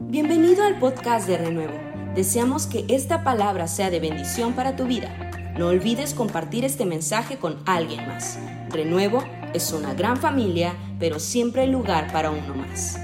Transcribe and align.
Bienvenido 0.00 0.62
al 0.62 0.78
podcast 0.78 1.26
de 1.26 1.36
Renuevo. 1.38 1.74
Deseamos 2.14 2.68
que 2.68 2.84
esta 2.88 3.24
palabra 3.24 3.66
sea 3.66 3.90
de 3.90 3.98
bendición 3.98 4.52
para 4.52 4.76
tu 4.76 4.86
vida. 4.86 5.12
No 5.58 5.66
olvides 5.66 6.14
compartir 6.14 6.64
este 6.64 6.86
mensaje 6.86 7.38
con 7.38 7.58
alguien 7.66 8.06
más. 8.06 8.38
Renuevo 8.70 9.24
es 9.54 9.72
una 9.72 9.94
gran 9.94 10.16
familia, 10.16 10.76
pero 11.00 11.18
siempre 11.18 11.62
hay 11.62 11.70
lugar 11.72 12.12
para 12.12 12.30
uno 12.30 12.54
más. 12.54 13.00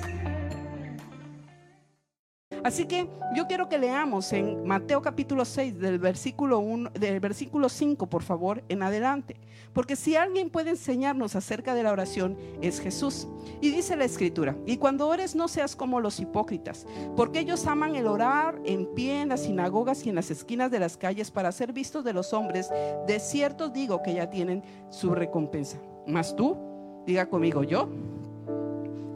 Así 2.65 2.87
que 2.87 3.06
yo 3.37 3.46
quiero 3.46 3.69
que 3.69 3.78
leamos 3.78 4.33
en 4.33 4.67
Mateo 4.67 5.03
capítulo 5.03 5.44
6 5.44 5.78
del 5.78 5.99
versículo 5.99 6.60
1 6.60 6.92
del 6.94 7.21
versículo 7.21 7.69
5, 7.69 8.06
por 8.06 8.22
favor, 8.22 8.64
en 8.71 8.83
adelante, 8.83 9.37
porque 9.74 9.96
si 9.96 10.17
alguien 10.17 10.49
puede 10.49 10.71
enseñarnos 10.71 11.37
acerca 11.37 11.74
de 11.74 11.82
la 11.82 11.92
oración 11.92 12.38
es 12.63 12.81
Jesús. 12.81 13.28
Y 13.60 13.71
dice 13.71 13.96
la 13.96 14.06
escritura, 14.06 14.56
"Y 14.64 14.78
cuando 14.78 15.08
ores 15.08 15.35
no 15.35 15.46
seas 15.46 15.77
como 15.77 16.00
los 16.00 16.20
hipócritas, 16.20 16.87
porque 17.16 17.41
ellos 17.41 17.66
aman 17.66 17.96
el 17.96 18.06
orar 18.06 18.59
en 18.65 18.87
pie 18.95 19.20
en 19.20 19.28
las 19.28 19.42
sinagogas 19.42 20.06
y 20.06 20.09
en 20.09 20.15
las 20.15 20.30
esquinas 20.30 20.70
de 20.70 20.80
las 20.80 20.96
calles 20.96 21.30
para 21.30 21.52
ser 21.52 21.74
vistos 21.74 22.02
de 22.02 22.15
los 22.15 22.32
hombres. 22.32 22.70
De 23.06 23.20
cierto 23.20 23.68
digo 23.68 24.02
que 24.02 24.15
ya 24.15 24.30
tienen 24.30 24.62
su 24.88 25.15
recompensa. 25.15 25.76
Mas 26.06 26.34
tú, 26.34 26.56
diga 27.04 27.26
conmigo, 27.26 27.62
yo 27.62 27.90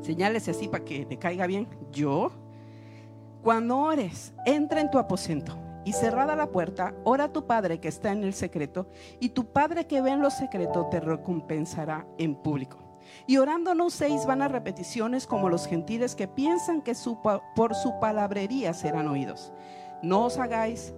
Señálese 0.00 0.52
así 0.52 0.68
para 0.68 0.84
que 0.84 1.06
le 1.10 1.18
caiga 1.18 1.46
bien. 1.46 1.66
Yo 1.92 2.30
cuando 3.48 3.78
ores, 3.78 4.34
entra 4.44 4.78
en 4.78 4.90
tu 4.90 4.98
aposento 4.98 5.56
y 5.82 5.94
cerrada 5.94 6.36
la 6.36 6.50
puerta, 6.50 6.92
ora 7.04 7.24
a 7.24 7.32
tu 7.32 7.46
Padre 7.46 7.80
que 7.80 7.88
está 7.88 8.12
en 8.12 8.22
el 8.22 8.34
secreto 8.34 8.90
y 9.20 9.30
tu 9.30 9.54
Padre 9.54 9.86
que 9.86 10.02
ve 10.02 10.10
en 10.10 10.20
lo 10.20 10.28
secreto 10.28 10.88
te 10.90 11.00
recompensará 11.00 12.06
en 12.18 12.34
público. 12.34 12.76
Y 13.26 13.38
orando 13.38 13.74
no 13.74 13.86
uséis 13.86 14.26
vanas 14.26 14.52
repeticiones 14.52 15.26
como 15.26 15.48
los 15.48 15.66
gentiles 15.66 16.14
que 16.14 16.28
piensan 16.28 16.82
que 16.82 16.92
por 17.56 17.74
su 17.74 17.98
palabrería 17.98 18.74
serán 18.74 19.08
oídos. 19.08 19.50
No 20.02 20.26
os 20.26 20.36
hagáis 20.36 20.92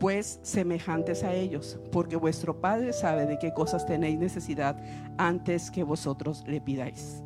pues 0.00 0.40
semejantes 0.40 1.22
a 1.22 1.34
ellos, 1.34 1.78
porque 1.92 2.16
vuestro 2.16 2.62
Padre 2.62 2.94
sabe 2.94 3.26
de 3.26 3.38
qué 3.38 3.52
cosas 3.52 3.84
tenéis 3.84 4.18
necesidad 4.18 4.78
antes 5.18 5.70
que 5.70 5.82
vosotros 5.82 6.44
le 6.46 6.62
pidáis. 6.62 7.22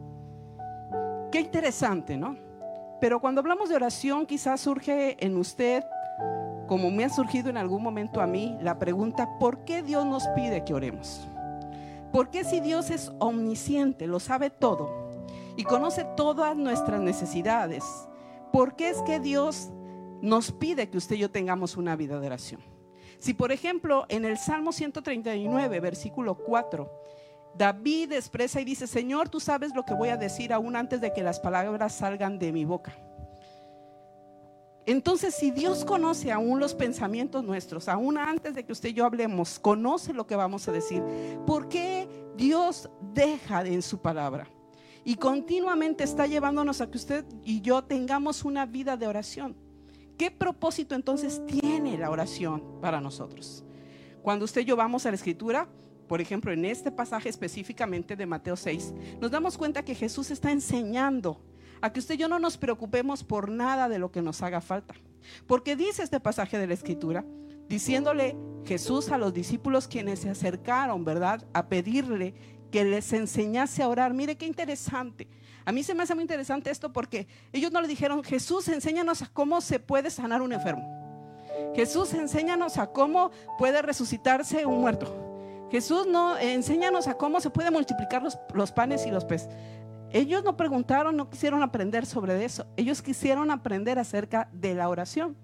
Qué 1.31 1.39
interesante, 1.39 2.17
¿no? 2.17 2.48
Pero 3.01 3.21
cuando 3.21 3.41
hablamos 3.41 3.69
de 3.69 3.77
oración, 3.77 4.27
quizás 4.27 4.61
surge 4.61 5.17
en 5.25 5.37
usted, 5.37 5.85
como 6.67 6.91
me 6.91 7.05
ha 7.05 7.09
surgido 7.09 7.49
en 7.49 7.57
algún 7.57 7.83
momento 7.83 8.21
a 8.21 8.27
mí, 8.27 8.57
la 8.61 8.79
pregunta, 8.79 9.39
¿por 9.39 9.65
qué 9.65 9.83
Dios 9.83 10.05
nos 10.05 10.27
pide 10.29 10.65
que 10.65 10.75
oremos? 10.75 11.27
¿Por 12.13 12.31
qué 12.31 12.45
si 12.45 12.61
Dios 12.61 12.91
es 12.91 13.13
omnisciente, 13.19 14.07
lo 14.07 14.19
sabe 14.19 14.51
todo 14.51 15.11
y 15.57 15.65
conoce 15.65 16.05
todas 16.17 16.57
nuestras 16.57 17.01
necesidades? 17.01 17.85
¿Por 18.53 18.75
qué 18.77 18.91
es 18.91 19.03
que 19.03 19.21
Dios 19.21 19.71
nos 20.21 20.51
pide 20.51 20.89
que 20.89 20.99
usted 20.99 21.17
y 21.17 21.21
yo 21.21 21.31
tengamos 21.31 21.77
una 21.77 21.97
vida 21.97 22.19
de 22.19 22.27
oración? 22.27 22.61
Si 23.19 23.35
por 23.35 23.53
ejemplo 23.53 24.07
en 24.09 24.25
el 24.25 24.39
Salmo 24.39 24.73
139, 24.73 25.81
versículo 25.81 26.37
4, 26.37 26.91
David 27.57 28.13
expresa 28.13 28.61
y 28.61 28.65
dice, 28.65 28.87
Señor, 28.87 29.29
tú 29.29 29.41
sabes 29.41 29.75
lo 29.75 29.85
que 29.85 29.95
voy 29.95 30.11
a 30.11 30.17
decir 30.17 30.53
aún 30.53 30.77
antes 30.77 31.01
de 31.01 31.13
que 31.13 31.23
las 31.23 31.41
palabras 31.41 31.95
salgan 31.95 32.39
de 32.39 32.53
mi 32.53 32.65
boca. 32.65 32.97
Entonces, 34.87 35.35
si 35.35 35.51
Dios 35.51 35.85
conoce 35.85 36.33
aún 36.33 36.61
los 36.61 36.75
pensamientos 36.75 37.45
nuestros, 37.45 37.89
aún 37.89 38.17
antes 38.17 38.55
de 38.55 38.65
que 38.65 38.73
usted 38.73 38.89
y 38.89 38.95
yo 38.95 39.05
hablemos, 39.05 39.59
conoce 39.59 40.15
lo 40.15 40.27
que 40.27 40.35
vamos 40.35 40.67
a 40.67 40.73
decir, 40.73 41.03
¿por 41.47 41.69
qué 41.69 42.09
Dios 42.37 42.89
deja 43.13 43.67
en 43.67 43.83
su 43.83 44.01
palabra? 44.01 44.49
Y 45.05 45.17
continuamente 45.17 46.05
está 46.05 46.27
llevándonos 46.27 46.81
a 46.81 46.91
que 46.91 46.97
usted 46.97 47.27
y 47.45 47.61
yo 47.61 47.85
tengamos 47.85 48.45
una 48.45 48.65
vida 48.65 48.97
de 48.97 49.07
oración. 49.07 49.57
¿Qué 50.17 50.31
propósito 50.31 50.95
entonces 50.95 51.43
tiene 51.47 51.99
la 51.99 52.11
oración 52.11 52.81
para 52.81 53.01
nosotros? 53.01 53.65
Cuando 54.23 54.47
usted 54.47 54.63
y 54.63 54.65
yo 54.65 54.77
vamos 54.77 55.05
a 55.05 55.11
la 55.11 55.17
escritura, 55.17 55.69
por 56.09 56.20
ejemplo, 56.20 56.51
en 56.53 56.64
este 56.64 56.91
pasaje 56.91 57.29
específicamente 57.29 58.17
de 58.17 58.27
Mateo 58.27 58.57
6, 58.57 58.95
nos 59.20 59.30
damos 59.30 59.57
cuenta 59.58 59.85
que 59.85 59.95
Jesús 59.95 60.30
está 60.30 60.51
enseñando 60.51 61.41
a 61.80 61.92
que 61.92 62.01
usted 62.01 62.14
y 62.14 62.19
yo 62.19 62.29
no 62.29 62.39
nos 62.39 62.57
preocupemos 62.57 63.23
por 63.23 63.48
nada 63.48 63.89
de 63.89 63.98
lo 63.98 64.11
que 64.11 64.23
nos 64.23 64.42
haga 64.42 64.61
falta. 64.61 64.95
Porque 65.46 65.77
dice 65.77 66.02
este 66.02 66.20
pasaje 66.20 66.58
de 66.58 66.67
la 66.67 66.74
Escritura, 66.74 67.24
diciéndole 67.69 68.36
Jesús 68.64 69.11
a 69.11 69.19
los 69.19 69.33
discípulos 69.33 69.86
quienes 69.86 70.20
se 70.20 70.30
acercaron, 70.30 71.05
¿verdad? 71.05 71.46
A 71.52 71.69
pedirle 71.69 72.35
que 72.73 72.85
les 72.85 73.13
enseñase 73.13 73.83
a 73.83 73.89
orar. 73.89 74.14
Mire 74.14 74.36
qué 74.36 74.46
interesante. 74.46 75.29
A 75.64 75.73
mí 75.73 75.83
se 75.83 75.95
me 75.95 76.02
hace 76.02 76.14
muy 76.14 76.23
interesante 76.23 76.70
esto 76.70 76.92
porque 76.92 77.27
ellos 77.52 77.70
no 77.70 77.80
le 77.80 77.89
dijeron, 77.89 78.25
Jesús, 78.25 78.69
enséñanos 78.69 79.23
a 79.23 79.27
cómo 79.27 79.61
se 79.61 79.79
puede 79.79 80.11
sanar 80.11 80.40
un 80.40 80.52
enfermo. 80.52 80.98
Jesús, 81.75 82.14
enséñanos 82.14 82.79
a 82.79 82.86
cómo 82.86 83.30
puede 83.58 83.83
resucitarse 83.83 84.64
un 84.64 84.80
muerto. 84.80 85.27
Jesús 85.70 86.06
no, 86.06 86.39
enséñanos 86.39 87.08
a 87.08 87.14
cómo 87.14 87.40
se 87.40 87.51
puede 87.51 87.70
multiplicar 87.70 88.23
los, 88.23 88.73
panes 88.73 89.06
y 89.06 89.11
los 89.11 89.24
peces. 89.24 89.51
Ellos 90.11 90.42
no 90.42 90.56
preguntaron, 90.56 91.17
no 91.17 91.29
quisieron 91.29 91.62
aprender 91.62 92.06
sobre 92.06 92.45
eso. 92.45 92.67
Ellos 92.77 93.02
quisieron 93.02 93.51
aprender 93.51 93.98
acerca 93.98 94.48
de 94.52 94.74
la 94.74 94.89
oración. 94.89 95.36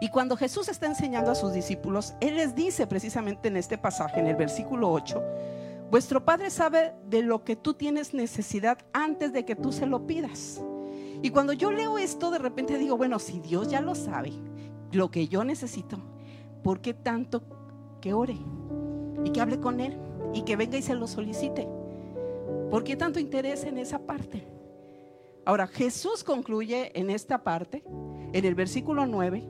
Y 0.00 0.10
cuando 0.10 0.36
Jesús 0.36 0.68
está 0.68 0.86
enseñando 0.86 1.32
a 1.32 1.34
sus 1.34 1.52
discípulos, 1.52 2.14
Él 2.20 2.36
les 2.36 2.54
dice 2.54 2.86
precisamente 2.86 3.48
en 3.48 3.56
este 3.56 3.76
pasaje, 3.78 4.20
en 4.20 4.28
el 4.28 4.36
versículo 4.36 4.92
8, 4.92 5.22
vuestro 5.90 6.24
Padre 6.24 6.50
sabe 6.50 6.94
de 7.08 7.22
lo 7.22 7.42
que 7.42 7.56
tú 7.56 7.74
tienes 7.74 8.14
necesidad 8.14 8.78
antes 8.92 9.32
de 9.32 9.44
que 9.44 9.56
tú 9.56 9.72
se 9.72 9.86
lo 9.86 10.06
pidas. 10.06 10.60
Y 11.22 11.30
cuando 11.30 11.52
yo 11.52 11.72
leo 11.72 11.98
esto, 11.98 12.30
de 12.30 12.38
repente 12.38 12.78
digo, 12.78 12.96
bueno, 12.96 13.18
si 13.18 13.40
Dios 13.40 13.68
ya 13.68 13.80
lo 13.80 13.96
sabe, 13.96 14.32
lo 14.92 15.10
que 15.10 15.26
yo 15.26 15.42
necesito, 15.42 15.98
¿por 16.62 16.80
qué 16.80 16.94
tanto 16.94 17.42
que 18.00 18.12
ore? 18.12 18.36
Y 19.26 19.30
que 19.30 19.40
hable 19.40 19.58
con 19.58 19.80
Él 19.80 19.96
y 20.32 20.42
que 20.42 20.54
venga 20.54 20.78
y 20.78 20.82
se 20.82 20.94
lo 20.94 21.08
solicite. 21.08 21.66
¿Por 22.70 22.84
qué 22.84 22.94
tanto 22.94 23.18
interés 23.18 23.64
en 23.64 23.76
esa 23.76 23.98
parte? 23.98 24.46
Ahora, 25.44 25.66
Jesús 25.66 26.22
concluye 26.22 26.92
en 26.98 27.10
esta 27.10 27.42
parte, 27.42 27.82
en 28.32 28.44
el 28.44 28.54
versículo 28.54 29.04
9, 29.04 29.42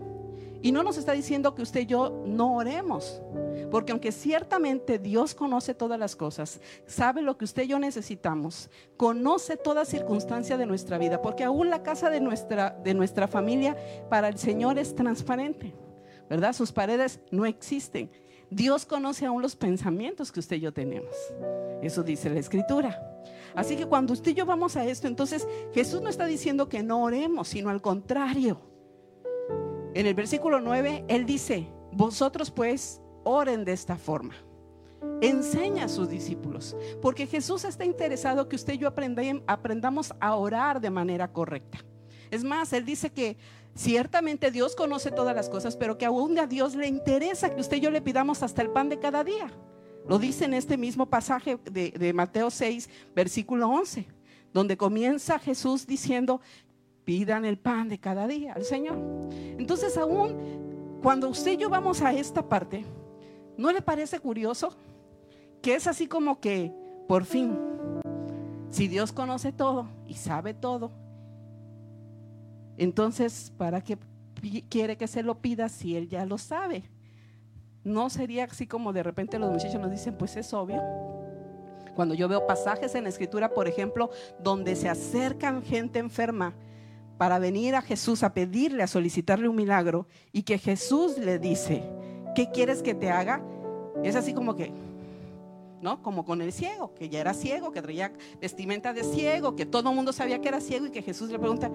y 0.62 0.72
no 0.72 0.82
nos 0.82 0.97
está 0.97 1.12
diciendo 1.12 1.54
que 1.54 1.60
usted 1.60 1.81
y 1.81 1.86
yo 1.86 2.25
no 2.26 2.56
oremos, 2.56 3.20
porque 3.70 3.92
aunque 3.92 4.12
ciertamente 4.12 4.98
Dios 4.98 5.34
conoce 5.34 5.75
todas 5.75 5.98
las 5.98 6.16
cosas, 6.16 6.59
sabe 6.86 7.20
lo 7.20 7.36
que 7.36 7.44
usted 7.44 7.65
y 7.65 7.69
yo 7.69 7.78
necesitamos, 7.78 8.70
conoce 8.97 9.59
toda 9.59 9.84
circunstancia 9.84 10.56
de 10.56 10.65
nuestra 10.65 10.97
vida, 10.97 11.20
porque 11.20 11.44
aún 11.44 11.69
la 11.69 11.82
casa 11.82 12.09
de 12.09 12.20
nuestra, 12.20 12.70
de 12.82 12.94
nuestra 12.94 13.28
familia 13.28 13.76
para 14.09 14.28
el 14.28 14.38
Señor 14.38 14.78
es 14.78 14.94
transparente, 14.94 15.75
¿verdad? 16.31 16.54
Sus 16.54 16.72
paredes 16.72 17.20
no 17.31 17.44
existen. 17.44 18.10
Dios 18.51 18.87
conoce 18.87 19.27
aún 19.27 19.43
los 19.43 19.57
pensamientos 19.57 20.31
que 20.31 20.41
usted 20.41 20.57
y 20.57 20.61
yo 20.61 20.73
tenemos. 20.73 21.15
Eso 21.83 22.03
dice 22.03 22.31
la 22.31 22.41
escritura. 22.41 23.03
Así 23.55 23.77
que 23.77 23.87
cuando 23.87 24.12
usted 24.12 24.33
y 24.33 24.34
yo 24.34 24.47
vamos 24.47 24.77
a 24.77 24.84
esto, 24.84 25.09
entonces 25.09 25.47
Jesús 25.73 26.03
no 26.03 26.09
está 26.09 26.27
diciendo 26.27 26.69
que 26.69 26.83
no 26.83 27.03
oremos, 27.03 27.49
sino 27.49 27.71
al 27.71 27.83
contrario. 27.83 28.61
En 29.95 30.07
el 30.07 30.15
versículo 30.15 30.61
9, 30.61 31.07
Él 31.09 31.25
dice, 31.25 31.67
vosotros 31.93 32.51
pues 32.51 33.01
oren 33.25 33.65
de 33.65 33.73
esta 33.73 33.97
forma. 33.97 34.34
Enseña 35.21 35.84
a 35.84 35.89
sus 35.89 36.09
discípulos, 36.09 36.77
porque 37.01 37.27
Jesús 37.27 37.65
está 37.65 37.84
interesado 37.84 38.49
que 38.49 38.57
usted 38.57 38.75
y 38.75 38.78
yo 38.78 38.89
aprendamos 39.47 40.15
a 40.21 40.34
orar 40.37 40.81
de 40.81 40.91
manera 40.91 41.33
correcta. 41.33 41.78
Es 42.31 42.45
más, 42.45 42.73
Él 42.73 42.84
dice 42.84 43.11
que 43.11 43.37
Ciertamente 43.76 44.50
Dios 44.50 44.75
conoce 44.75 45.10
todas 45.10 45.37
las 45.37 45.50
cosas, 45.50 45.76
pero 45.76 45.98
que 45.98 46.06
aún 46.06 46.38
a 46.38 46.47
Dios 46.47 46.75
le 46.75 46.88
interesa 46.88 47.54
que 47.54 47.60
usted 47.60 47.76
y 47.76 47.81
yo 47.81 47.91
le 47.91 48.00
pidamos 48.00 48.42
hasta 48.42 48.62
el 48.62 48.70
pan 48.70 48.88
de 48.88 48.98
cada 48.98 49.22
día. 49.22 49.53
Lo 50.09 50.19
dice 50.19 50.47
en 50.47 50.54
este 50.54 50.78
mismo 50.78 51.04
pasaje 51.06 51.59
de, 51.70 52.12
Mateo 52.15 52.50
6, 52.50 52.88
versículo 53.15 53.69
11, 53.69 54.06
donde 54.54 54.78
comienza 54.78 55.38
Jesús 55.38 55.86
diciendo, 55.86 56.41
pidan 57.04 57.44
el 57.44 57.59
pan 57.59 57.91
de 57.91 57.98
cada 57.98 58.26
día 58.26 58.54
al 58.54 58.65
Señor. 58.65 58.97
Entonces 59.30 59.98
aún 59.98 60.98
cuando 61.03 61.28
usted 61.28 61.53
y 61.53 61.56
yo 61.59 61.68
vamos 61.68 62.01
a 62.01 62.15
esta 62.15 62.48
parte, 62.48 62.86
¿no 63.59 63.71
le 63.72 63.83
parece 63.83 64.18
curioso? 64.21 64.74
Que 65.60 65.74
es 65.74 65.86
así 65.86 66.06
como 66.06 66.41
que, 66.41 66.72
por 67.06 67.27
fin, 67.27 67.59
si 68.71 68.89
Dios 68.89 69.12
conoce 69.12 69.53
todo 69.53 69.86
y 70.06 70.15
sabe 70.15 70.54
todo, 70.54 70.92
entonces, 72.78 73.53
¿para 73.57 73.81
qué 73.81 73.99
quiere 74.69 74.97
que 74.97 75.07
se 75.07 75.23
lo 75.23 75.39
pida 75.39 75.69
si 75.69 75.97
él 75.97 76.09
ya 76.09 76.27
lo 76.27 76.39
sabe? 76.39 76.84
No 77.84 78.11
sería 78.11 78.45
así 78.45 78.67
como 78.67 78.93
de 78.93 79.03
repente 79.03 79.39
los 79.39 79.51
muchachos 79.51 79.81
nos 79.81 79.91
dicen, 79.91 80.17
pues 80.17 80.37
es 80.37 80.53
obvio. 80.53 80.83
Cuando 81.95 82.15
yo 82.15 82.28
veo 82.28 82.47
pasajes 82.47 82.95
en 82.95 83.05
la 83.05 83.09
escritura, 83.09 83.55
por 83.55 83.69
ejemplo, 83.69 84.11
donde 84.39 84.77
se 84.77 84.89
acercan 84.89 85.63
gente 85.63 85.99
enferma 85.99 86.55
para 87.17 87.39
venir 87.39 87.75
a 87.75 87.83
Jesús 87.83 88.23
a 88.23 88.34
pedirle, 88.34 88.83
a 88.83 88.87
solicitarle 88.87 89.49
un 89.49 89.57
milagro, 89.57 90.07
y 90.33 90.43
que 90.43 90.59
Jesús 90.59 91.17
le 91.17 91.39
dice, 91.39 91.83
¿qué 92.34 92.51
quieres 92.51 92.83
que 92.83 92.95
te 92.95 93.11
haga? 93.11 93.43
Es 94.05 94.17
así 94.17 94.34
como 94.34 94.55
que, 94.55 94.71
¿no? 95.81 96.03
Como 96.03 96.27
con 96.27 96.43
el 96.43 96.53
ciego, 96.53 96.93
que 96.93 97.09
ya 97.09 97.21
era 97.21 97.33
ciego, 97.33 97.73
que 97.73 97.81
traía 97.81 98.13
vestimenta 98.41 98.93
de 98.93 99.03
ciego, 99.03 99.57
que 99.57 99.65
todo 99.65 99.89
el 99.89 99.97
mundo 99.97 100.13
sabía 100.13 100.41
que 100.41 100.49
era 100.49 100.61
ciego 100.61 100.87
y 100.87 100.91
que 100.91 101.01
Jesús 101.01 101.31
le 101.31 101.39
pregunta, 101.39 101.71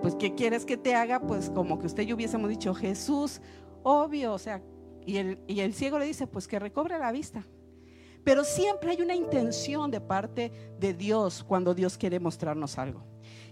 pues 0.00 0.14
¿qué 0.14 0.34
quieres 0.34 0.64
que 0.64 0.76
te 0.76 0.94
haga? 0.94 1.20
Pues 1.20 1.50
como 1.50 1.78
que 1.78 1.86
usted 1.86 2.02
y 2.02 2.06
yo 2.06 2.16
hubiésemos 2.16 2.48
dicho, 2.48 2.74
Jesús, 2.74 3.40
obvio, 3.82 4.32
o 4.32 4.38
sea, 4.38 4.62
y 5.06 5.16
el, 5.16 5.38
y 5.46 5.60
el 5.60 5.74
ciego 5.74 5.98
le 5.98 6.06
dice, 6.06 6.26
pues 6.26 6.46
que 6.46 6.58
recobre 6.58 6.98
la 6.98 7.12
vista. 7.12 7.46
Pero 8.24 8.44
siempre 8.44 8.90
hay 8.90 9.00
una 9.00 9.14
intención 9.14 9.90
de 9.90 10.00
parte 10.00 10.52
de 10.78 10.92
Dios 10.92 11.42
cuando 11.42 11.74
Dios 11.74 11.96
quiere 11.96 12.20
mostrarnos 12.20 12.78
algo. 12.78 13.04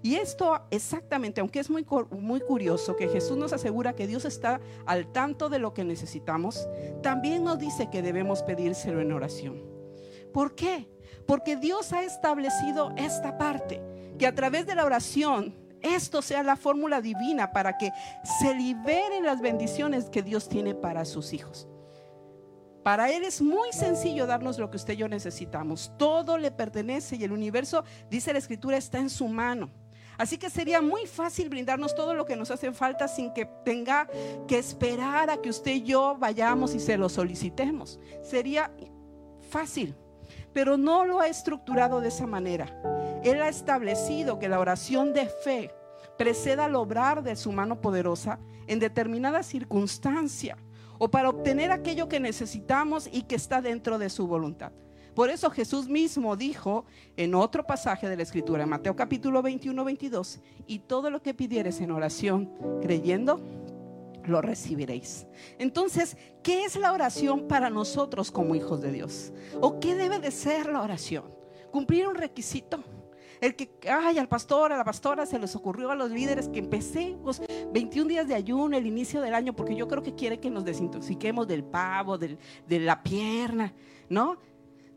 Y 0.03 0.15
esto 0.15 0.61
exactamente, 0.71 1.41
aunque 1.41 1.59
es 1.59 1.71
muy, 1.71 1.85
muy 2.11 2.41
curioso 2.41 2.95
que 2.95 3.09
Jesús 3.09 3.37
nos 3.37 3.53
asegura 3.53 3.95
que 3.95 4.07
Dios 4.07 4.25
está 4.25 4.61
al 4.87 5.11
tanto 5.13 5.49
de 5.49 5.59
lo 5.59 5.75
que 5.75 5.85
necesitamos, 5.85 6.69
también 7.03 7.45
nos 7.45 7.59
dice 7.59 7.89
que 7.91 8.03
debemos 8.03 8.43
pedírselo 8.43 9.01
en 9.01 9.13
oración. 9.13 9.63
¿Por 10.33 10.55
qué? 10.55 10.89
Porque 11.27 11.57
Dios 11.57 11.93
ha 11.93 12.05
establecido 12.05 12.93
esta 12.97 13.39
parte, 13.39 13.83
que 14.19 14.27
a 14.27 14.35
través 14.35 14.67
de 14.67 14.75
la 14.75 14.85
oración 14.85 15.55
esto 15.83 16.23
sea 16.23 16.43
la 16.43 16.57
fórmula 16.57 17.01
divina 17.01 17.53
para 17.53 17.79
que 17.79 17.91
se 18.41 18.55
liberen 18.55 19.25
las 19.25 19.41
bendiciones 19.41 20.11
que 20.11 20.23
Dios 20.23 20.49
tiene 20.49 20.75
para 20.75 21.05
sus 21.05 21.33
hijos. 21.33 21.69
Para 22.83 23.11
Él 23.11 23.25
es 23.25 23.43
muy 23.43 23.73
sencillo 23.73 24.27
darnos 24.27 24.59
lo 24.59 24.71
que 24.71 24.77
usted 24.77 24.95
y 24.95 24.99
yo 24.99 25.09
necesitamos. 25.09 25.93
Todo 25.99 26.39
le 26.39 26.51
pertenece 26.51 27.17
y 27.17 27.25
el 27.25 27.33
universo, 27.33 27.85
dice 28.11 28.33
la 28.33 28.39
Escritura, 28.39 28.77
está 28.77 28.99
en 28.99 29.11
su 29.11 29.29
mano. 29.29 29.71
Así 30.17 30.37
que 30.37 30.51
sería 30.51 30.81
muy 30.81 31.07
fácil 31.07 31.49
brindarnos 31.49 31.95
todo 31.95 32.13
lo 32.13 32.25
que 32.27 32.35
nos 32.35 32.51
hace 32.51 32.73
falta 32.73 33.07
sin 33.07 33.33
que 33.33 33.49
tenga 33.65 34.09
que 34.49 34.59
esperar 34.59 35.31
a 35.31 35.41
que 35.41 35.49
usted 35.49 35.73
y 35.73 35.83
yo 35.85 36.17
vayamos 36.19 36.75
y 36.75 36.81
se 36.81 36.97
lo 36.97 37.09
solicitemos. 37.09 38.01
Sería 38.23 38.73
fácil, 39.51 39.95
pero 40.59 40.77
no 40.77 41.05
lo 41.05 41.21
ha 41.21 41.29
estructurado 41.29 42.01
de 42.01 42.09
esa 42.09 42.27
manera. 42.27 42.67
Él 43.23 43.41
ha 43.41 43.49
establecido 43.49 44.41
que 44.41 44.49
la 44.49 44.59
oración 44.59 45.13
de 45.13 45.29
fe 45.29 45.71
preceda 46.17 46.65
al 46.65 46.75
obrar 46.75 47.23
de 47.23 47.37
su 47.37 47.53
mano 47.53 47.81
poderosa 47.81 48.41
en 48.67 48.81
determinada 48.81 49.45
circunstancia 49.45 50.57
o 50.99 51.13
para 51.13 51.29
obtener 51.29 51.71
aquello 51.71 52.09
que 52.09 52.19
necesitamos 52.19 53.09
y 53.13 53.23
que 53.23 53.37
está 53.37 53.63
dentro 53.63 54.01
de 54.01 54.11
su 54.11 54.27
voluntad. 54.27 54.73
Por 55.15 55.31
eso 55.31 55.49
Jesús 55.49 55.89
mismo 55.89 56.35
dijo 56.35 56.87
en 57.17 57.37
otro 57.37 57.65
pasaje 57.65 58.09
de 58.09 58.17
la 58.17 58.25
Escritura, 58.25 58.65
en 58.65 58.71
Mateo 58.71 58.97
capítulo 58.97 59.43
21, 59.43 59.85
22, 59.85 60.41
y 60.67 60.81
todo 60.81 61.09
lo 61.09 61.23
que 61.23 61.35
pidieres 61.35 61.81
en 61.81 61.93
oración, 61.93 62.51
creyendo, 62.83 63.41
lo 64.29 64.41
recibiréis. 64.43 65.27
Entonces, 65.59 66.17
¿qué 66.43 66.65
es 66.65 66.77
la 66.77 66.93
oración 66.93 67.49
para 67.49 67.71
nosotros 67.71 68.31
como 68.31 68.55
hijos 68.55 68.81
de 68.81 68.93
Dios? 68.93 69.33
¿O 69.61 69.81
qué 69.81 69.95
debe 69.95 70.19
de 70.19 70.31
ser 70.31 70.67
la 70.67 70.83
oración? 70.83 71.25
Cumplir 71.71 72.07
un 72.07 72.15
requisito. 72.15 72.83
El 73.41 73.55
que, 73.55 73.71
ay, 73.89 74.19
al 74.19 74.29
pastor, 74.29 74.73
a 74.73 74.77
la 74.77 74.85
pastora 74.85 75.25
se 75.25 75.39
les 75.39 75.55
ocurrió 75.55 75.91
a 75.91 75.95
los 75.95 76.11
líderes 76.11 76.49
que 76.49 76.59
empecemos 76.59 77.41
21 77.73 78.09
días 78.09 78.27
de 78.27 78.35
ayuno, 78.35 78.77
el 78.77 78.87
inicio 78.87 79.21
del 79.21 79.35
año, 79.35 79.55
porque 79.55 79.77
yo 79.77 79.87
creo 79.87 80.03
que 80.03 80.15
quiere 80.15 80.41
que 80.41 80.51
nos 80.51 80.65
desintoxiquemos 80.65 81.47
del 81.47 81.63
pavo, 81.63 82.19
de 82.19 82.37
la 82.69 83.03
pierna, 83.03 83.73
¿no? 84.09 84.39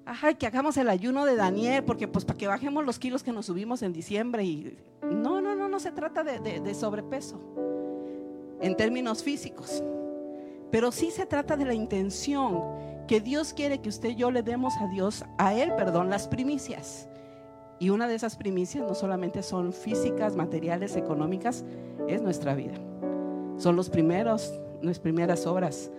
Ay, 0.06 0.36
que 0.36 0.48
hagamos 0.48 0.76
el 0.78 0.90
ayuno 0.90 1.26
de 1.26 1.36
Daniel, 1.36 1.84
porque 1.84 2.08
pues 2.08 2.26
para 2.26 2.38
que 2.38 2.48
bajemos 2.48 2.84
los 2.84 2.98
kilos 2.98 3.22
que 3.22 3.32
nos 3.32 3.46
subimos 3.46 3.84
en 3.84 3.94
diciembre. 3.94 4.44
Y 4.44 4.76
no, 5.04 5.40
no, 5.40 5.54
no, 5.54 5.68
no 5.68 5.80
se 5.80 5.92
trata 5.92 6.24
de 6.24 6.74
sobrepeso 6.74 7.40
en 8.62 8.76
términos 8.76 9.24
físicos, 9.24 9.84
pero 10.72 10.92
sí 10.92 11.12
se 11.12 11.26
trata 11.26 11.58
de 11.58 11.66
la 11.66 11.74
intención 11.74 12.62
que 13.08 13.20
Dios 13.20 13.54
quiere 13.54 13.82
que 13.82 13.90
usted 13.90 14.10
y 14.10 14.16
yo 14.16 14.32
le 14.32 14.42
demos 14.42 14.74
a 14.80 14.88
Dios, 14.88 15.26
a 15.38 15.54
Él, 15.54 15.74
perdón, 15.76 16.10
las 16.10 16.28
primicias. 16.28 17.10
Y 17.78 17.90
una 17.90 18.08
de 18.08 18.16
esas 18.16 18.38
primicias 18.38 18.88
no 18.88 18.96
solamente 18.96 19.44
son 19.44 19.74
físicas, 19.74 20.36
materiales, 20.36 20.96
económicas, 20.96 21.66
es 22.08 22.22
nuestra 22.22 22.56
vida. 22.56 22.76
Son 23.58 23.76
los 23.76 23.90
primeros, 23.90 24.54
nuestras 24.76 25.00
primeras 25.00 25.46
obras, 25.46 25.92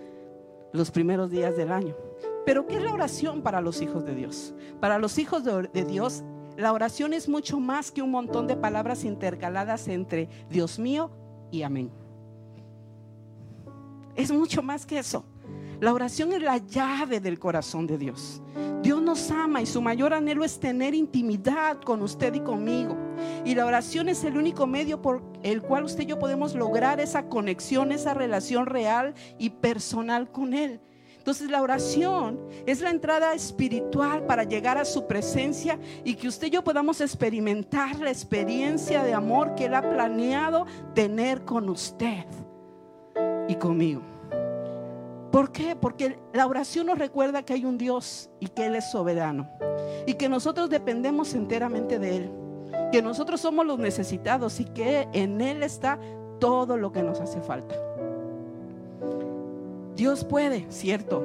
los 0.71 0.89
primeros 0.91 1.29
días 1.29 1.55
del 1.55 1.71
año. 1.71 1.95
Pero 2.45 2.65
¿qué 2.65 2.77
es 2.77 2.83
la 2.83 2.93
oración 2.93 3.41
para 3.41 3.61
los 3.61 3.81
hijos 3.81 4.05
de 4.05 4.15
Dios? 4.15 4.55
Para 4.79 4.97
los 4.97 5.17
hijos 5.17 5.43
de, 5.43 5.69
de 5.71 5.85
Dios, 5.85 6.23
la 6.57 6.73
oración 6.73 7.13
es 7.13 7.29
mucho 7.29 7.59
más 7.59 7.91
que 7.91 8.01
un 8.01 8.11
montón 8.11 8.47
de 8.47 8.55
palabras 8.55 9.03
intercaladas 9.03 9.87
entre 9.87 10.29
Dios 10.49 10.79
mío 10.79 11.11
y 11.51 11.61
amén. 11.61 12.02
Es 14.15 14.31
mucho 14.31 14.61
más 14.61 14.85
que 14.85 14.99
eso. 14.99 15.25
La 15.79 15.93
oración 15.93 16.31
es 16.31 16.41
la 16.41 16.57
llave 16.57 17.19
del 17.19 17.39
corazón 17.39 17.87
de 17.87 17.97
Dios. 17.97 18.41
Dios 18.81 19.01
nos 19.01 19.31
ama 19.31 19.61
y 19.61 19.65
su 19.65 19.81
mayor 19.81 20.13
anhelo 20.13 20.45
es 20.45 20.59
tener 20.59 20.93
intimidad 20.93 21.81
con 21.81 22.01
usted 22.01 22.33
y 22.33 22.39
conmigo. 22.39 22.95
Y 23.43 23.55
la 23.55 23.65
oración 23.65 24.07
es 24.07 24.23
el 24.23 24.37
único 24.37 24.67
medio 24.67 25.01
por 25.01 25.23
el 25.41 25.61
cual 25.61 25.85
usted 25.85 26.03
y 26.03 26.07
yo 26.07 26.19
podemos 26.19 26.55
lograr 26.55 26.99
esa 26.99 27.27
conexión, 27.27 27.91
esa 27.91 28.13
relación 28.13 28.65
real 28.65 29.13
y 29.39 29.49
personal 29.49 30.31
con 30.31 30.53
Él. 30.53 30.79
Entonces 31.17 31.49
la 31.49 31.61
oración 31.61 32.39
es 32.65 32.81
la 32.81 32.89
entrada 32.89 33.33
espiritual 33.33 34.25
para 34.25 34.43
llegar 34.43 34.77
a 34.77 34.85
su 34.85 35.07
presencia 35.07 35.79
y 36.03 36.15
que 36.15 36.27
usted 36.27 36.47
y 36.47 36.51
yo 36.51 36.63
podamos 36.63 37.01
experimentar 37.01 37.97
la 37.99 38.09
experiencia 38.09 39.03
de 39.03 39.13
amor 39.13 39.55
que 39.55 39.65
Él 39.65 39.73
ha 39.73 39.81
planeado 39.81 40.65
tener 40.93 41.45
con 41.45 41.69
usted 41.69 42.25
y 43.47 43.55
conmigo. 43.55 44.01
¿Por 45.31 45.51
qué? 45.51 45.75
Porque 45.75 46.19
la 46.31 46.45
oración 46.45 46.85
nos 46.85 46.99
recuerda 46.99 47.41
que 47.41 47.53
hay 47.53 47.65
un 47.65 47.77
Dios 47.77 48.29
y 48.39 48.47
que 48.49 48.67
Él 48.67 48.75
es 48.75 48.91
soberano. 48.91 49.49
Y 50.05 50.13
que 50.13 50.29
nosotros 50.29 50.69
dependemos 50.69 51.33
enteramente 51.33 51.97
de 51.97 52.17
Él. 52.17 52.31
Que 52.91 53.01
nosotros 53.01 53.41
somos 53.41 53.65
los 53.65 53.79
necesitados 53.79 54.59
y 54.59 54.65
que 54.65 55.07
en 55.11 55.41
Él 55.41 55.63
está 55.63 55.99
todo 56.39 56.77
lo 56.77 56.91
que 56.91 57.01
nos 57.01 57.19
hace 57.19 57.41
falta. 57.41 57.75
Dios 59.95 60.23
puede, 60.23 60.67
cierto, 60.69 61.23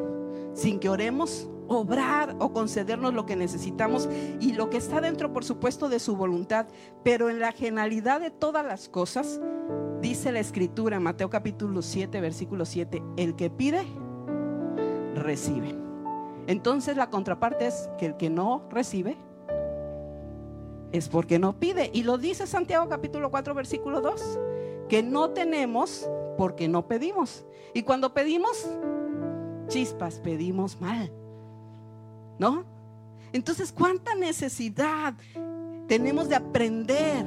sin 0.55 0.79
que 0.79 0.89
oremos, 0.89 1.49
obrar 1.69 2.35
o 2.39 2.53
concedernos 2.53 3.13
lo 3.13 3.27
que 3.27 3.37
necesitamos 3.37 4.09
y 4.41 4.55
lo 4.55 4.71
que 4.71 4.79
está 4.79 5.03
dentro, 5.03 5.33
por 5.33 5.45
supuesto, 5.45 5.91
de 5.91 6.01
su 6.01 6.17
voluntad. 6.17 6.67
Pero 7.03 7.29
en 7.29 7.41
la 7.41 7.53
generalidad 7.53 8.21
de 8.21 8.31
todas 8.31 8.65
las 8.65 8.89
cosas, 8.89 9.41
dice 10.01 10.33
la 10.33 10.41
escritura, 10.41 11.01
Mateo 11.01 11.31
capítulo 11.31 11.83
7, 11.83 12.21
versículo 12.21 12.65
7, 12.65 13.03
el 13.17 13.37
que 13.37 13.51
pide, 13.51 13.83
recibe. 15.15 15.75
Entonces 16.47 16.97
la 16.97 17.11
contraparte 17.11 17.67
es 17.67 17.89
que 17.99 18.07
el 18.07 18.17
que 18.17 18.31
no 18.31 18.63
recibe 18.71 19.17
es 20.93 21.09
porque 21.09 21.39
no 21.39 21.59
pide. 21.59 21.91
Y 21.93 22.03
lo 22.03 22.19
dice 22.19 22.47
Santiago 22.47 22.89
capítulo 22.89 23.31
4, 23.31 23.55
versículo 23.55 24.01
2, 24.01 24.39
que 24.89 25.03
no 25.03 25.31
tenemos 25.31 26.09
porque 26.37 26.69
no 26.69 26.87
pedimos. 26.87 27.45
Y 27.75 27.83
cuando 27.83 28.15
pedimos, 28.15 28.67
chispas, 29.69 30.21
pedimos 30.21 30.81
mal. 30.81 31.13
¿no? 32.39 32.65
Entonces, 33.33 33.73
¿cuánta 33.73 34.15
necesidad 34.15 35.15
tenemos 35.87 36.29
de 36.29 36.37
aprender 36.37 37.27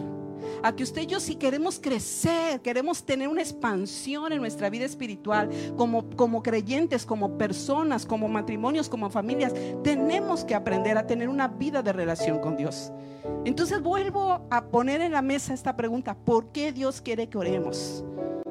a 0.64 0.76
que 0.76 0.84
usted 0.84 1.04
y 1.04 1.08
yo 1.08 1.20
si 1.20 1.36
queremos 1.36 1.80
crecer, 1.80 2.62
queremos 2.62 3.04
tener 3.04 3.28
una 3.28 3.42
expansión 3.42 4.32
en 4.32 4.40
nuestra 4.40 4.70
vida 4.70 4.86
espiritual, 4.86 5.50
como, 5.78 6.10
como 6.16 6.44
creyentes, 6.44 7.06
como 7.06 7.38
personas, 7.38 8.06
como 8.06 8.28
matrimonios, 8.28 8.90
como 8.90 9.10
familias, 9.10 9.54
tenemos 9.84 10.44
que 10.44 10.56
aprender 10.56 10.98
a 10.98 11.08
tener 11.08 11.30
una 11.30 11.48
vida 11.48 11.82
de 11.82 11.94
relación 11.94 12.40
con 12.40 12.58
Dios. 12.58 12.92
Entonces 13.46 13.82
vuelvo 13.82 14.42
a 14.50 14.66
poner 14.66 15.02
en 15.02 15.12
la 15.12 15.22
mesa 15.22 15.54
esta 15.54 15.76
pregunta, 15.76 16.16
¿por 16.16 16.52
qué 16.52 16.72
Dios 16.72 17.02
quiere 17.02 17.28
que 17.28 17.38
oremos? 17.38 18.04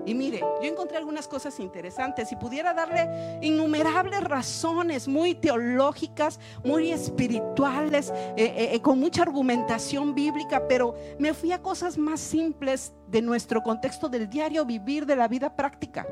Y 0.07 0.14
mire, 0.14 0.40
yo 0.40 0.69
encontré 0.69 0.97
algunas 0.97 1.28
cosas 1.28 1.59
interesantes 1.61 2.33
y 2.33 2.37
pudiera 2.37 2.73
darle 2.73 3.38
innumerables 3.42 4.23
razones 4.25 5.07
muy 5.07 5.35
teológicas, 5.35 6.40
muy 6.64 6.90
espirituales, 6.90 8.11
eh, 8.11 8.35
eh, 8.37 8.71
eh, 8.73 8.80
con 8.80 8.99
mucha 8.99 9.23
argumentación 9.23 10.14
bíblica, 10.14 10.66
pero 10.66 10.95
me 11.19 11.35
fui 11.35 11.52
a 11.52 11.62
cosas 11.62 11.99
más 11.99 12.21
simples 12.21 12.92
de 13.09 13.23
nuestro 13.23 13.62
contexto 13.62 14.09
del 14.09 14.28
diario 14.28 14.64
vivir, 14.64 15.07
de 15.07 15.16
la 15.16 15.28
vida 15.28 15.54
práctica. 15.54 16.07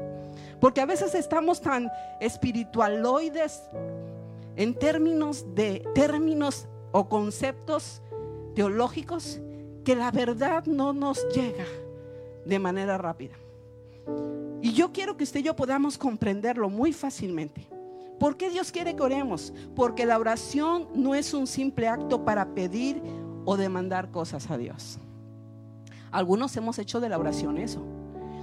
Porque 0.60 0.80
a 0.80 0.86
veces 0.86 1.14
estamos 1.14 1.60
tan 1.60 1.90
espiritualoides 2.20 3.62
en 4.56 4.74
términos 4.74 5.54
de 5.54 5.86
términos 5.94 6.66
o 6.92 7.08
conceptos 7.08 8.02
teológicos 8.54 9.40
que 9.84 9.94
la 9.94 10.10
verdad 10.10 10.64
no 10.66 10.92
nos 10.92 11.26
llega 11.28 11.64
de 12.44 12.58
manera 12.58 12.98
rápida. 12.98 13.36
Y 14.60 14.72
yo 14.72 14.92
quiero 14.92 15.16
que 15.16 15.24
usted 15.24 15.40
y 15.40 15.44
yo 15.44 15.56
podamos 15.56 15.98
comprenderlo 15.98 16.68
muy 16.68 16.92
fácilmente. 16.92 17.68
¿Por 18.18 18.36
qué 18.36 18.50
Dios 18.50 18.72
quiere 18.72 18.96
que 18.96 19.02
oremos? 19.02 19.52
Porque 19.76 20.04
la 20.04 20.18
oración 20.18 20.88
no 20.94 21.14
es 21.14 21.32
un 21.34 21.46
simple 21.46 21.86
acto 21.86 22.24
para 22.24 22.54
pedir 22.54 23.00
o 23.44 23.56
demandar 23.56 24.10
cosas 24.10 24.50
a 24.50 24.58
Dios. 24.58 24.98
Algunos 26.10 26.56
hemos 26.56 26.78
hecho 26.78 27.00
de 27.00 27.08
la 27.08 27.18
oración 27.18 27.58
eso, 27.58 27.82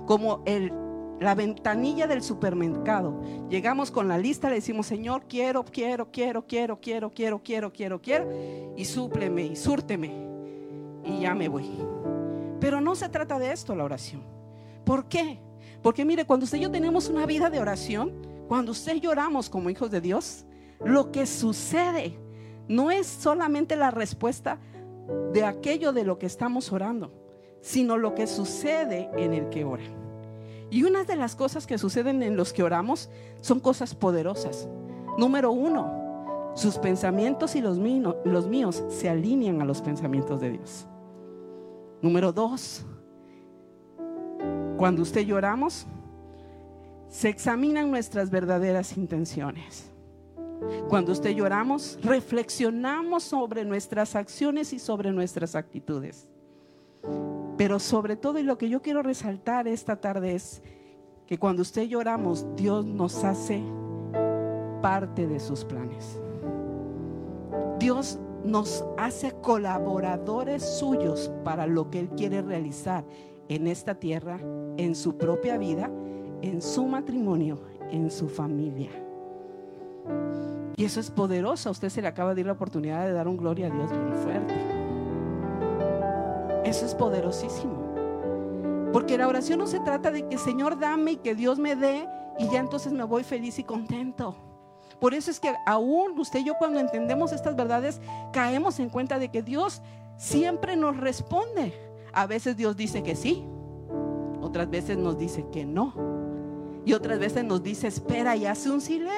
como 0.06 0.42
el, 0.46 0.72
la 1.20 1.36
ventanilla 1.36 2.08
del 2.08 2.22
supermercado. 2.22 3.20
Llegamos 3.50 3.92
con 3.92 4.08
la 4.08 4.18
lista, 4.18 4.50
le 4.50 4.56
decimos, 4.56 4.88
Señor, 4.88 5.26
quiero, 5.28 5.66
quiero, 5.66 6.10
quiero, 6.12 6.46
quiero, 6.46 6.80
quiero, 6.80 7.12
quiero, 7.12 7.42
quiero, 7.44 7.74
quiero, 7.74 8.02
quiero, 8.02 8.30
y 8.78 8.86
súpleme 8.86 9.46
y 9.46 9.56
súrteme, 9.56 10.12
y 11.04 11.20
ya 11.22 11.36
me 11.36 11.50
voy. 11.50 11.70
Pero 12.60 12.80
no 12.80 12.96
se 12.96 13.10
trata 13.10 13.40
de 13.40 13.52
esto 13.52 13.76
la 13.76 13.84
oración. 13.84 14.24
¿Por 14.86 15.08
qué? 15.08 15.40
Porque 15.86 16.04
mire, 16.04 16.26
cuando 16.26 16.46
usted 16.46 16.58
y 16.58 16.62
yo 16.62 16.72
tenemos 16.72 17.10
una 17.10 17.28
vida 17.28 17.52
de 17.52 17.60
oración, 17.60 18.12
cuando 18.48 18.72
usted 18.72 18.96
lloramos 18.96 19.52
como 19.52 19.70
hijos 19.70 19.92
de 19.92 20.02
Dios, 20.02 20.44
lo 20.84 21.12
que 21.12 21.28
sucede 21.28 22.18
no 22.68 22.90
es 22.90 23.06
solamente 23.06 23.76
la 23.76 23.92
respuesta 23.92 24.58
de 25.32 25.46
aquello 25.46 25.94
de 25.94 26.04
lo 26.04 26.18
que 26.18 26.26
estamos 26.26 26.72
orando, 26.72 27.14
sino 27.62 27.98
lo 27.98 28.16
que 28.16 28.26
sucede 28.26 29.12
en 29.16 29.36
el 29.36 29.50
que 29.50 29.64
ora. 29.64 29.84
Y 30.72 30.82
una 30.86 31.04
de 31.04 31.18
las 31.18 31.36
cosas 31.36 31.68
que 31.68 31.78
suceden 31.78 32.24
en 32.24 32.36
los 32.36 32.52
que 32.52 32.64
oramos 32.64 33.12
son 33.42 33.60
cosas 33.60 33.94
poderosas. 33.94 34.68
Número 35.20 35.52
uno, 35.52 36.52
sus 36.56 36.80
pensamientos 36.80 37.56
y 37.56 37.62
los, 37.62 37.78
míos, 37.78 38.16
los 38.26 38.48
míos 38.48 38.84
se 38.90 39.08
alinean 39.08 39.62
a 39.62 39.66
los 39.66 39.84
pensamientos 39.84 40.42
de 40.42 40.50
Dios. 40.50 40.88
Número 42.02 42.34
dos, 42.34 42.84
cuando 44.78 45.02
usted 45.02 45.22
lloramos, 45.22 45.86
se 47.10 47.30
examinan 47.30 47.92
nuestras 47.92 48.30
verdaderas 48.30 48.98
intenciones. 48.98 49.92
Cuando 50.90 51.12
usted 51.12 51.32
lloramos, 51.32 52.00
reflexionamos 52.04 53.24
sobre 53.24 53.66
nuestras 53.66 54.16
acciones 54.16 54.74
y 54.74 54.80
sobre 54.80 55.12
nuestras 55.12 55.56
actitudes. 55.56 56.28
Pero 57.58 57.80
sobre 57.80 58.16
todo, 58.16 58.40
y 58.40 58.44
lo 58.44 58.58
que 58.58 58.70
yo 58.70 58.82
quiero 58.82 59.02
resaltar 59.02 59.68
esta 59.68 59.96
tarde 59.98 60.36
es 60.36 60.62
que 61.28 61.38
cuando 61.38 61.62
usted 61.62 61.84
lloramos, 61.84 62.46
Dios 62.56 62.86
nos 62.86 63.24
hace 63.24 63.64
parte 64.82 65.28
de 65.28 65.40
sus 65.40 65.64
planes. 65.64 66.20
Dios 67.80 68.20
nos 68.44 68.86
hace 68.98 69.32
colaboradores 69.42 70.64
suyos 70.64 71.32
para 71.44 71.66
lo 71.66 71.90
que 71.90 72.00
Él 72.00 72.10
quiere 72.10 72.42
realizar 72.42 73.04
en 73.50 73.68
esta 73.68 73.96
tierra, 73.96 74.40
en 74.78 74.96
su 74.96 75.18
propia 75.18 75.58
vida, 75.58 75.90
en 76.42 76.62
su 76.62 76.86
matrimonio, 76.86 77.60
en 77.92 78.10
su 78.12 78.30
familia. 78.30 78.90
Y 80.78 80.84
eso 80.84 81.00
es 81.00 81.10
poderoso. 81.10 81.72
Usted 81.72 81.90
se 81.90 82.02
le 82.02 82.08
acaba 82.08 82.36
de 82.36 82.42
ir 82.42 82.48
la 82.48 82.54
oportunidad 82.54 83.06
de 83.06 83.14
dar 83.14 83.28
un 83.28 83.38
gloria 83.38 83.68
a 83.68 83.70
Dios 83.70 83.92
bien 83.92 84.14
fuerte. 84.16 84.54
Eso 86.66 86.86
es 86.86 86.94
poderosísimo. 86.96 87.86
Porque 88.92 89.18
la 89.18 89.28
oración 89.28 89.60
no 89.60 89.68
se 89.68 89.80
trata 89.80 90.12
de 90.12 90.28
que 90.28 90.38
Señor 90.38 90.80
dame 90.80 91.12
y 91.12 91.16
que 91.18 91.36
Dios 91.36 91.60
me 91.60 91.76
dé 91.76 92.08
y 92.40 92.50
ya 92.50 92.60
entonces 92.60 92.92
me 92.92 93.04
voy 93.04 93.24
feliz 93.24 93.60
y 93.60 93.64
contento. 93.64 94.36
Por 95.00 95.14
eso 95.14 95.32
es 95.32 95.40
que 95.40 95.54
aún 95.66 96.18
usted 96.20 96.40
y 96.40 96.46
yo 96.46 96.56
cuando 96.58 96.80
entendemos 96.80 97.32
estas 97.32 97.56
verdades 97.56 98.02
caemos 98.34 98.80
en 98.80 98.90
cuenta 98.90 99.20
de 99.20 99.30
que 99.30 99.42
Dios 99.42 99.82
siempre 100.18 100.76
nos 100.76 100.98
responde. 100.98 101.74
A 102.16 102.28
veces 102.28 102.56
Dios 102.56 102.78
dice 102.78 103.04
que 103.04 103.16
sí, 103.16 103.44
otras 104.42 104.70
veces 104.70 104.98
nos 104.98 105.18
dice 105.18 105.46
que 105.52 105.66
no. 105.66 105.94
Y 106.86 106.94
otras 106.94 107.20
veces 107.20 107.44
nos 107.44 107.62
dice 107.62 107.88
espera 107.88 108.38
y 108.38 108.46
hace 108.46 108.72
un 108.72 108.80
silencio. 108.80 109.14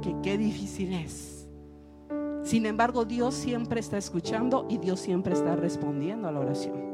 Que 0.00 0.16
qué 0.22 0.38
difícil 0.38 0.94
es. 0.94 1.48
Sin 2.42 2.64
embargo, 2.64 3.04
Dios 3.04 3.34
siempre 3.34 3.78
está 3.78 3.98
escuchando 3.98 4.66
y 4.70 4.78
Dios 4.78 5.00
siempre 5.00 5.34
está 5.34 5.54
respondiendo 5.54 6.28
a 6.28 6.32
la 6.32 6.40
oración. 6.40 6.92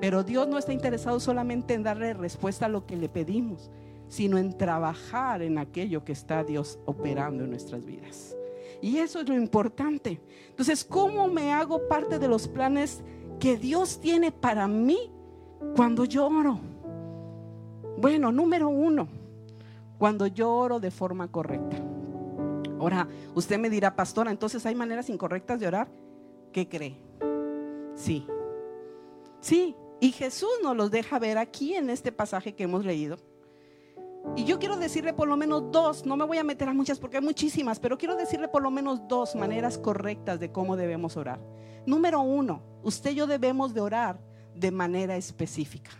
Pero 0.00 0.24
Dios 0.24 0.48
no 0.48 0.58
está 0.58 0.72
interesado 0.72 1.20
solamente 1.20 1.74
en 1.74 1.84
darle 1.84 2.14
respuesta 2.14 2.66
a 2.66 2.68
lo 2.68 2.84
que 2.84 2.96
le 2.96 3.08
pedimos, 3.08 3.70
sino 4.08 4.38
en 4.38 4.58
trabajar 4.58 5.40
en 5.40 5.56
aquello 5.56 6.04
que 6.04 6.12
está 6.12 6.42
Dios 6.42 6.80
operando 6.84 7.44
en 7.44 7.50
nuestras 7.50 7.84
vidas. 7.84 8.36
Y 8.84 8.98
eso 8.98 9.20
es 9.20 9.26
lo 9.26 9.34
importante. 9.34 10.20
Entonces, 10.50 10.84
¿cómo 10.84 11.26
me 11.26 11.54
hago 11.54 11.88
parte 11.88 12.18
de 12.18 12.28
los 12.28 12.46
planes 12.46 13.02
que 13.40 13.56
Dios 13.56 13.98
tiene 13.98 14.30
para 14.30 14.68
mí 14.68 15.10
cuando 15.74 16.04
yo 16.04 16.26
oro? 16.26 16.60
Bueno, 17.96 18.30
número 18.30 18.68
uno, 18.68 19.08
cuando 19.96 20.26
yo 20.26 20.52
oro 20.52 20.80
de 20.80 20.90
forma 20.90 21.32
correcta. 21.32 21.78
Ahora, 22.78 23.08
usted 23.34 23.58
me 23.58 23.70
dirá, 23.70 23.96
pastora, 23.96 24.30
entonces 24.30 24.66
hay 24.66 24.74
maneras 24.74 25.08
incorrectas 25.08 25.60
de 25.60 25.66
orar. 25.66 25.88
¿Qué 26.52 26.68
cree? 26.68 26.94
Sí. 27.94 28.26
Sí. 29.40 29.74
Y 29.98 30.12
Jesús 30.12 30.50
nos 30.62 30.76
los 30.76 30.90
deja 30.90 31.18
ver 31.18 31.38
aquí 31.38 31.74
en 31.74 31.88
este 31.88 32.12
pasaje 32.12 32.54
que 32.54 32.64
hemos 32.64 32.84
leído. 32.84 33.16
Y 34.36 34.44
yo 34.44 34.58
quiero 34.58 34.76
decirle 34.76 35.12
por 35.12 35.28
lo 35.28 35.36
menos 35.36 35.70
dos, 35.70 36.06
no 36.06 36.16
me 36.16 36.24
voy 36.24 36.38
a 36.38 36.44
meter 36.44 36.68
a 36.68 36.74
muchas 36.74 36.98
porque 36.98 37.18
hay 37.18 37.22
muchísimas, 37.22 37.78
pero 37.78 37.98
quiero 37.98 38.16
decirle 38.16 38.48
por 38.48 38.62
lo 38.62 38.70
menos 38.70 39.06
dos 39.06 39.36
maneras 39.36 39.78
correctas 39.78 40.40
de 40.40 40.50
cómo 40.50 40.76
debemos 40.76 41.16
orar. 41.16 41.40
Número 41.86 42.20
uno, 42.20 42.62
usted 42.82 43.10
y 43.10 43.16
yo 43.16 43.26
debemos 43.26 43.74
de 43.74 43.80
orar 43.80 44.18
de 44.54 44.70
manera 44.70 45.16
específica. 45.16 45.90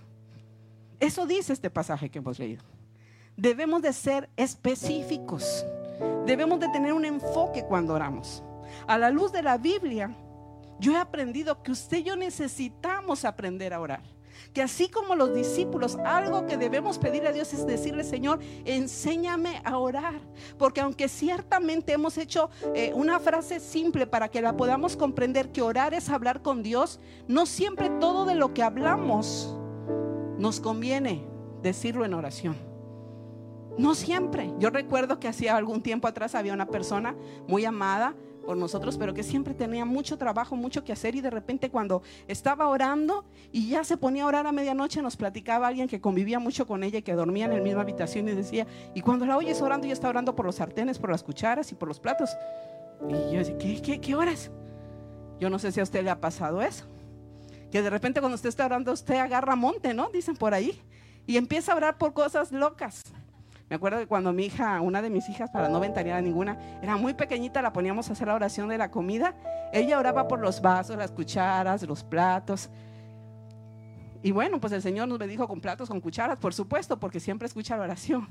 Eso 0.99 1.27
dice 1.27 1.53
este 1.53 1.71
pasaje 1.71 2.11
que 2.11 2.19
hemos 2.19 2.39
leído. 2.39 2.63
Debemos 3.37 3.83
de 3.83 3.93
ser 3.93 4.31
específicos. 4.37 5.65
Debemos 6.27 6.61
de 6.61 6.69
tener 6.69 6.93
un 6.93 7.05
enfoque 7.05 7.65
cuando 7.65 7.95
oramos. 7.95 8.43
A 8.87 8.97
la 8.99 9.11
luz 9.11 9.33
de 9.33 9.43
la 9.43 9.59
Biblia, 9.59 10.17
yo 10.81 10.93
he 10.93 10.97
aprendido 10.97 11.63
que 11.63 11.73
usted 11.73 11.99
y 11.99 12.05
yo 12.05 12.17
necesitamos 12.17 13.25
aprender 13.25 13.75
a 13.75 13.81
orar. 13.81 14.03
Que 14.53 14.63
así 14.63 14.89
como 14.89 15.15
los 15.15 15.35
discípulos, 15.35 15.97
algo 16.05 16.47
que 16.47 16.57
debemos 16.57 16.99
pedirle 16.99 17.29
a 17.29 17.33
Dios 17.33 17.53
es 17.53 17.67
decirle, 17.67 18.05
Señor, 18.05 18.41
enséñame 18.65 19.61
a 19.65 19.79
orar. 19.79 20.21
Porque 20.59 20.81
aunque 20.81 21.09
ciertamente 21.09 21.93
hemos 21.93 22.19
hecho 22.19 22.51
eh, 22.75 22.93
una 22.95 23.21
frase 23.21 23.61
simple 23.61 24.07
para 24.07 24.29
que 24.29 24.43
la 24.43 24.57
podamos 24.57 24.97
comprender, 24.97 25.53
que 25.53 25.63
orar 25.63 25.95
es 25.95 26.09
hablar 26.09 26.43
con 26.43 26.63
Dios, 26.63 27.01
no 27.29 27.47
siempre 27.47 27.91
todo 28.01 28.25
de 28.25 28.35
lo 28.35 28.55
que 28.55 28.63
hablamos 28.63 29.57
nos 30.39 30.61
conviene 30.61 31.25
decirlo 31.63 32.05
en 32.05 32.15
oración. 32.15 32.57
No 33.79 33.95
siempre. 33.95 34.53
Yo 34.59 34.71
recuerdo 34.71 35.19
que 35.19 35.29
hacía 35.29 35.57
algún 35.57 35.83
tiempo 35.83 36.07
atrás 36.07 36.35
había 36.35 36.53
una 36.53 36.67
persona 36.67 37.17
muy 37.49 37.65
amada 37.65 38.15
por 38.45 38.57
nosotros, 38.57 38.97
pero 38.99 39.15
que 39.15 39.23
siempre 39.23 39.55
tenía 39.55 39.85
mucho 39.85 40.19
trabajo, 40.19 40.57
mucho 40.57 40.85
que 40.85 40.93
hacer 40.93 41.15
y 41.15 41.21
de 41.21 41.31
repente 41.31 41.71
cuando 41.71 42.03
estaba 42.29 42.69
orando 42.69 43.25
y 43.53 43.69
ya 43.69 43.85
se 43.85 43.97
ponía 43.97 44.25
a 44.25 44.27
orar 44.27 44.47
a 44.47 44.53
medianoche 44.53 45.03
nos 45.03 45.17
platicaba 45.17 45.69
alguien 45.69 45.89
que 45.89 46.01
convivía 46.01 46.39
mucho 46.39 46.67
con 46.67 46.85
ella 46.85 46.99
y 46.99 47.03
que 47.03 47.15
dormía 47.15 47.47
en 47.47 47.57
la 47.57 47.61
misma 47.61 47.83
habitación 47.83 48.29
y 48.29 48.33
decía, 48.33 48.67
y 48.95 49.01
cuando 49.01 49.27
la 49.27 49.37
oyes 49.37 49.61
orando, 49.63 49.87
ya 49.87 49.93
está 49.93 50.09
orando 50.09 50.37
por 50.37 50.47
los 50.47 50.57
sartenes, 50.57 50.99
por 50.99 51.11
las 51.11 51.23
cucharas 51.23 51.73
y 51.73 51.75
por 51.75 51.89
los 51.89 52.01
platos. 52.01 52.31
Y 53.09 53.33
yo 53.33 53.39
decía, 53.39 53.59
¿qué, 53.59 53.83
qué, 53.83 54.01
qué 54.01 54.15
horas? 54.15 54.51
Yo 55.41 55.51
no 55.51 55.59
sé 55.59 55.73
si 55.73 55.81
a 55.81 55.83
usted 55.83 56.03
le 56.03 56.11
ha 56.11 56.21
pasado 56.21 56.63
eso. 56.63 56.85
Que 57.71 57.83
de 57.83 57.91
repente 57.91 58.21
cuando 58.21 58.37
usted 58.37 58.49
está 58.49 58.67
orando, 58.67 58.93
usted 58.93 59.17
agarra 59.17 59.57
monte, 59.57 59.95
¿no? 59.95 60.09
Dicen 60.11 60.37
por 60.37 60.55
ahí. 60.55 60.81
Y 61.27 61.37
empieza 61.37 61.73
a 61.73 61.77
orar 61.77 61.99
por 61.99 62.13
cosas 62.13 62.53
locas. 62.53 63.03
Me 63.69 63.77
acuerdo 63.77 63.99
que 63.99 64.07
cuando 64.07 64.33
mi 64.33 64.47
hija, 64.47 64.81
una 64.81 65.01
de 65.01 65.11
mis 65.11 65.29
hijas, 65.29 65.51
para 65.51 65.69
no 65.69 65.81
ventanear 65.81 66.19
a 66.19 66.21
ninguna, 66.23 66.59
era 66.83 66.97
muy 66.97 67.15
pequeñita, 67.15 67.63
la 67.63 67.73
poníamos 67.73 68.09
a 68.09 68.13
hacer 68.13 68.29
la 68.29 68.35
oración 68.35 68.69
de 68.69 68.79
la 68.79 68.91
comida. 68.91 69.35
Ella 69.73 69.99
oraba 69.99 70.29
por 70.29 70.41
los 70.41 70.61
vasos, 70.61 70.97
las 70.97 71.11
cucharas, 71.11 71.83
los 71.83 72.05
platos. 72.05 72.71
Y 74.23 74.31
bueno, 74.33 74.61
pues 74.61 74.73
el 74.73 74.83
Señor 74.83 75.09
nos 75.09 75.19
bendijo 75.19 75.49
con 75.49 75.61
platos, 75.61 75.89
con 75.89 76.01
cucharas, 76.01 76.39
por 76.39 76.55
supuesto, 76.55 77.01
porque 77.01 77.21
siempre 77.21 77.47
escucha 77.47 77.77
la 77.77 77.85
oración. 77.85 78.29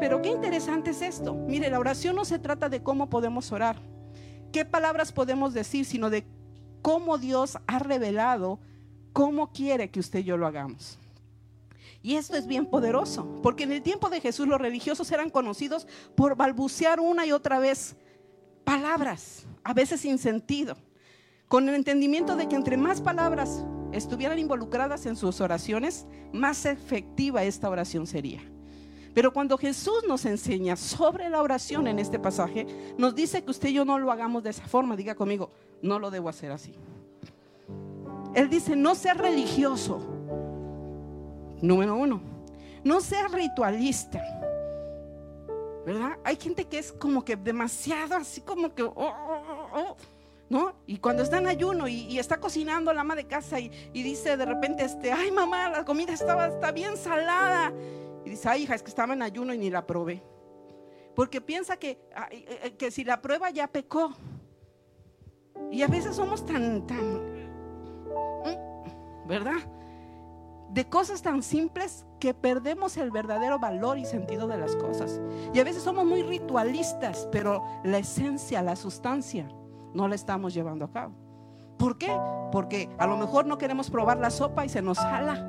Pero 0.00 0.20
qué 0.20 0.30
interesante 0.30 0.90
es 0.90 1.02
esto. 1.02 1.34
Mire, 1.34 1.70
la 1.70 1.78
oración 1.78 2.16
no 2.16 2.24
se 2.24 2.38
trata 2.38 2.68
de 2.68 2.82
cómo 2.82 3.08
podemos 3.08 3.52
orar, 3.52 3.76
qué 4.52 4.64
palabras 4.64 5.12
podemos 5.12 5.54
decir, 5.54 5.84
sino 5.84 6.10
de 6.10 6.26
cómo 6.82 7.18
Dios 7.18 7.58
ha 7.66 7.78
revelado 7.78 8.58
cómo 9.12 9.52
quiere 9.52 9.90
que 9.90 10.00
usted 10.00 10.20
y 10.20 10.24
yo 10.24 10.36
lo 10.36 10.46
hagamos. 10.46 10.98
Y 12.02 12.16
esto 12.16 12.36
es 12.36 12.46
bien 12.46 12.66
poderoso, 12.66 13.40
porque 13.42 13.62
en 13.62 13.72
el 13.72 13.82
tiempo 13.82 14.10
de 14.10 14.20
Jesús 14.20 14.48
los 14.48 14.60
religiosos 14.60 15.10
eran 15.12 15.30
conocidos 15.30 15.86
por 16.16 16.36
balbucear 16.36 16.98
una 16.98 17.24
y 17.26 17.32
otra 17.32 17.60
vez 17.60 17.96
palabras, 18.64 19.46
a 19.62 19.72
veces 19.72 20.00
sin 20.00 20.18
sentido, 20.18 20.76
con 21.46 21.68
el 21.68 21.76
entendimiento 21.76 22.34
de 22.34 22.48
que 22.48 22.56
entre 22.56 22.76
más 22.76 23.00
palabras 23.00 23.64
estuvieran 23.92 24.38
involucradas 24.38 25.06
en 25.06 25.16
sus 25.16 25.40
oraciones, 25.40 26.06
más 26.32 26.64
efectiva 26.64 27.44
esta 27.44 27.70
oración 27.70 28.06
sería. 28.06 28.40
Pero 29.14 29.32
cuando 29.32 29.58
Jesús 29.58 30.04
nos 30.08 30.24
enseña 30.24 30.74
sobre 30.76 31.28
la 31.28 31.42
oración 31.42 31.86
en 31.86 31.98
este 31.98 32.18
pasaje, 32.18 32.66
nos 32.96 33.14
dice 33.14 33.44
que 33.44 33.50
usted 33.50 33.68
y 33.68 33.74
yo 33.74 33.84
no 33.84 33.98
lo 33.98 34.10
hagamos 34.10 34.42
de 34.42 34.50
esa 34.50 34.66
forma. 34.66 34.96
Diga 34.96 35.14
conmigo, 35.14 35.50
no 35.82 35.98
lo 35.98 36.10
debo 36.10 36.30
hacer 36.30 36.50
así. 36.50 36.74
Él 38.34 38.48
dice, 38.48 38.74
no 38.74 38.94
sea 38.94 39.12
religioso, 39.12 40.00
Número 41.62 41.96
uno, 41.96 42.20
no 42.84 43.00
seas 43.00 43.30
ritualista. 43.30 44.22
¿Verdad? 45.86 46.18
Hay 46.24 46.36
gente 46.36 46.64
que 46.66 46.78
es 46.78 46.92
como 46.92 47.24
que 47.24 47.36
demasiado 47.36 48.16
así 48.16 48.40
como 48.40 48.74
que... 48.74 48.82
Oh, 48.82 48.92
oh, 48.96 49.66
oh, 49.74 49.96
¿No? 50.48 50.74
Y 50.86 50.98
cuando 50.98 51.22
está 51.22 51.38
en 51.38 51.46
ayuno 51.46 51.88
y, 51.88 52.18
está 52.18 52.38
cocinando 52.38 52.92
la 52.92 53.00
ama 53.00 53.16
de 53.16 53.24
casa 53.24 53.58
y, 53.58 53.70
dice 53.94 54.36
de 54.36 54.44
repente, 54.44 54.84
este, 54.84 55.10
ay 55.10 55.30
mamá, 55.30 55.70
la 55.70 55.84
comida 55.84 56.12
estaba 56.12 56.48
está 56.48 56.72
bien 56.72 56.98
salada. 56.98 57.72
Y 58.26 58.30
dice, 58.30 58.50
ay 58.50 58.64
hija, 58.64 58.74
es 58.74 58.82
que 58.82 58.90
estaba 58.90 59.14
en 59.14 59.22
ayuno 59.22 59.54
y 59.54 59.58
ni 59.58 59.70
la 59.70 59.86
probé. 59.86 60.22
Porque 61.16 61.40
piensa 61.40 61.78
que, 61.78 61.98
eh, 62.30 62.74
que 62.76 62.90
si 62.90 63.02
la 63.02 63.22
prueba 63.22 63.50
ya 63.50 63.66
pecó. 63.66 64.12
Y 65.70 65.80
a 65.80 65.88
veces 65.88 66.16
somos 66.16 66.44
tan, 66.44 66.86
tan 66.86 67.32
¿verdad? 69.26 69.56
De 70.72 70.88
cosas 70.88 71.20
tan 71.20 71.42
simples 71.42 72.06
que 72.18 72.32
perdemos 72.32 72.96
el 72.96 73.10
verdadero 73.10 73.58
valor 73.58 73.98
y 73.98 74.06
sentido 74.06 74.48
de 74.48 74.56
las 74.56 74.74
cosas. 74.76 75.20
Y 75.52 75.60
a 75.60 75.64
veces 75.64 75.82
somos 75.82 76.06
muy 76.06 76.22
ritualistas, 76.22 77.28
pero 77.30 77.62
la 77.84 77.98
esencia, 77.98 78.62
la 78.62 78.74
sustancia, 78.74 79.48
no 79.92 80.08
la 80.08 80.14
estamos 80.14 80.54
llevando 80.54 80.86
a 80.86 80.90
cabo. 80.90 81.14
¿Por 81.78 81.98
qué? 81.98 82.16
Porque 82.52 82.88
a 82.98 83.06
lo 83.06 83.16
mejor 83.16 83.44
no 83.46 83.58
queremos 83.58 83.90
probar 83.90 84.18
la 84.18 84.30
sopa 84.30 84.64
y 84.64 84.68
se 84.68 84.80
nos 84.80 84.98
jala. 84.98 85.48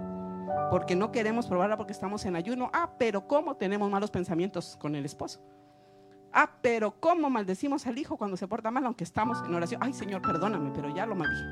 Porque 0.70 0.96
no 0.96 1.12
queremos 1.12 1.48
probarla 1.48 1.78
porque 1.78 1.94
estamos 1.94 2.26
en 2.26 2.36
ayuno. 2.36 2.70
Ah, 2.74 2.92
pero 2.98 3.28
¿cómo 3.28 3.56
tenemos 3.56 3.90
malos 3.90 4.12
pensamientos 4.12 4.76
con 4.80 4.96
el 4.96 5.06
esposo? 5.06 5.42
Ah, 6.34 6.50
pero 6.62 7.00
¿cómo 7.00 7.30
maldecimos 7.30 7.86
al 7.86 7.98
hijo 7.98 8.18
cuando 8.18 8.36
se 8.36 8.48
porta 8.48 8.72
mal 8.72 8.86
aunque 8.86 9.04
estamos 9.04 9.44
en 9.46 9.54
oración? 9.54 9.82
Ay, 9.84 9.94
Señor, 9.94 10.22
perdóname, 10.24 10.72
pero 10.74 10.90
ya 10.90 11.06
lo 11.06 11.16
maldije. 11.16 11.44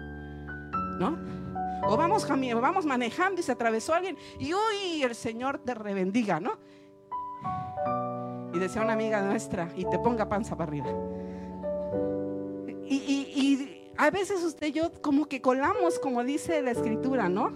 ¿No? 1.00 1.41
O 1.84 1.98
vamos, 1.98 2.28
vamos 2.28 2.86
manejando 2.86 3.42
y 3.42 3.44
se 3.44 3.52
atravesó 3.52 3.94
alguien 3.94 4.18
y 4.40 4.54
uy, 4.54 5.04
el 5.04 5.16
Señor 5.16 5.60
te 5.60 5.74
rebendiga, 5.74 6.40
¿no? 6.40 6.58
Y 8.54 8.60
decía 8.60 8.82
una 8.82 8.94
amiga 8.94 9.22
nuestra, 9.22 9.72
y 9.76 9.86
te 9.86 9.98
ponga 9.98 10.28
panza 10.28 10.56
para 10.58 10.70
arriba. 10.70 10.92
Y, 12.86 12.96
y 12.96 13.92
a 13.98 14.10
veces 14.10 14.44
usted 14.44 14.68
y 14.68 14.72
yo 14.74 14.92
como 15.02 15.26
que 15.26 15.42
colamos, 15.42 16.00
como 16.00 16.24
dice 16.24 16.62
la 16.62 16.72
escritura, 16.72 17.30
¿no? 17.30 17.52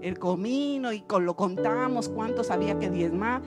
El 0.00 0.18
comino 0.18 0.92
y 0.92 1.04
lo 1.08 1.36
contamos 1.36 2.08
cuántos 2.08 2.50
había 2.50 2.78
que 2.78 2.88
diezmar. 2.88 3.42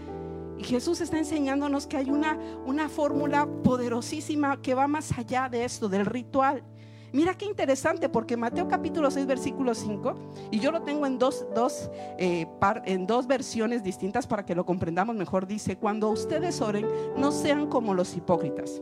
Y 0.58 0.64
Jesús 0.64 1.02
está 1.02 1.18
enseñándonos 1.18 1.88
que 1.88 1.98
hay 1.98 2.12
una, 2.12 2.38
una 2.66 2.88
fórmula 2.88 3.48
poderosísima 3.64 4.62
que 4.62 4.76
va 4.76 4.88
más 4.88 5.18
allá 5.18 5.50
de 5.50 5.66
esto, 5.66 5.90
del 5.90 6.06
ritual. 6.06 6.64
Mira 7.14 7.34
qué 7.34 7.46
interesante, 7.46 8.08
porque 8.08 8.38
Mateo 8.38 8.68
capítulo 8.70 9.12
6, 9.12 9.26
versículo 9.26 9.76
5, 9.76 10.16
y 10.50 10.60
yo 10.60 10.72
lo 10.72 10.84
tengo 10.84 11.06
en 11.06 11.20
dos, 11.20 11.46
dos, 11.54 11.90
eh, 12.18 12.48
en 12.86 13.06
dos 13.06 13.28
versiones 13.28 13.84
distintas 13.84 14.28
para 14.28 14.46
que 14.46 14.56
lo 14.56 14.66
comprendamos 14.66 15.16
mejor, 15.16 15.46
dice, 15.46 15.76
cuando 15.78 16.10
ustedes 16.10 16.62
oren, 16.62 16.88
no 17.18 17.32
sean 17.32 17.68
como 17.68 17.94
los 17.94 18.16
hipócritas 18.16 18.82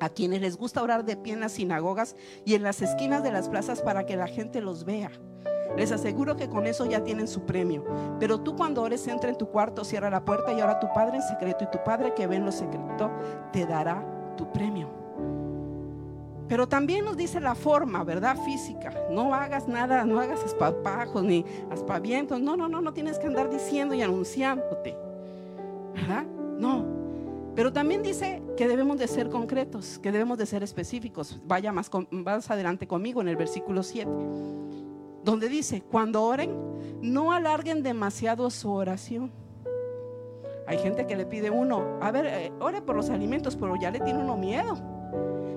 a 0.00 0.08
quienes 0.08 0.40
les 0.40 0.56
gusta 0.56 0.82
orar 0.82 1.04
de 1.04 1.16
pie 1.16 1.34
en 1.34 1.40
las 1.40 1.52
sinagogas 1.52 2.16
y 2.44 2.54
en 2.54 2.64
las 2.64 2.82
esquinas 2.82 3.22
de 3.22 3.30
las 3.30 3.48
plazas 3.48 3.82
para 3.82 4.04
que 4.04 4.16
la 4.16 4.26
gente 4.26 4.60
los 4.60 4.84
vea. 4.84 5.12
Les 5.76 5.92
aseguro 5.92 6.36
que 6.36 6.48
con 6.48 6.66
eso 6.66 6.86
ya 6.86 7.04
tienen 7.04 7.28
su 7.28 7.46
premio. 7.46 7.84
Pero 8.18 8.40
tú 8.40 8.56
cuando 8.56 8.82
ores 8.82 9.06
entra 9.06 9.30
en 9.30 9.38
tu 9.38 9.48
cuarto, 9.48 9.84
cierra 9.84 10.10
la 10.10 10.24
puerta 10.24 10.52
y 10.52 10.60
ahora 10.60 10.80
tu 10.80 10.88
Padre 10.92 11.18
en 11.18 11.22
secreto 11.22 11.64
y 11.64 11.70
tu 11.70 11.82
Padre 11.84 12.14
que 12.14 12.26
ve 12.26 12.36
en 12.36 12.44
lo 12.44 12.52
secreto 12.52 13.12
te 13.52 13.64
dará 13.64 14.04
tu 14.36 14.50
premio. 14.50 15.01
Pero 16.48 16.68
también 16.68 17.04
nos 17.04 17.16
dice 17.16 17.40
la 17.40 17.54
forma, 17.54 18.04
¿verdad? 18.04 18.36
Física. 18.44 18.92
No 19.10 19.34
hagas 19.34 19.68
nada, 19.68 20.04
no 20.04 20.20
hagas 20.20 20.44
espapajos 20.44 21.22
ni 21.22 21.44
aspavientos. 21.70 22.40
No, 22.40 22.56
no, 22.56 22.68
no, 22.68 22.80
no 22.80 22.92
tienes 22.92 23.18
que 23.18 23.26
andar 23.26 23.50
diciendo 23.50 23.94
y 23.94 24.02
anunciándote. 24.02 24.96
¿Verdad? 25.94 26.24
No. 26.58 26.84
Pero 27.54 27.72
también 27.72 28.02
dice 28.02 28.42
que 28.56 28.66
debemos 28.66 28.98
de 28.98 29.08
ser 29.08 29.28
concretos, 29.28 29.98
que 29.98 30.10
debemos 30.10 30.38
de 30.38 30.46
ser 30.46 30.62
específicos. 30.62 31.40
Vaya 31.44 31.72
más, 31.72 31.90
adelante 32.50 32.86
conmigo 32.86 33.20
en 33.20 33.28
el 33.28 33.36
versículo 33.36 33.82
7 33.82 34.10
donde 35.24 35.48
dice, 35.48 35.82
cuando 35.82 36.22
oren, 36.22 36.50
no 37.00 37.32
alarguen 37.32 37.82
demasiado 37.82 38.50
su 38.50 38.70
oración. 38.72 39.30
Hay 40.66 40.78
gente 40.78 41.06
que 41.06 41.16
le 41.16 41.26
pide 41.26 41.50
uno, 41.50 41.98
a 42.00 42.10
ver, 42.10 42.26
eh, 42.26 42.52
ore 42.60 42.82
por 42.82 42.96
los 42.96 43.10
alimentos, 43.10 43.56
pero 43.56 43.76
ya 43.76 43.90
le 43.90 44.00
tiene 44.00 44.20
uno 44.20 44.36
miedo. 44.36 44.76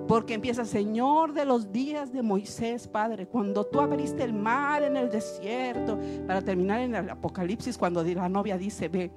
Porque 0.08 0.36
empieza, 0.36 0.66
Señor 0.66 1.34
de 1.34 1.46
los 1.46 1.72
días 1.72 2.14
de 2.14 2.22
Moisés, 2.22 2.88
Padre, 2.88 3.28
cuando 3.28 3.66
tú 3.66 3.80
abriste 3.80 4.24
el 4.24 4.34
mar 4.34 4.84
en 4.84 4.98
el 4.98 5.10
desierto, 5.10 5.98
para 6.28 6.42
terminar 6.42 6.82
en 6.82 6.96
el 6.96 7.10
Apocalipsis, 7.10 7.78
cuando 7.78 8.04
la 8.04 8.30
novia 8.30 8.58
dice, 8.58 8.88
ve, 8.88 9.12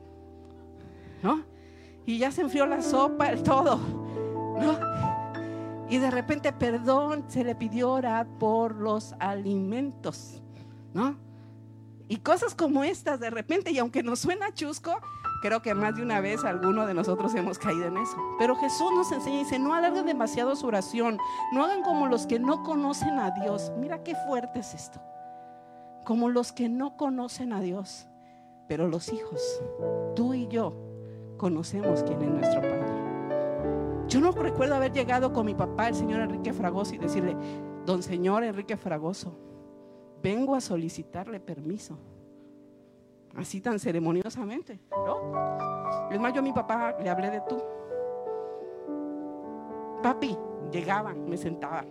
¿no? 1.22 1.44
Y 2.06 2.18
ya 2.18 2.30
se 2.30 2.40
enfrió 2.40 2.64
la 2.64 2.80
sopa, 2.80 3.30
el 3.30 3.42
todo, 3.42 3.76
¿no? 3.76 4.78
Y 5.90 5.98
de 5.98 6.10
repente, 6.10 6.52
perdón, 6.52 7.24
se 7.28 7.44
le 7.44 7.54
pidió 7.54 7.92
orar 7.92 8.26
por 8.38 8.74
los 8.74 9.14
alimentos, 9.18 10.42
¿no? 10.94 11.16
Y 12.08 12.16
cosas 12.16 12.54
como 12.54 12.82
estas 12.82 13.20
de 13.20 13.28
repente, 13.28 13.70
y 13.70 13.78
aunque 13.78 14.02
nos 14.02 14.20
suena 14.20 14.52
chusco, 14.54 14.98
creo 15.40 15.62
que 15.62 15.74
más 15.74 15.94
de 15.96 16.02
una 16.02 16.20
vez 16.20 16.44
alguno 16.44 16.86
de 16.86 16.94
nosotros 16.94 17.34
hemos 17.34 17.58
caído 17.58 17.86
en 17.86 17.96
eso. 17.96 18.16
Pero 18.38 18.56
Jesús 18.56 18.90
nos 18.94 19.12
enseña 19.12 19.36
y 19.36 19.44
dice, 19.44 19.58
no 19.58 19.74
alarguen 19.74 20.06
demasiado 20.06 20.56
su 20.56 20.66
oración, 20.66 21.18
no 21.52 21.64
hagan 21.64 21.82
como 21.82 22.06
los 22.06 22.26
que 22.26 22.38
no 22.38 22.62
conocen 22.62 23.18
a 23.18 23.30
Dios. 23.30 23.72
Mira 23.78 24.02
qué 24.02 24.14
fuerte 24.26 24.60
es 24.60 24.74
esto. 24.74 25.00
Como 26.04 26.28
los 26.28 26.52
que 26.52 26.68
no 26.68 26.96
conocen 26.96 27.52
a 27.52 27.60
Dios. 27.60 28.08
Pero 28.66 28.88
los 28.88 29.12
hijos, 29.12 29.40
tú 30.14 30.34
y 30.34 30.46
yo, 30.48 30.74
conocemos 31.36 32.02
quién 32.02 32.20
es 32.22 32.30
nuestro 32.30 32.60
Padre. 32.60 33.08
Yo 34.08 34.20
no 34.20 34.32
recuerdo 34.32 34.74
haber 34.74 34.92
llegado 34.92 35.32
con 35.32 35.46
mi 35.46 35.54
papá, 35.54 35.88
el 35.88 35.94
señor 35.94 36.20
Enrique 36.20 36.52
Fragoso, 36.52 36.94
y 36.94 36.98
decirle, 36.98 37.36
don 37.84 38.02
señor 38.02 38.42
Enrique 38.42 38.76
Fragoso, 38.76 39.38
vengo 40.22 40.54
a 40.54 40.60
solicitarle 40.60 41.40
permiso. 41.40 41.98
Así 43.36 43.60
tan 43.60 43.78
ceremoniosamente, 43.78 44.80
¿no? 44.90 46.08
Es 46.10 46.18
más, 46.18 46.32
yo 46.32 46.40
a 46.40 46.42
mi 46.42 46.52
papá 46.52 46.96
le 47.00 47.08
hablé 47.08 47.30
de 47.30 47.40
tú. 47.48 47.62
Papi, 50.02 50.36
llegaba, 50.70 51.12
me 51.12 51.36
sentaba, 51.36 51.84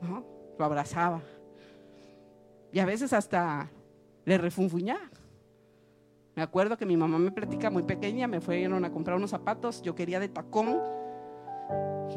¿no? 0.00 0.24
Lo 0.58 0.64
abrazaba. 0.64 1.20
Y 2.72 2.78
a 2.78 2.84
veces 2.84 3.12
hasta 3.12 3.68
le 4.24 4.38
refunfuñaba. 4.38 5.10
Me 6.34 6.42
acuerdo 6.42 6.76
que 6.76 6.86
mi 6.86 6.96
mamá 6.96 7.18
me 7.18 7.30
platica 7.30 7.70
muy 7.70 7.82
pequeña, 7.82 8.26
me 8.26 8.40
fueron 8.40 8.84
a 8.84 8.90
comprar 8.90 9.16
unos 9.16 9.30
zapatos, 9.30 9.82
yo 9.82 9.94
quería 9.94 10.18
de 10.18 10.28
tacón 10.28 10.80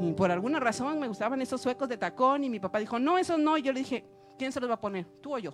y 0.01 0.13
por 0.13 0.31
alguna 0.31 0.59
razón 0.59 0.99
me 0.99 1.07
gustaban 1.07 1.41
esos 1.41 1.61
suecos 1.61 1.87
de 1.89 1.97
tacón 1.97 2.43
y 2.43 2.49
mi 2.49 2.59
papá 2.59 2.79
dijo, 2.79 2.99
no, 2.99 3.17
eso 3.17 3.37
no. 3.37 3.57
Y 3.57 3.61
yo 3.61 3.71
le 3.71 3.79
dije, 3.79 4.05
¿quién 4.37 4.51
se 4.51 4.59
los 4.59 4.69
va 4.69 4.75
a 4.75 4.81
poner? 4.81 5.05
¿Tú 5.21 5.35
o 5.35 5.39
yo? 5.39 5.53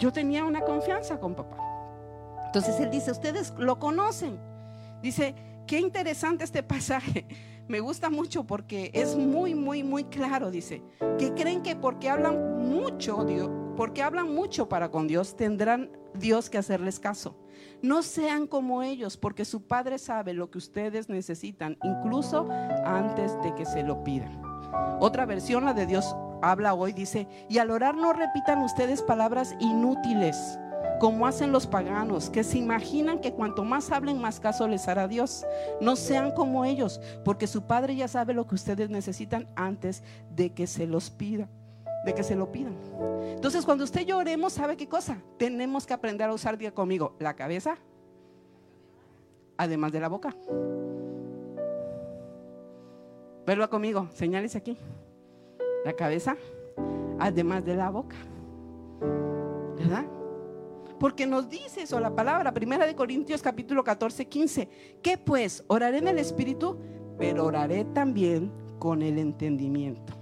Yo 0.00 0.10
tenía 0.12 0.44
una 0.44 0.62
confianza 0.62 1.20
con 1.20 1.34
papá. 1.34 1.58
Entonces 2.46 2.80
él 2.80 2.90
dice, 2.90 3.12
ustedes 3.12 3.52
lo 3.58 3.78
conocen. 3.78 4.40
Dice, 5.02 5.34
qué 5.66 5.78
interesante 5.78 6.42
este 6.42 6.62
pasaje. 6.62 7.26
Me 7.68 7.80
gusta 7.80 8.10
mucho 8.10 8.44
porque 8.44 8.90
es 8.94 9.14
muy, 9.14 9.54
muy, 9.54 9.84
muy 9.84 10.04
claro. 10.04 10.50
Dice, 10.50 10.82
que 11.18 11.32
creen 11.34 11.62
que 11.62 11.76
porque 11.76 12.08
hablan 12.08 12.68
mucho, 12.68 13.24
Dios, 13.24 13.48
porque 13.76 14.02
hablan 14.02 14.34
mucho 14.34 14.68
para 14.68 14.90
con 14.90 15.06
Dios, 15.06 15.36
tendrán 15.36 15.90
Dios 16.14 16.50
que 16.50 16.58
hacerles 16.58 16.98
caso. 16.98 17.36
No 17.82 18.02
sean 18.02 18.46
como 18.46 18.82
ellos, 18.82 19.16
porque 19.16 19.44
su 19.44 19.66
Padre 19.66 19.98
sabe 19.98 20.32
lo 20.32 20.50
que 20.50 20.58
ustedes 20.58 21.08
necesitan, 21.08 21.76
incluso 21.84 22.48
antes 22.84 23.40
de 23.42 23.54
que 23.54 23.66
se 23.66 23.82
lo 23.82 24.02
pidan. 24.02 24.42
Otra 24.98 25.26
versión, 25.26 25.64
la 25.64 25.74
de 25.74 25.86
Dios 25.86 26.16
habla 26.42 26.74
hoy, 26.74 26.92
dice, 26.92 27.26
y 27.48 27.58
al 27.58 27.70
orar 27.70 27.94
no 27.94 28.12
repitan 28.12 28.62
ustedes 28.62 29.02
palabras 29.02 29.54
inútiles, 29.60 30.58
como 30.98 31.26
hacen 31.26 31.52
los 31.52 31.66
paganos, 31.66 32.30
que 32.30 32.44
se 32.44 32.58
imaginan 32.58 33.20
que 33.20 33.32
cuanto 33.32 33.64
más 33.64 33.90
hablen, 33.90 34.20
más 34.20 34.40
caso 34.40 34.68
les 34.68 34.86
hará 34.88 35.08
Dios. 35.08 35.46
No 35.80 35.96
sean 35.96 36.32
como 36.32 36.64
ellos, 36.64 37.00
porque 37.24 37.46
su 37.46 37.62
Padre 37.62 37.96
ya 37.96 38.08
sabe 38.08 38.34
lo 38.34 38.46
que 38.46 38.54
ustedes 38.54 38.90
necesitan 38.90 39.48
antes 39.56 40.02
de 40.34 40.52
que 40.52 40.66
se 40.66 40.86
los 40.86 41.10
pida 41.10 41.48
de 42.04 42.14
que 42.14 42.22
se 42.22 42.34
lo 42.34 42.50
pidan. 42.50 42.74
Entonces, 43.34 43.64
cuando 43.64 43.84
usted 43.84 44.02
lloremos, 44.02 44.54
¿sabe 44.54 44.76
qué 44.76 44.88
cosa? 44.88 45.18
Tenemos 45.38 45.86
que 45.86 45.94
aprender 45.94 46.28
a 46.28 46.34
usar, 46.34 46.56
día 46.56 46.72
conmigo, 46.72 47.14
la 47.18 47.34
cabeza, 47.34 47.76
además 49.56 49.92
de 49.92 50.00
la 50.00 50.08
boca. 50.08 50.34
Verlo 53.46 53.68
conmigo, 53.68 54.08
señales 54.14 54.56
aquí. 54.56 54.76
La 55.84 55.92
cabeza, 55.94 56.36
además 57.18 57.64
de 57.64 57.74
la 57.74 57.90
boca. 57.90 58.16
¿Verdad? 59.78 60.04
Porque 60.98 61.26
nos 61.26 61.48
dice 61.48 61.82
eso 61.82 61.98
la 61.98 62.14
palabra, 62.14 62.52
primera 62.52 62.86
de 62.86 62.94
Corintios 62.94 63.40
capítulo 63.40 63.82
14, 63.82 64.26
15. 64.26 64.68
¿Qué 65.02 65.16
pues? 65.16 65.64
Oraré 65.66 65.98
en 65.98 66.08
el 66.08 66.18
Espíritu, 66.18 66.78
pero 67.18 67.46
oraré 67.46 67.86
también 67.86 68.52
con 68.78 69.00
el 69.00 69.18
entendimiento. 69.18 70.12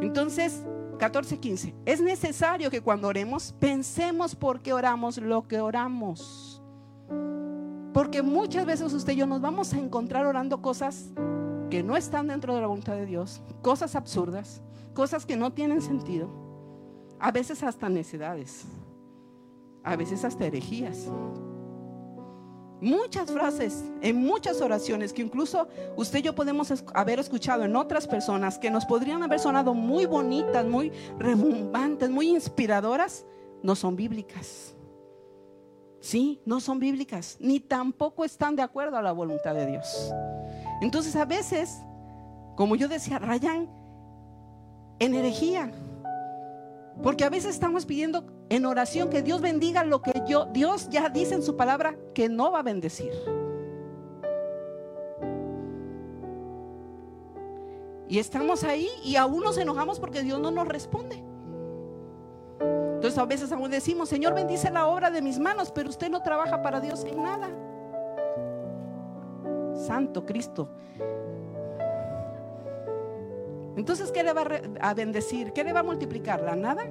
Entonces, 0.00 0.64
14:15. 0.98 1.74
Es 1.86 2.00
necesario 2.00 2.70
que 2.70 2.80
cuando 2.80 3.08
oremos 3.08 3.54
pensemos 3.58 4.34
por 4.34 4.60
qué 4.60 4.72
oramos 4.72 5.18
lo 5.18 5.46
que 5.46 5.60
oramos. 5.60 6.62
Porque 7.94 8.22
muchas 8.22 8.66
veces 8.66 8.92
usted 8.92 9.12
y 9.14 9.16
yo 9.16 9.26
nos 9.26 9.40
vamos 9.40 9.72
a 9.72 9.78
encontrar 9.78 10.26
orando 10.26 10.60
cosas 10.60 11.10
que 11.68 11.82
no 11.82 11.96
están 11.96 12.28
dentro 12.28 12.54
de 12.54 12.60
la 12.60 12.66
voluntad 12.66 12.94
de 12.94 13.06
Dios, 13.06 13.40
cosas 13.62 13.94
absurdas, 13.94 14.62
cosas 14.94 15.26
que 15.26 15.36
no 15.36 15.52
tienen 15.52 15.80
sentido, 15.80 16.28
a 17.18 17.30
veces 17.30 17.62
hasta 17.62 17.88
necedades, 17.88 18.64
a 19.82 19.96
veces 19.96 20.24
hasta 20.24 20.46
herejías. 20.46 21.08
muchas 22.80 23.30
frases, 23.32 23.84
en 24.02 24.16
muchas 24.24 24.60
oraciones 24.60 25.12
que 25.12 25.22
incluso 25.22 25.66
usted 25.96 26.20
y 26.20 26.22
yo 26.22 26.34
podemos 26.34 26.72
haber 26.94 27.18
escuchado 27.18 27.64
en 27.64 27.74
otras 27.74 28.06
personas 28.06 28.56
que 28.56 28.70
nos 28.70 28.86
podrían 28.86 29.22
haber 29.22 29.40
sonado 29.40 29.74
muy 29.74 30.06
bonitas, 30.06 30.64
muy 30.64 30.92
rebombantes, 31.18 32.08
muy 32.08 32.28
inspiradoras, 32.28 33.26
no 33.62 33.74
son 33.74 33.96
bíblicas. 33.96 34.76
Sí, 36.00 36.40
no 36.44 36.60
son 36.60 36.78
bíblicas, 36.78 37.36
ni 37.40 37.58
tampoco 37.58 38.24
están 38.24 38.54
de 38.54 38.62
acuerdo 38.62 38.96
a 38.96 39.02
la 39.02 39.10
voluntad 39.10 39.54
de 39.54 39.66
Dios. 39.66 40.14
Entonces 40.80 41.16
a 41.16 41.24
veces, 41.24 41.82
como 42.56 42.76
yo 42.76 42.88
decía, 42.88 43.18
rayan 43.18 43.68
en 44.98 45.14
herejía. 45.14 45.70
Porque 47.02 47.24
a 47.24 47.30
veces 47.30 47.54
estamos 47.54 47.86
pidiendo 47.86 48.24
en 48.48 48.66
oración 48.66 49.08
que 49.08 49.22
Dios 49.22 49.40
bendiga 49.40 49.84
lo 49.84 50.02
que 50.02 50.12
yo, 50.26 50.46
Dios 50.46 50.88
ya 50.90 51.08
dice 51.08 51.34
en 51.34 51.42
su 51.42 51.56
palabra 51.56 51.96
que 52.14 52.28
no 52.28 52.50
va 52.50 52.60
a 52.60 52.62
bendecir. 52.62 53.12
Y 58.08 58.18
estamos 58.18 58.64
ahí 58.64 58.88
y 59.04 59.16
aún 59.16 59.44
nos 59.44 59.58
enojamos 59.58 60.00
porque 60.00 60.22
Dios 60.22 60.40
no 60.40 60.50
nos 60.50 60.66
responde. 60.66 61.22
Entonces 62.60 63.18
a 63.18 63.26
veces 63.26 63.52
aún 63.52 63.70
decimos, 63.70 64.08
Señor 64.08 64.34
bendice 64.34 64.70
la 64.70 64.86
obra 64.86 65.10
de 65.10 65.22
mis 65.22 65.38
manos, 65.38 65.70
pero 65.70 65.88
usted 65.88 66.10
no 66.10 66.22
trabaja 66.22 66.62
para 66.62 66.80
Dios 66.80 67.04
en 67.04 67.22
nada. 67.22 67.48
Santo 69.78 70.26
Cristo. 70.26 70.68
Entonces, 73.76 74.10
¿qué 74.10 74.22
le 74.22 74.32
va 74.32 74.44
a 74.80 74.94
bendecir? 74.94 75.52
¿Qué 75.52 75.62
le 75.62 75.72
va 75.72 75.80
a 75.80 75.84
multiplicar? 75.84 76.42
¿La 76.42 76.56
nada? 76.56 76.84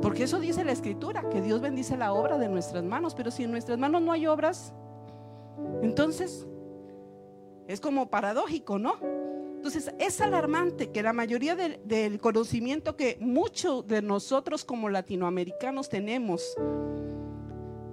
Porque 0.00 0.22
eso 0.22 0.38
dice 0.38 0.64
la 0.64 0.72
escritura, 0.72 1.28
que 1.28 1.42
Dios 1.42 1.60
bendice 1.60 1.96
la 1.96 2.12
obra 2.12 2.38
de 2.38 2.48
nuestras 2.48 2.84
manos, 2.84 3.14
pero 3.14 3.30
si 3.30 3.42
en 3.42 3.50
nuestras 3.50 3.76
manos 3.76 4.02
no 4.02 4.12
hay 4.12 4.26
obras, 4.28 4.72
entonces 5.82 6.46
es 7.66 7.80
como 7.80 8.08
paradójico, 8.08 8.78
¿no? 8.78 8.94
Entonces 9.66 9.92
es 9.98 10.20
alarmante 10.20 10.92
que 10.92 11.02
la 11.02 11.12
mayoría 11.12 11.56
del, 11.56 12.20
conocimiento 12.20 12.96
que 12.96 13.18
muchos 13.20 13.84
de 13.86 14.00
nosotros 14.00 14.64
como 14.64 14.88
latinoamericanos 14.88 15.88
tenemos 15.88 16.54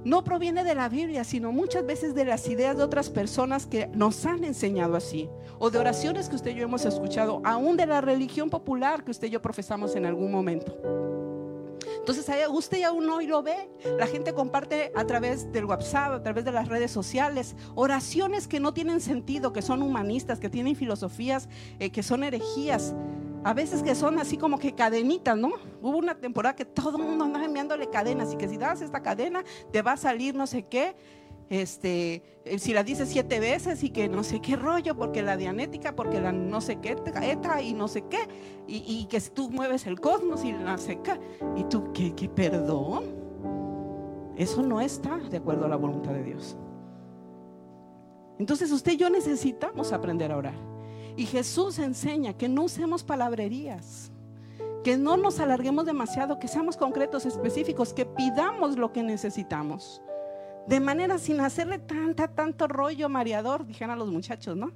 no 0.06 0.24
proviene 0.24 0.64
de 0.64 0.76
la 0.76 0.90
Biblia, 0.90 1.24
sino 1.24 1.52
muchas 1.52 1.86
veces 1.86 2.14
de 2.16 2.26
las 2.26 2.48
ideas 2.48 2.78
de 2.78 2.84
otras 2.84 3.10
personas 3.10 3.66
que 3.66 3.88
nos 3.88 4.26
han 4.26 4.44
enseñado 4.44 4.96
así, 4.96 5.30
o 5.60 5.70
de 5.70 5.80
oraciones 5.80 6.30
que 6.30 6.36
usted 6.36 6.52
y 6.52 6.56
yo 6.56 6.64
hemos 6.64 6.86
escuchado, 6.86 7.42
aún 7.44 7.78
de 7.78 7.86
la 7.86 8.02
religión 8.02 8.50
popular 8.50 9.04
que 9.04 9.12
usted 9.12 9.28
y 9.28 9.32
yo 9.32 9.42
profesamos 9.42 9.96
en 9.96 10.06
algún 10.06 10.32
momento. 10.32 10.78
Entonces 12.04 12.26
usted 12.50 12.80
ya 12.80 12.92
uno 12.92 13.16
hoy 13.16 13.28
lo 13.28 13.44
ve. 13.44 13.70
La 13.98 14.08
gente 14.08 14.34
comparte 14.34 14.92
a 14.94 15.06
través 15.06 15.50
del 15.54 15.64
WhatsApp, 15.64 16.12
a 16.12 16.22
través 16.22 16.44
de 16.44 16.52
las 16.52 16.68
redes 16.68 16.92
sociales, 16.92 17.56
oraciones 17.76 18.50
que 18.50 18.60
no 18.60 18.74
tienen 18.74 19.00
sentido, 19.00 19.54
que 19.54 19.62
son 19.62 19.82
humanistas, 19.82 20.42
que 20.42 20.50
tienen 20.50 20.76
filosofías, 20.76 21.48
eh, 21.80 21.92
que 21.92 22.04
son 22.04 22.26
herejías. 22.26 22.94
A 23.44 23.54
veces 23.54 23.84
que 23.84 23.94
son 23.96 24.20
así 24.20 24.38
como 24.38 24.58
que 24.58 24.74
cadenitas, 24.74 25.38
¿no? 25.38 25.52
Hubo 25.82 25.98
una 25.98 26.16
temporada 26.16 26.56
que 26.56 26.66
todo 26.66 26.98
el 26.98 27.04
mundo 27.04 27.26
andaba 27.26 27.46
enviándole 27.46 27.90
cadenas 27.90 28.34
y 28.34 28.38
que 28.38 28.48
si 28.48 28.58
das 28.58 28.82
esta 28.82 29.02
cadena 29.02 29.44
te 29.72 29.82
va 29.82 29.94
a 29.94 29.98
salir 29.98 30.34
no 30.34 30.48
sé 30.48 30.64
qué 30.64 30.96
este, 31.50 32.24
eh, 32.46 32.58
si 32.58 32.74
la 32.74 32.84
dices 32.84 33.10
siete 33.10 33.40
veces 33.40 33.84
y 33.84 33.90
que 33.90 34.10
no 34.10 34.24
sé 34.24 34.42
qué 34.42 34.56
rollo, 34.56 34.96
porque 34.96 35.22
la 35.22 35.38
dianética, 35.38 35.96
porque 35.96 36.20
la 36.20 36.32
no 36.32 36.62
sé 36.62 36.78
qué, 36.78 36.96
eta 37.22 37.62
y 37.62 37.74
no 37.74 37.88
sé 37.88 38.06
qué, 38.10 38.28
y, 38.68 39.06
que 39.06 39.22
tú 39.22 39.50
mueves 39.52 39.86
el 39.86 40.00
cosmos 40.00 40.44
y 40.44 40.52
la 40.52 40.78
seca, 40.78 41.20
y 41.56 41.64
tú, 41.66 41.92
¿qué, 41.94 42.16
qué 42.16 42.30
perdón? 42.30 43.04
Eso 44.36 44.64
no 44.64 44.82
está 44.82 45.18
de 45.18 45.38
acuerdo 45.38 45.66
a 45.66 45.70
la 45.70 45.76
voluntad 45.76 46.12
de 46.12 46.24
Dios. 46.24 46.58
Entonces 48.40 48.72
usted 48.72 48.94
y 48.94 48.98
yo 48.98 49.10
necesitamos 49.12 49.94
aprender 49.94 50.32
a 50.32 50.38
orar. 50.38 50.73
Y 51.16 51.26
Jesús 51.26 51.80
enseña 51.80 52.34
que 52.34 52.50
no 52.50 52.64
usemos 52.64 53.04
palabrerías, 53.04 54.12
que 54.84 54.98
no 54.98 55.16
nos 55.16 55.40
alarguemos 55.40 55.86
demasiado, 55.86 56.40
que 56.40 56.48
seamos 56.48 56.76
concretos, 56.76 57.26
específicos, 57.26 57.94
que 57.94 58.06
pidamos 58.06 58.78
lo 58.78 58.92
que 58.92 59.04
necesitamos. 59.04 60.02
De 60.68 60.80
manera 60.80 61.18
sin 61.18 61.40
hacerle 61.42 61.80
tanta, 61.80 62.28
tanto 62.28 62.68
rollo 62.68 63.10
mareador, 63.10 63.66
dijeron 63.66 64.00
los 64.00 64.10
muchachos, 64.10 64.56
¿no? 64.56 64.72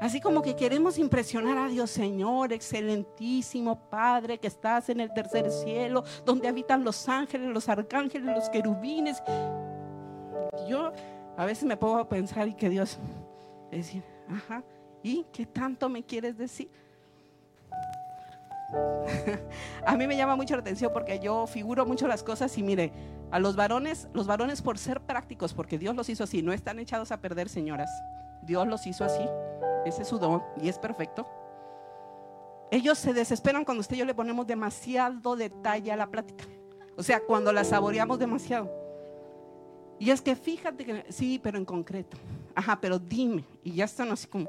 Así 0.00 0.20
como 0.20 0.42
que 0.42 0.56
queremos 0.56 0.98
impresionar 0.98 1.56
a 1.58 1.68
Dios, 1.68 1.90
Señor, 1.90 2.52
excelentísimo 2.52 3.88
Padre, 3.88 4.38
que 4.38 4.48
estás 4.48 4.88
en 4.88 5.00
el 5.00 5.12
tercer 5.12 5.48
cielo, 5.50 6.02
donde 6.26 6.48
habitan 6.48 6.82
los 6.82 7.08
ángeles, 7.08 7.48
los 7.48 7.68
arcángeles, 7.68 8.34
los 8.34 8.50
querubines. 8.50 9.22
Yo 10.68 10.90
a 11.36 11.44
veces 11.44 11.64
me 11.64 11.74
a 11.74 12.08
pensar 12.08 12.48
y 12.48 12.54
que 12.54 12.68
Dios, 12.68 12.98
decir, 13.70 14.02
ajá, 14.32 14.64
¿y 15.02 15.24
qué 15.32 15.46
tanto 15.46 15.88
me 15.88 16.04
quieres 16.04 16.36
decir? 16.36 16.70
a 19.86 19.96
mí 19.96 20.06
me 20.06 20.16
llama 20.16 20.36
mucho 20.36 20.54
la 20.54 20.60
atención 20.60 20.92
porque 20.92 21.18
yo 21.18 21.46
figuro 21.46 21.84
mucho 21.84 22.08
las 22.08 22.22
cosas 22.22 22.56
y 22.56 22.62
mire, 22.62 22.92
a 23.30 23.38
los 23.38 23.56
varones, 23.56 24.08
los 24.12 24.26
varones 24.26 24.62
por 24.62 24.78
ser 24.78 25.00
prácticos, 25.00 25.54
porque 25.54 25.78
Dios 25.78 25.94
los 25.94 26.08
hizo 26.08 26.24
así, 26.24 26.42
no 26.42 26.52
están 26.52 26.78
echados 26.78 27.12
a 27.12 27.20
perder, 27.20 27.48
señoras. 27.48 27.90
Dios 28.42 28.66
los 28.66 28.86
hizo 28.86 29.04
así, 29.04 29.24
ese 29.86 30.02
es 30.02 30.08
su 30.08 30.18
don 30.18 30.42
y 30.60 30.68
es 30.68 30.78
perfecto. 30.78 31.26
Ellos 32.70 32.98
se 32.98 33.12
desesperan 33.12 33.64
cuando 33.64 33.82
usted 33.82 33.96
y 33.96 33.98
yo 33.98 34.04
le 34.04 34.14
ponemos 34.14 34.46
demasiado 34.46 35.36
detalle 35.36 35.92
a 35.92 35.96
la 35.96 36.06
plática. 36.06 36.44
O 36.96 37.02
sea, 37.02 37.20
cuando 37.20 37.52
la 37.52 37.64
saboreamos 37.64 38.18
demasiado. 38.18 38.70
Y 39.98 40.10
es 40.10 40.20
que 40.20 40.34
fíjate 40.34 40.84
que, 40.84 41.04
sí, 41.10 41.38
pero 41.42 41.58
en 41.58 41.64
concreto. 41.64 42.16
Ajá, 42.54 42.80
pero 42.80 42.98
dime. 42.98 43.44
Y 43.62 43.72
ya 43.72 43.84
están 43.84 44.10
así 44.10 44.26
como 44.26 44.48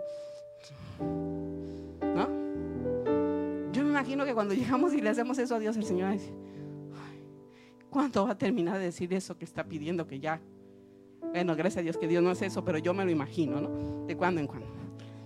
imagino 4.03 4.25
que 4.25 4.33
cuando 4.33 4.53
llegamos 4.53 4.93
y 4.93 5.01
le 5.01 5.09
hacemos 5.09 5.37
eso 5.37 5.55
a 5.55 5.59
Dios, 5.59 5.77
el 5.77 5.85
Señor 5.85 6.11
dice, 6.11 6.33
¿cuánto 7.89 8.25
va 8.25 8.31
a 8.31 8.37
terminar 8.37 8.77
de 8.77 8.85
decir 8.85 9.13
eso 9.13 9.37
que 9.37 9.45
está 9.45 9.63
pidiendo 9.63 10.05
que 10.07 10.19
ya? 10.19 10.41
Bueno, 11.21 11.55
gracias 11.55 11.77
a 11.77 11.83
Dios 11.83 11.97
que 11.97 12.07
Dios 12.07 12.21
no 12.21 12.31
es 12.31 12.41
eso, 12.41 12.65
pero 12.65 12.79
yo 12.79 12.93
me 12.93 13.05
lo 13.05 13.11
imagino, 13.11 13.61
¿no? 13.61 14.05
De 14.05 14.17
cuando 14.17 14.41
en 14.41 14.47
cuando. 14.47 14.67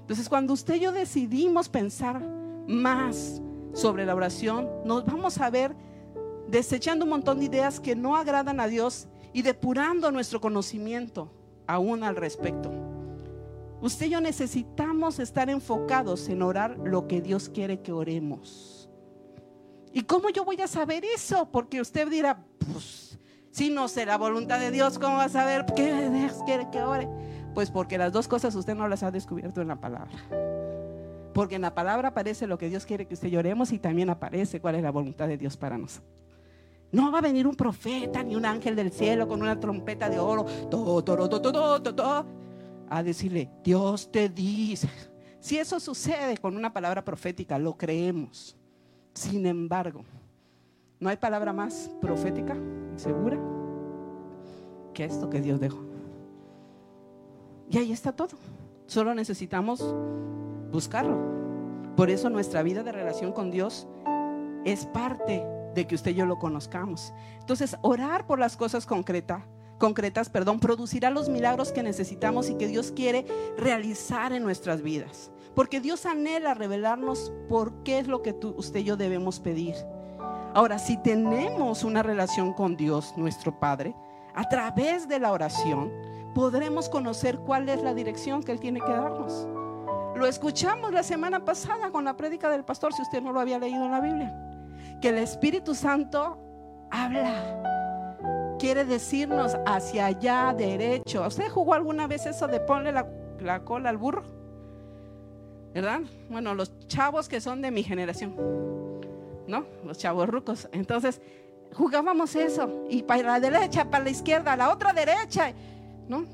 Entonces, 0.01 0.29
cuando 0.29 0.53
usted 0.53 0.75
y 0.75 0.81
yo 0.81 0.91
decidimos 0.91 1.69
pensar 1.69 2.21
más 2.67 3.41
sobre 3.73 4.05
la 4.05 4.13
oración, 4.13 4.69
nos 4.85 5.05
vamos 5.05 5.39
a 5.39 5.49
ver 5.49 5.75
desechando 6.47 7.05
un 7.05 7.09
montón 7.09 7.39
de 7.39 7.45
ideas 7.45 7.79
que 7.79 7.95
no 7.95 8.15
agradan 8.15 8.59
a 8.59 8.67
Dios 8.67 9.07
y 9.33 9.41
depurando 9.41 10.11
nuestro 10.11 10.39
conocimiento 10.39 11.31
aún 11.67 12.03
al 12.03 12.15
respecto. 12.15 12.71
Usted 13.81 14.07
y 14.07 14.09
yo 14.09 14.21
necesitamos 14.21 15.19
estar 15.19 15.49
enfocados 15.49 16.27
en 16.29 16.41
orar 16.41 16.77
lo 16.79 17.07
que 17.07 17.21
Dios 17.21 17.49
quiere 17.49 17.81
que 17.81 17.91
oremos. 17.91 18.89
¿Y 19.93 20.01
cómo 20.03 20.29
yo 20.29 20.45
voy 20.45 20.59
a 20.61 20.67
saber 20.67 21.05
eso? 21.05 21.49
Porque 21.51 21.79
usted 21.79 22.07
dirá, 22.09 22.43
pues, 22.71 23.19
si 23.51 23.69
no 23.69 23.87
sé 23.87 24.05
la 24.05 24.17
voluntad 24.17 24.59
de 24.59 24.71
Dios, 24.71 24.97
¿cómo 24.99 25.17
va 25.17 25.25
a 25.25 25.29
saber 25.29 25.65
qué 25.75 26.09
Dios 26.09 26.41
quiere 26.45 26.69
que 26.71 26.81
ore? 26.81 27.07
Pues 27.53 27.71
porque 27.71 27.97
las 27.97 28.11
dos 28.11 28.27
cosas 28.27 28.53
usted 28.55 28.75
no 28.75 28.87
las 28.87 29.03
ha 29.03 29.11
descubierto 29.11 29.61
en 29.61 29.67
la 29.67 29.79
palabra. 29.79 30.11
Porque 31.33 31.55
en 31.55 31.61
la 31.61 31.73
palabra 31.73 32.09
aparece 32.09 32.47
lo 32.47 32.57
que 32.57 32.69
Dios 32.69 32.85
quiere 32.85 33.05
que 33.05 33.13
usted 33.13 33.29
lloremos 33.29 33.71
y 33.71 33.79
también 33.79 34.09
aparece 34.09 34.59
cuál 34.59 34.75
es 34.75 34.83
la 34.83 34.91
voluntad 34.91 35.27
de 35.27 35.37
Dios 35.37 35.57
para 35.57 35.77
nosotros. 35.77 36.26
No 36.91 37.11
va 37.11 37.19
a 37.19 37.21
venir 37.21 37.45
un 37.47 37.55
profeta 37.55 38.23
ni 38.23 38.35
un 38.35 38.45
ángel 38.45 38.75
del 38.75 38.91
cielo 38.91 39.27
con 39.27 39.41
una 39.41 39.59
trompeta 39.59 40.09
de 40.09 40.19
oro. 40.19 40.45
A 42.89 43.03
decirle, 43.03 43.49
Dios 43.63 44.11
te 44.11 44.29
dice. 44.29 44.89
Si 45.39 45.57
eso 45.57 45.79
sucede 45.79 46.37
con 46.37 46.55
una 46.55 46.73
palabra 46.73 47.03
profética, 47.03 47.59
lo 47.59 47.77
creemos. 47.77 48.57
Sin 49.13 49.45
embargo, 49.45 50.03
no 50.99 51.09
hay 51.09 51.17
palabra 51.17 51.53
más 51.53 51.89
profética 52.01 52.55
y 52.95 52.99
segura 52.99 53.37
que 54.93 55.05
esto 55.05 55.29
que 55.29 55.41
Dios 55.41 55.59
dejó. 55.59 55.79
Y 57.69 57.77
ahí 57.77 57.91
está 57.91 58.11
todo. 58.13 58.37
Solo 58.87 59.13
necesitamos 59.13 59.93
buscarlo. 60.71 61.17
Por 61.95 62.09
eso 62.09 62.29
nuestra 62.29 62.63
vida 62.63 62.83
de 62.83 62.91
relación 62.91 63.33
con 63.33 63.51
Dios 63.51 63.87
es 64.65 64.85
parte 64.87 65.43
de 65.77 65.87
que 65.87 65.95
usted 65.95 66.11
y 66.11 66.15
yo 66.15 66.25
lo 66.25 66.39
conozcamos. 66.39 67.13
Entonces, 67.39 67.77
orar 67.81 68.27
por 68.27 68.39
las 68.39 68.57
cosas 68.57 68.85
concretas 68.85 69.43
concretas, 69.77 70.29
perdón, 70.29 70.59
producirá 70.59 71.11
los 71.11 71.29
milagros 71.29 71.71
que 71.71 71.83
necesitamos 71.83 72.49
y 72.49 72.55
que 72.55 72.67
Dios 72.67 72.91
quiere 72.91 73.27
realizar 73.57 74.33
en 74.33 74.43
nuestras 74.43 74.81
vidas. 74.81 75.31
Porque 75.55 75.79
Dios 75.79 76.05
anhela 76.05 76.55
revelarnos 76.55 77.31
por 77.47 77.83
qué 77.83 77.99
es 77.99 78.07
lo 78.07 78.21
que 78.21 78.33
tú, 78.33 78.55
usted 78.57 78.79
y 78.79 78.85
yo 78.85 78.97
debemos 78.97 79.39
pedir. 79.39 79.75
Ahora, 80.53 80.79
si 80.79 80.97
tenemos 80.97 81.83
una 81.83 82.03
relación 82.03 82.53
con 82.53 82.75
Dios, 82.75 83.13
nuestro 83.17 83.59
Padre, 83.59 83.95
a 84.33 84.49
través 84.49 85.07
de 85.07 85.19
la 85.19 85.31
oración, 85.31 85.91
podremos 86.33 86.89
conocer 86.89 87.37
cuál 87.39 87.69
es 87.69 87.81
la 87.81 87.93
dirección 87.93 88.43
que 88.43 88.51
Él 88.51 88.59
tiene 88.59 88.79
que 88.81 88.91
darnos. 88.91 89.47
Lo 90.15 90.25
escuchamos 90.25 90.91
la 90.91 91.03
semana 91.03 91.45
pasada 91.45 91.91
con 91.91 92.05
la 92.05 92.17
prédica 92.17 92.49
del 92.49 92.63
pastor, 92.63 92.93
si 92.93 93.03
usted 93.03 93.21
no 93.21 93.31
lo 93.31 93.39
había 93.39 93.59
leído 93.59 93.85
en 93.85 93.91
la 93.91 94.01
Biblia, 94.01 94.46
que 95.01 95.09
el 95.09 95.17
Espíritu 95.17 95.75
Santo 95.75 96.37
habla 96.91 97.57
quiere 98.57 98.85
decirnos 98.85 99.57
hacia 99.65 100.07
allá, 100.07 100.53
derecho. 100.57 101.25
¿Usted 101.25 101.49
jugó 101.49 101.73
alguna 101.73 102.07
vez 102.07 102.25
eso 102.25 102.47
de 102.47 102.59
ponle 102.59 102.91
la, 102.91 103.07
la 103.39 103.63
cola 103.63 103.89
al 103.89 103.97
burro? 103.97 104.23
¿Verdad? 105.73 106.01
Bueno, 106.29 106.55
los 106.55 106.77
chavos 106.87 107.29
que 107.29 107.39
son 107.39 107.61
de 107.61 107.71
mi 107.71 107.83
generación, 107.83 108.35
¿no? 109.47 109.65
Los 109.85 109.97
chavos 109.97 110.27
rucos. 110.27 110.67
Entonces, 110.71 111.21
jugábamos 111.73 112.35
eso. 112.35 112.85
Y 112.89 113.03
para 113.03 113.23
la 113.23 113.39
derecha, 113.39 113.85
para 113.85 114.03
la 114.03 114.09
izquierda, 114.09 114.55
la 114.55 114.71
otra 114.71 114.91
derecha, 114.91 115.53
¿no? 116.07 116.25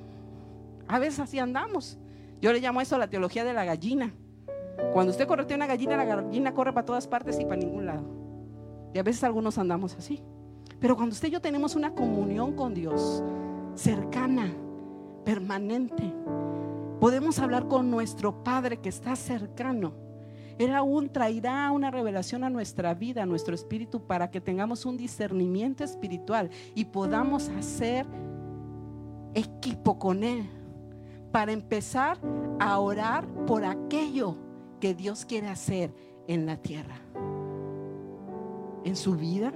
A 0.88 1.00
veces 1.00 1.20
así 1.20 1.40
andamos. 1.40 1.98
Yo 2.42 2.54
le 2.54 2.60
llamo 2.60 2.82
eso 2.82 2.98
la 2.98 3.08
teología 3.08 3.44
de 3.44 3.54
la 3.54 3.66
gallina. 3.66 4.14
Cuando 4.94 5.12
usted 5.12 5.28
corretea 5.28 5.58
una 5.58 5.68
gallina, 5.68 5.98
la 5.98 6.06
gallina 6.06 6.54
corre 6.54 6.74
para 6.74 6.86
todas 6.86 7.08
partes 7.08 7.40
y 7.40 7.44
para 7.44 7.58
ningún 7.58 7.86
lado. 7.86 8.23
Y 8.94 9.00
a 9.00 9.04
veces 9.04 9.24
algunos 9.24 9.58
andamos 9.58 9.96
así. 9.96 10.22
Pero 10.80 10.96
cuando 10.96 11.14
usted 11.14 11.30
y 11.30 11.32
yo 11.32 11.42
tenemos 11.42 11.76
una 11.76 11.94
comunión 11.94 12.54
con 12.54 12.74
Dios, 12.74 13.24
cercana, 13.76 14.54
permanente, 15.26 16.14
podemos 17.00 17.40
hablar 17.40 17.68
con 17.68 17.90
nuestro 17.90 18.44
Padre 18.44 18.78
que 18.78 18.90
está 18.90 19.16
cercano. 19.16 19.94
Él 20.60 20.74
aún 20.74 21.10
traerá 21.10 21.72
una 21.72 21.90
revelación 21.90 22.44
a 22.44 22.50
nuestra 22.50 22.94
vida, 22.94 23.24
a 23.24 23.26
nuestro 23.26 23.56
espíritu, 23.56 24.06
para 24.06 24.30
que 24.30 24.40
tengamos 24.40 24.86
un 24.86 24.98
discernimiento 24.98 25.84
espiritual 25.84 26.50
y 26.76 26.86
podamos 26.86 27.50
hacer 27.50 28.06
equipo 29.34 29.98
con 29.98 30.24
Él 30.24 30.48
para 31.34 31.52
empezar 31.52 32.20
a 32.60 32.78
orar 32.78 33.28
por 33.48 33.66
aquello 33.66 34.38
que 34.80 34.94
Dios 34.94 35.26
quiere 35.26 35.48
hacer 35.48 35.92
en 36.28 36.46
la 36.46 36.58
tierra, 36.58 36.96
en 38.84 38.96
su 38.96 39.16
vida, 39.16 39.52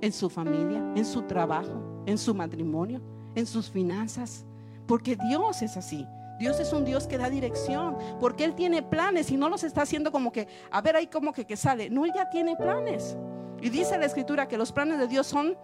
en 0.00 0.12
su 0.12 0.30
familia, 0.30 0.82
en 0.96 1.04
su 1.04 1.22
trabajo, 1.22 2.02
en 2.06 2.18
su 2.18 2.34
matrimonio, 2.34 3.00
en 3.34 3.46
sus 3.46 3.70
finanzas, 3.70 4.44
porque 4.86 5.16
Dios 5.16 5.62
es 5.62 5.76
así. 5.76 6.06
Dios 6.38 6.58
es 6.58 6.72
un 6.72 6.86
Dios 6.86 7.06
que 7.06 7.18
da 7.18 7.28
dirección, 7.28 7.96
porque 8.18 8.44
Él 8.44 8.54
tiene 8.54 8.82
planes 8.82 9.30
y 9.30 9.36
no 9.36 9.50
los 9.50 9.62
está 9.62 9.82
haciendo 9.82 10.10
como 10.10 10.32
que, 10.32 10.48
a 10.70 10.80
ver 10.80 10.96
ahí 10.96 11.06
como 11.06 11.34
que, 11.34 11.44
que 11.44 11.56
sale. 11.56 11.90
No, 11.90 12.06
Él 12.06 12.12
ya 12.14 12.30
tiene 12.30 12.56
planes. 12.56 13.16
Y 13.60 13.68
dice 13.68 13.98
la 13.98 14.06
Escritura 14.06 14.48
que 14.48 14.56
los 14.56 14.72
planes 14.72 14.98
de 14.98 15.06
Dios 15.06 15.26
son 15.26 15.54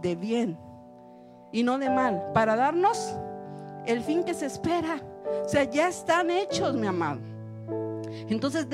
de 0.00 0.14
bien 0.14 0.56
y 1.50 1.64
no 1.64 1.76
de 1.78 1.90
mal, 1.90 2.30
para 2.32 2.54
darnos 2.54 3.16
el 3.84 4.00
fin 4.02 4.22
que 4.22 4.32
se 4.32 4.46
espera. 4.46 5.02
O 5.44 5.48
sea, 5.48 5.64
ya 5.64 5.88
están 5.88 6.30
hechos, 6.30 6.74
mi 6.74 6.86
amado. 6.86 7.20
Entonces 8.28 8.66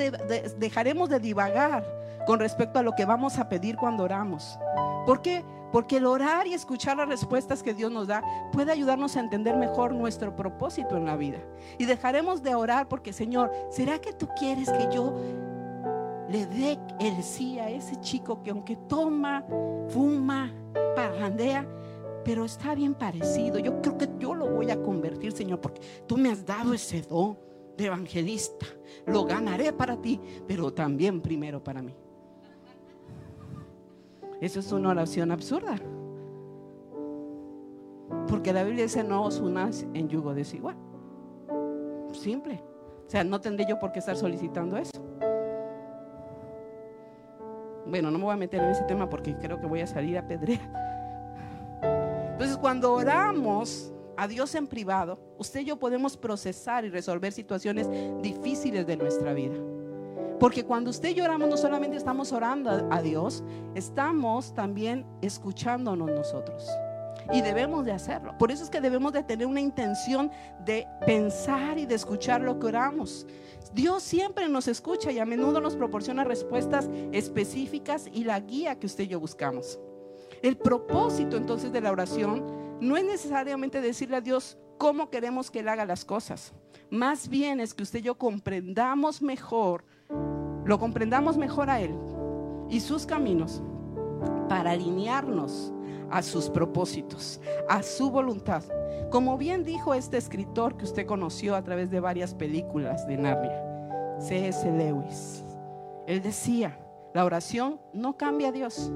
dejaremos 0.57 1.09
de 1.09 1.19
divagar 1.19 1.83
con 2.25 2.39
respecto 2.39 2.79
a 2.79 2.83
lo 2.83 2.93
que 2.93 3.05
vamos 3.05 3.37
a 3.39 3.49
pedir 3.49 3.75
cuando 3.75 4.03
oramos. 4.03 4.59
¿Por 5.05 5.21
qué? 5.21 5.43
Porque 5.71 5.97
el 5.97 6.05
orar 6.05 6.47
y 6.47 6.53
escuchar 6.53 6.97
las 6.97 7.07
respuestas 7.07 7.61
que 7.61 7.73
Dios 7.73 7.91
nos 7.91 8.07
da 8.07 8.23
puede 8.51 8.71
ayudarnos 8.71 9.15
a 9.15 9.19
entender 9.19 9.55
mejor 9.55 9.93
nuestro 9.93 10.35
propósito 10.35 10.97
en 10.97 11.05
la 11.05 11.15
vida. 11.15 11.39
Y 11.77 11.85
dejaremos 11.85 12.41
de 12.41 12.55
orar 12.55 12.87
porque, 12.87 13.13
Señor, 13.13 13.51
¿será 13.69 13.99
que 13.99 14.13
tú 14.13 14.27
quieres 14.37 14.69
que 14.69 14.87
yo 14.93 15.13
le 16.29 16.45
dé 16.47 16.79
el 16.99 17.23
sí 17.23 17.59
a 17.59 17.69
ese 17.69 17.95
chico 18.01 18.41
que 18.41 18.51
aunque 18.51 18.75
toma, 18.75 19.45
fuma, 19.89 20.51
parrandea, 20.95 21.67
pero 22.25 22.45
está 22.45 22.73
bien 22.73 22.95
parecido? 22.95 23.59
Yo 23.59 23.81
creo 23.81 23.97
que 23.97 24.09
yo 24.17 24.33
lo 24.33 24.47
voy 24.49 24.71
a 24.71 24.81
convertir, 24.81 25.31
Señor, 25.31 25.61
porque 25.61 25.81
tú 26.07 26.17
me 26.17 26.29
has 26.29 26.45
dado 26.45 26.73
ese 26.73 27.03
don 27.03 27.37
de 27.77 27.85
evangelista. 27.85 28.65
Lo 29.05 29.23
ganaré 29.23 29.71
para 29.71 29.95
ti, 30.01 30.19
pero 30.47 30.73
también 30.73 31.21
primero 31.21 31.63
para 31.63 31.81
mí. 31.81 31.95
Eso 34.41 34.59
es 34.59 34.71
una 34.71 34.89
oración 34.89 35.31
absurda. 35.31 35.75
Porque 38.27 38.53
la 38.53 38.63
Biblia 38.63 38.83
dice 38.83 39.03
no 39.03 39.23
os 39.23 39.39
unáis 39.39 39.85
en 39.93 40.07
yugo 40.07 40.33
desigual. 40.33 40.75
Simple. 42.13 42.61
O 43.07 43.09
sea, 43.09 43.23
no 43.23 43.41
tendré 43.41 43.65
yo 43.67 43.79
por 43.79 43.91
qué 43.91 43.99
estar 43.99 44.15
solicitando 44.15 44.77
eso. 44.77 45.01
Bueno, 47.87 48.11
no 48.11 48.19
me 48.19 48.25
voy 48.25 48.33
a 48.33 48.37
meter 48.37 48.61
en 48.61 48.69
ese 48.69 48.83
tema 48.83 49.09
porque 49.09 49.35
creo 49.35 49.59
que 49.59 49.65
voy 49.65 49.81
a 49.81 49.87
salir 49.87 50.17
a 50.17 50.27
pedrear. 50.27 50.61
Entonces, 52.31 52.55
cuando 52.57 52.93
oramos 52.93 53.91
a 54.15 54.27
Dios 54.27 54.53
en 54.55 54.67
privado, 54.67 55.19
usted 55.37 55.61
y 55.61 55.65
yo 55.65 55.77
podemos 55.77 56.15
procesar 56.15 56.85
y 56.85 56.89
resolver 56.89 57.33
situaciones 57.33 57.89
difíciles 58.21 58.85
de 58.85 58.95
nuestra 58.95 59.33
vida. 59.33 59.55
Porque 60.39 60.63
cuando 60.63 60.89
usted 60.89 61.09
y 61.09 61.15
yo 61.15 61.25
oramos, 61.25 61.49
no 61.49 61.57
solamente 61.57 61.97
estamos 61.97 62.31
orando 62.31 62.87
a 62.89 63.01
Dios, 63.01 63.43
estamos 63.75 64.53
también 64.53 65.05
escuchándonos 65.21 66.09
nosotros. 66.09 66.65
Y 67.33 67.41
debemos 67.41 67.85
de 67.85 67.91
hacerlo. 67.91 68.35
Por 68.37 68.51
eso 68.51 68.63
es 68.63 68.69
que 68.69 68.81
debemos 68.81 69.13
de 69.13 69.23
tener 69.23 69.45
una 69.45 69.59
intención 69.59 70.31
de 70.65 70.87
pensar 71.05 71.77
y 71.77 71.85
de 71.85 71.95
escuchar 71.95 72.41
lo 72.41 72.57
que 72.57 72.67
oramos. 72.67 73.27
Dios 73.73 74.01
siempre 74.01 74.47
nos 74.47 74.67
escucha 74.67 75.11
y 75.11 75.19
a 75.19 75.25
menudo 75.25 75.61
nos 75.61 75.75
proporciona 75.75 76.23
respuestas 76.23 76.89
específicas 77.11 78.07
y 78.11 78.23
la 78.23 78.39
guía 78.39 78.79
que 78.79 78.87
usted 78.87 79.03
y 79.03 79.07
yo 79.07 79.19
buscamos. 79.19 79.79
El 80.41 80.57
propósito 80.57 81.37
entonces 81.37 81.71
de 81.71 81.81
la 81.81 81.91
oración 81.91 82.77
no 82.79 82.97
es 82.97 83.03
necesariamente 83.03 83.81
decirle 83.81 84.17
a 84.17 84.21
Dios 84.21 84.57
cómo 84.77 85.09
queremos 85.09 85.51
que 85.51 85.59
Él 85.59 85.67
haga 85.67 85.85
las 85.85 86.05
cosas. 86.05 86.53
Más 86.89 87.27
bien 87.27 87.59
es 87.59 87.73
que 87.73 87.83
usted 87.83 87.99
y 87.99 88.03
yo 88.03 88.17
comprendamos 88.17 89.21
mejor 89.21 89.83
lo 90.69 90.77
comprendamos 90.77 91.35
mejor 91.35 91.71
a 91.71 91.81
Él 91.81 91.95
y 92.69 92.79
sus 92.79 93.07
caminos 93.07 93.59
para 94.47 94.71
alinearnos 94.71 95.73
a 96.11 96.21
sus 96.21 96.47
propósitos, 96.47 97.41
a 97.67 97.81
su 97.81 98.11
voluntad. 98.11 98.61
Como 99.09 99.35
bien 99.39 99.63
dijo 99.63 99.95
este 99.95 100.17
escritor 100.17 100.77
que 100.77 100.85
usted 100.85 101.07
conoció 101.07 101.55
a 101.55 101.63
través 101.63 101.89
de 101.89 101.99
varias 101.99 102.35
películas 102.35 103.07
de 103.07 103.17
Narnia, 103.17 104.19
C.S. 104.19 104.71
Lewis, 104.71 105.43
él 106.05 106.21
decía, 106.21 106.77
la 107.15 107.25
oración 107.25 107.79
no 107.91 108.15
cambia 108.15 108.49
a 108.49 108.51
Dios, 108.51 108.91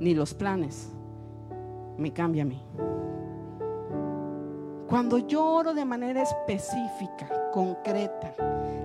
ni 0.00 0.14
los 0.14 0.34
planes, 0.34 0.92
me 1.98 2.12
cambia 2.12 2.42
a 2.42 2.46
mí. 2.46 2.60
Cuando 4.92 5.16
yo 5.16 5.42
oro 5.42 5.72
de 5.72 5.86
manera 5.86 6.20
específica, 6.20 7.26
concreta, 7.50 8.34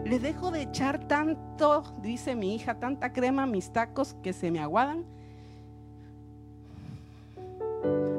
le 0.06 0.20
dejo 0.20 0.52
de 0.52 0.62
echar 0.62 1.06
tanto, 1.06 1.84
dice 2.02 2.34
mi 2.34 2.56
hija, 2.56 2.80
tanta 2.80 3.12
crema 3.12 3.44
a 3.44 3.46
mis 3.46 3.74
tacos 3.74 4.16
que 4.24 4.32
se 4.32 4.50
me 4.50 4.62
aguadan. 4.62 5.04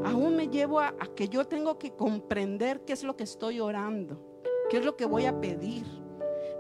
Aún 0.05 0.37
me 0.37 0.49
llevo 0.49 0.81
a, 0.81 0.93
que 1.17 1.31
yo 1.31 1.47
tengo 1.47 1.79
que 1.79 1.93
comprender 1.93 2.83
qué 2.85 2.93
es 2.93 3.05
lo 3.05 3.17
que 3.17 3.25
estoy 3.25 3.59
orando, 3.59 4.21
qué 4.69 4.77
es 4.77 4.85
lo 4.85 4.95
que 4.95 5.07
voy 5.07 5.25
a 5.25 5.41
pedir. 5.41 5.87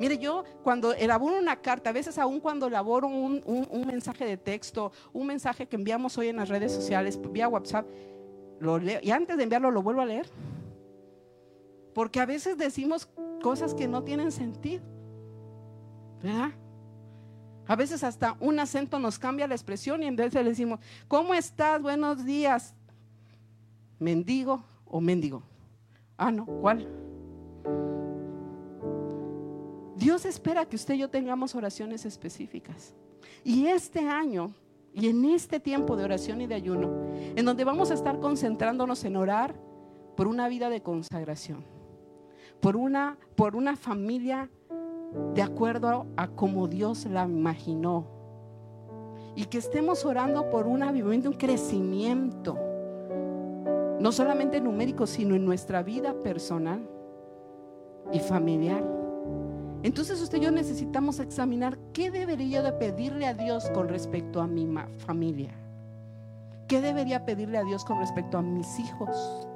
Mire, 0.01 0.17
yo 0.17 0.45
cuando 0.63 0.95
elaboro 0.95 1.37
una 1.37 1.57
carta, 1.57 1.91
a 1.91 1.93
veces 1.93 2.17
aún 2.17 2.41
cuando 2.41 2.69
elaboro 2.69 3.07
un, 3.07 3.85
mensaje 3.87 4.25
de 4.25 4.39
texto, 4.39 4.93
un 5.13 5.27
mensaje 5.27 5.69
que 5.69 5.77
enviamos 5.77 6.17
hoy 6.17 6.29
en 6.29 6.37
las 6.37 6.49
redes 6.49 6.73
sociales, 6.73 7.21
vía 7.31 7.49
WhatsApp, 7.49 7.87
lo 8.61 8.79
leo 8.79 9.01
y 9.03 9.11
antes 9.11 9.37
de 9.37 9.43
enviarlo 9.43 9.71
lo 9.71 9.83
vuelvo 9.83 10.01
a 10.01 10.07
leer. 10.07 10.27
Porque 11.99 12.21
a 12.21 12.27
veces 12.27 12.57
decimos 12.57 13.09
cosas 13.43 13.75
que 13.75 13.89
no 13.89 14.05
tienen 14.05 14.31
sentido. 14.31 14.85
¿Verdad? 16.23 16.51
A 17.67 17.75
veces 17.75 18.05
hasta 18.05 18.37
un 18.39 18.61
acento 18.61 19.01
nos 19.01 19.19
cambia 19.19 19.49
la 19.49 19.57
expresión 19.57 20.05
y 20.05 20.07
en 20.07 20.15
vez 20.15 20.33
de 20.33 20.45
le 20.45 20.51
decimos, 20.51 20.79
¿cómo 21.09 21.35
estás? 21.35 21.83
Buenos 21.83 22.25
días. 22.25 22.73
Mendigo 23.99 24.63
o 24.87 25.01
mendigo. 25.01 25.43
Ah, 26.17 26.31
no, 26.31 26.47
¿cuál? 26.47 26.87
Dios 29.97 30.25
espera 30.25 30.67
que 30.67 30.77
usted 30.77 30.95
y 30.95 30.99
yo 30.99 31.11
tengamos 31.11 31.57
oraciones 31.57 32.07
específicas. 32.07 32.95
Y 33.43 33.67
este 33.67 34.09
año 34.09 34.55
y 34.95 35.09
en 35.09 35.25
este 35.25 35.59
tiempo 35.59 35.97
de 35.97 36.05
oración 36.05 36.43
y 36.43 36.47
de 36.47 36.55
ayuno, 36.55 36.93
en 37.35 37.45
donde 37.45 37.65
vamos 37.65 37.91
a 37.91 37.95
estar 37.95 38.21
concentrándonos 38.21 39.03
en 39.03 39.17
orar 39.17 39.57
por 40.17 40.29
una 40.29 40.49
vida 40.49 40.71
de 40.71 40.81
consagración, 40.81 41.77
por 42.61 42.77
una, 42.77 43.19
por 43.37 43.57
una 43.57 43.77
familia 43.77 44.51
de 45.35 45.43
acuerdo 45.43 46.07
a 46.17 46.29
como 46.29 46.69
Dios 46.69 47.07
la 47.07 47.25
imaginó. 47.25 48.07
Y 49.37 49.45
que 49.47 49.59
estemos 49.59 50.05
orando 50.05 50.51
por 50.51 50.67
un 50.67 50.83
avivamiento, 50.83 51.31
un 51.31 51.37
crecimiento, 51.37 52.59
no 54.01 54.11
solamente 54.11 54.61
numérico, 54.61 55.07
sino 55.07 55.35
en 55.35 55.45
nuestra 55.45 55.83
vida 55.83 56.15
personal 56.23 56.89
y 58.13 58.19
familiar. 58.19 58.85
Entonces 59.85 60.21
usted 60.21 60.39
y 60.39 60.41
yo 60.43 60.51
necesitamos 60.51 61.21
examinar 61.21 61.79
qué 61.93 62.11
debería 62.11 62.63
de 62.63 62.73
pedirle 62.73 63.27
a 63.27 63.35
Dios 63.35 63.71
con 63.71 63.89
respecto 63.89 64.41
a 64.41 64.49
mi 64.49 64.69
familia. 64.99 65.53
¿Qué 66.67 66.81
debería 66.81 67.25
pedirle 67.25 67.59
a 67.59 67.65
Dios 67.65 67.85
con 67.85 67.99
respecto 67.99 68.39
a 68.39 68.43
mis 68.43 68.79
hijos? 68.79 69.48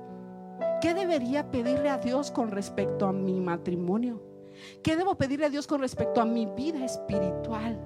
¿Qué 0.82 0.94
debería 0.94 1.48
pedirle 1.48 1.88
a 1.88 1.98
Dios 1.98 2.32
con 2.32 2.50
respecto 2.50 3.06
a 3.06 3.12
mi 3.12 3.40
matrimonio? 3.40 4.20
¿Qué 4.82 4.96
debo 4.96 5.14
pedirle 5.14 5.46
a 5.46 5.48
Dios 5.48 5.68
con 5.68 5.80
respecto 5.80 6.20
a 6.20 6.24
mi 6.24 6.44
vida 6.44 6.84
espiritual? 6.84 7.80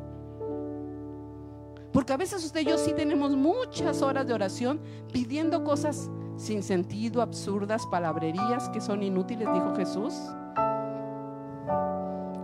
Porque 1.93 2.15
a 2.15 2.17
veces 2.17 2.43
usted 2.43 2.61
y 2.63 2.65
yo 2.65 2.79
sí 2.79 2.95
tenemos 2.95 3.37
muchas 3.37 4.01
horas 4.01 4.27
de 4.27 4.33
oración 4.33 4.81
pidiendo 5.13 5.63
cosas 5.63 6.11
sin 6.37 6.63
sentido, 6.63 7.21
absurdas, 7.21 7.87
palabrerías 7.87 8.71
que 8.71 8.81
son 8.81 9.03
inútiles, 9.03 9.47
dijo 9.53 9.77
Jesús. 9.77 10.15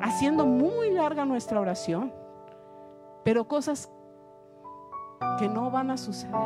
Haciendo 0.03 0.45
muy 0.45 0.91
larga 0.91 1.25
nuestra 1.25 1.63
oración, 1.63 2.13
pero 3.25 3.49
cosas 3.49 3.91
que 5.39 5.49
no 5.49 5.71
van 5.71 5.91
a 5.91 5.97
suceder. 5.97 6.37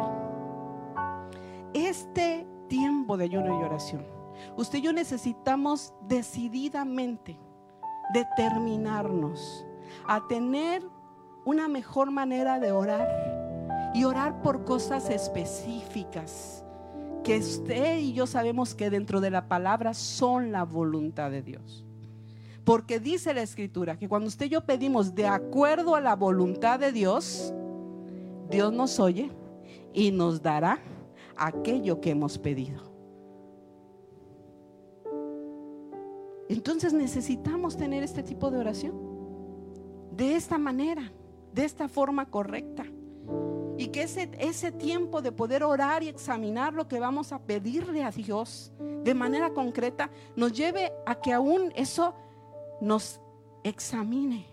Este 1.74 2.46
tiempo 2.68 3.16
de 3.16 3.24
ayuno 3.24 3.60
y 3.60 3.64
oración, 3.64 4.06
usted 4.56 4.78
y 4.78 4.82
yo 4.82 4.92
necesitamos 4.92 5.92
decididamente 6.08 7.38
determinarnos 8.12 9.66
a 10.06 10.26
tener 10.28 10.82
una 11.44 11.68
mejor 11.68 12.10
manera 12.10 12.58
de 12.58 12.72
orar 12.72 13.92
y 13.94 14.04
orar 14.04 14.42
por 14.42 14.64
cosas 14.64 15.10
específicas 15.10 16.64
que 17.24 17.38
usted 17.38 17.98
y 17.98 18.12
yo 18.12 18.26
sabemos 18.26 18.74
que 18.74 18.90
dentro 18.90 19.20
de 19.20 19.30
la 19.30 19.48
palabra 19.48 19.94
son 19.94 20.52
la 20.52 20.64
voluntad 20.64 21.30
de 21.30 21.42
Dios. 21.42 21.84
Porque 22.64 23.00
dice 23.00 23.32
la 23.32 23.42
escritura 23.42 23.96
que 23.96 24.08
cuando 24.08 24.28
usted 24.28 24.46
y 24.46 24.50
yo 24.50 24.64
pedimos 24.64 25.14
de 25.14 25.26
acuerdo 25.26 25.94
a 25.94 26.00
la 26.00 26.14
voluntad 26.14 26.78
de 26.78 26.92
Dios, 26.92 27.54
Dios 28.50 28.72
nos 28.72 29.00
oye 29.00 29.30
y 29.92 30.10
nos 30.10 30.42
dará 30.42 30.78
aquello 31.36 32.00
que 32.00 32.10
hemos 32.10 32.38
pedido. 32.38 32.82
Entonces 36.48 36.92
necesitamos 36.92 37.76
tener 37.76 38.02
este 38.02 38.22
tipo 38.22 38.50
de 38.50 38.58
oración. 38.58 38.94
De 40.12 40.36
esta 40.36 40.58
manera, 40.58 41.12
de 41.52 41.64
esta 41.64 41.88
forma 41.88 42.30
correcta. 42.30 42.84
Y 43.78 43.88
que 43.88 44.02
ese, 44.02 44.30
ese 44.38 44.72
tiempo 44.72 45.20
de 45.20 45.32
poder 45.32 45.62
orar 45.62 46.02
y 46.02 46.08
examinar 46.08 46.72
lo 46.72 46.88
que 46.88 47.00
vamos 47.00 47.32
a 47.32 47.40
pedirle 47.40 48.02
a 48.02 48.10
Dios 48.10 48.72
de 49.04 49.14
manera 49.14 49.52
concreta 49.52 50.10
nos 50.34 50.52
lleve 50.52 50.92
a 51.04 51.16
que 51.16 51.32
aún 51.32 51.72
eso 51.76 52.14
nos 52.80 53.20
examine. 53.62 54.46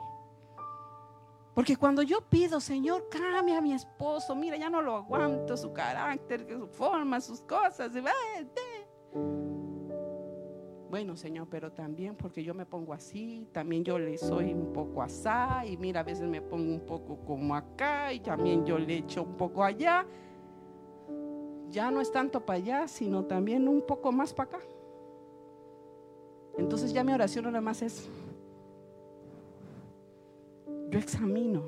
Porque 1.53 1.75
cuando 1.75 2.01
yo 2.01 2.21
pido, 2.21 2.59
Señor, 2.59 3.09
cambia 3.09 3.59
a 3.59 3.61
mi 3.61 3.73
esposo, 3.73 4.35
mira, 4.35 4.57
ya 4.57 4.69
no 4.69 4.81
lo 4.81 4.95
aguanto, 4.95 5.55
su 5.55 5.71
carácter, 5.71 6.47
su 6.49 6.67
forma, 6.67 7.21
sus 7.21 7.41
cosas. 7.41 7.91
Bueno, 10.89 11.15
Señor, 11.15 11.47
pero 11.49 11.71
también 11.71 12.15
porque 12.15 12.43
yo 12.43 12.53
me 12.53 12.65
pongo 12.65 12.93
así, 12.93 13.47
también 13.51 13.83
yo 13.83 13.97
le 13.99 14.17
soy 14.17 14.53
un 14.53 14.73
poco 14.73 15.01
asá, 15.01 15.65
y 15.65 15.77
mira, 15.77 15.99
a 16.01 16.03
veces 16.03 16.27
me 16.27 16.41
pongo 16.41 16.71
un 16.71 16.85
poco 16.85 17.17
como 17.25 17.55
acá, 17.55 18.13
y 18.13 18.19
también 18.19 18.65
yo 18.65 18.77
le 18.77 18.97
echo 18.97 19.23
un 19.23 19.35
poco 19.35 19.63
allá. 19.63 20.05
Ya 21.69 21.89
no 21.89 22.01
es 22.01 22.11
tanto 22.11 22.45
para 22.45 22.57
allá, 22.57 22.87
sino 22.87 23.25
también 23.25 23.67
un 23.67 23.81
poco 23.81 24.11
más 24.11 24.33
para 24.33 24.49
acá. 24.49 24.59
Entonces 26.57 26.93
ya 26.93 27.03
mi 27.03 27.11
oración 27.11 27.45
nada 27.45 27.61
más 27.61 27.81
es, 27.81 28.07
yo 30.93 30.99
examino 30.99 31.63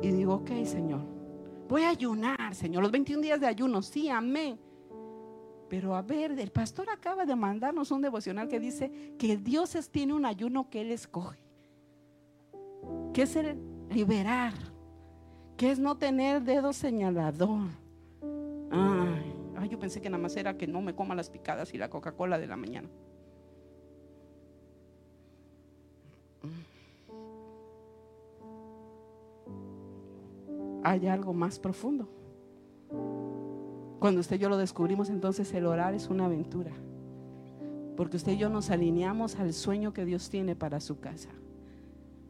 y 0.00 0.12
digo, 0.12 0.34
ok, 0.34 0.50
Señor, 0.64 1.00
voy 1.68 1.82
a 1.82 1.90
ayunar, 1.90 2.54
Señor, 2.54 2.82
los 2.82 2.92
21 2.92 3.20
días 3.20 3.40
de 3.40 3.46
ayuno, 3.48 3.82
sí, 3.82 4.08
amén. 4.08 4.58
Pero 5.68 5.96
a 5.96 6.02
ver, 6.02 6.38
el 6.38 6.52
pastor 6.52 6.88
acaba 6.90 7.24
de 7.24 7.34
mandarnos 7.34 7.90
un 7.90 8.02
devocional 8.02 8.46
que 8.46 8.60
dice 8.60 9.14
que 9.18 9.36
Dios 9.36 9.76
tiene 9.90 10.12
un 10.12 10.24
ayuno 10.24 10.70
que 10.70 10.82
Él 10.82 10.92
escoge, 10.92 11.40
que 13.12 13.22
es 13.22 13.34
el 13.34 13.58
liberar, 13.90 14.52
que 15.56 15.70
es 15.72 15.80
no 15.80 15.96
tener 15.96 16.42
dedo 16.42 16.72
señalador. 16.72 17.70
Ay, 18.70 19.34
ay, 19.56 19.68
yo 19.68 19.78
pensé 19.80 20.00
que 20.00 20.10
nada 20.10 20.22
más 20.22 20.36
era 20.36 20.56
que 20.56 20.68
no 20.68 20.80
me 20.80 20.94
coma 20.94 21.16
las 21.16 21.28
picadas 21.28 21.74
y 21.74 21.78
la 21.78 21.90
Coca-Cola 21.90 22.38
de 22.38 22.46
la 22.46 22.56
mañana. 22.56 22.88
Hay 30.82 31.06
algo 31.06 31.32
más 31.32 31.58
profundo. 31.58 32.08
Cuando 33.98 34.20
usted 34.20 34.36
y 34.36 34.40
yo 34.40 34.48
lo 34.48 34.56
descubrimos, 34.56 35.10
entonces 35.10 35.52
el 35.54 35.66
orar 35.66 35.94
es 35.94 36.08
una 36.08 36.24
aventura. 36.24 36.72
Porque 37.96 38.16
usted 38.16 38.32
y 38.32 38.38
yo 38.38 38.48
nos 38.48 38.70
alineamos 38.70 39.38
al 39.38 39.52
sueño 39.52 39.92
que 39.92 40.04
Dios 40.04 40.28
tiene 40.28 40.56
para 40.56 40.80
su 40.80 40.98
casa, 40.98 41.28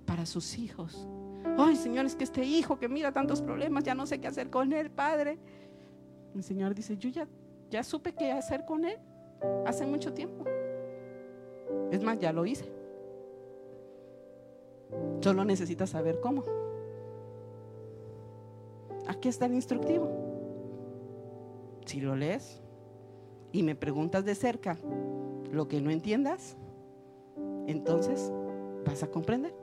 para 0.04 0.26
sus 0.26 0.58
hijos. 0.58 1.08
Ay, 1.56 1.76
Señor, 1.76 2.04
es 2.06 2.14
que 2.14 2.24
este 2.24 2.44
hijo 2.44 2.78
que 2.78 2.88
mira 2.88 3.12
tantos 3.12 3.40
problemas, 3.40 3.84
ya 3.84 3.94
no 3.94 4.06
sé 4.06 4.20
qué 4.20 4.28
hacer 4.28 4.50
con 4.50 4.72
él, 4.72 4.90
Padre. 4.90 5.38
El 6.34 6.42
Señor 6.42 6.74
dice, 6.74 6.96
yo 6.96 7.08
ya, 7.08 7.26
ya 7.70 7.82
supe 7.82 8.12
qué 8.12 8.32
hacer 8.32 8.64
con 8.64 8.84
él 8.84 8.98
hace 9.64 9.86
mucho 9.86 10.12
tiempo. 10.12 10.44
Es 11.90 12.02
más, 12.02 12.18
ya 12.18 12.32
lo 12.32 12.44
hice. 12.44 12.70
Solo 15.20 15.44
necesita 15.44 15.86
saber 15.86 16.20
cómo. 16.20 16.44
Aquí 19.12 19.28
está 19.28 19.44
el 19.44 19.52
instructivo. 19.52 20.08
Si 21.84 22.00
lo 22.00 22.16
lees 22.16 22.62
y 23.52 23.62
me 23.62 23.74
preguntas 23.74 24.24
de 24.24 24.34
cerca 24.34 24.78
lo 25.50 25.68
que 25.68 25.82
no 25.82 25.90
entiendas, 25.90 26.56
entonces 27.66 28.32
vas 28.86 29.02
a 29.02 29.08
comprender. 29.08 29.54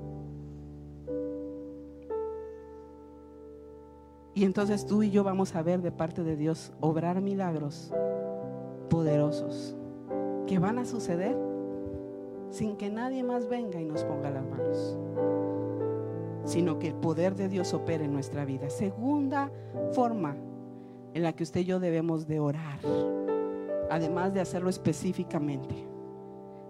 Y 4.35 4.45
entonces 4.45 4.85
tú 4.85 5.01
y 5.01 5.09
yo 5.09 5.23
vamos 5.23 5.55
a 5.55 5.63
ver 5.63 5.81
de 5.81 5.91
parte 5.91 6.23
de 6.23 6.35
Dios 6.35 6.71
obrar 6.79 7.19
milagros 7.19 7.91
poderosos 8.87 9.75
que 10.45 10.59
van 10.59 10.77
a 10.77 10.85
suceder 10.85 11.35
sin 12.51 12.77
que 12.77 12.91
nadie 12.91 13.23
más 13.23 13.49
venga 13.49 13.81
y 13.81 13.85
nos 13.85 14.03
ponga 14.03 14.29
las 14.29 14.45
manos 14.45 14.95
sino 16.49 16.79
que 16.79 16.87
el 16.87 16.95
poder 16.95 17.35
de 17.35 17.47
Dios 17.47 17.75
opere 17.75 18.05
en 18.05 18.13
nuestra 18.13 18.43
vida. 18.43 18.71
Segunda 18.71 19.51
forma 19.91 20.35
en 21.13 21.21
la 21.21 21.33
que 21.33 21.43
usted 21.43 21.61
y 21.61 21.65
yo 21.65 21.79
debemos 21.79 22.27
de 22.27 22.39
orar, 22.39 22.79
además 23.91 24.33
de 24.33 24.41
hacerlo 24.41 24.71
específicamente, 24.71 25.75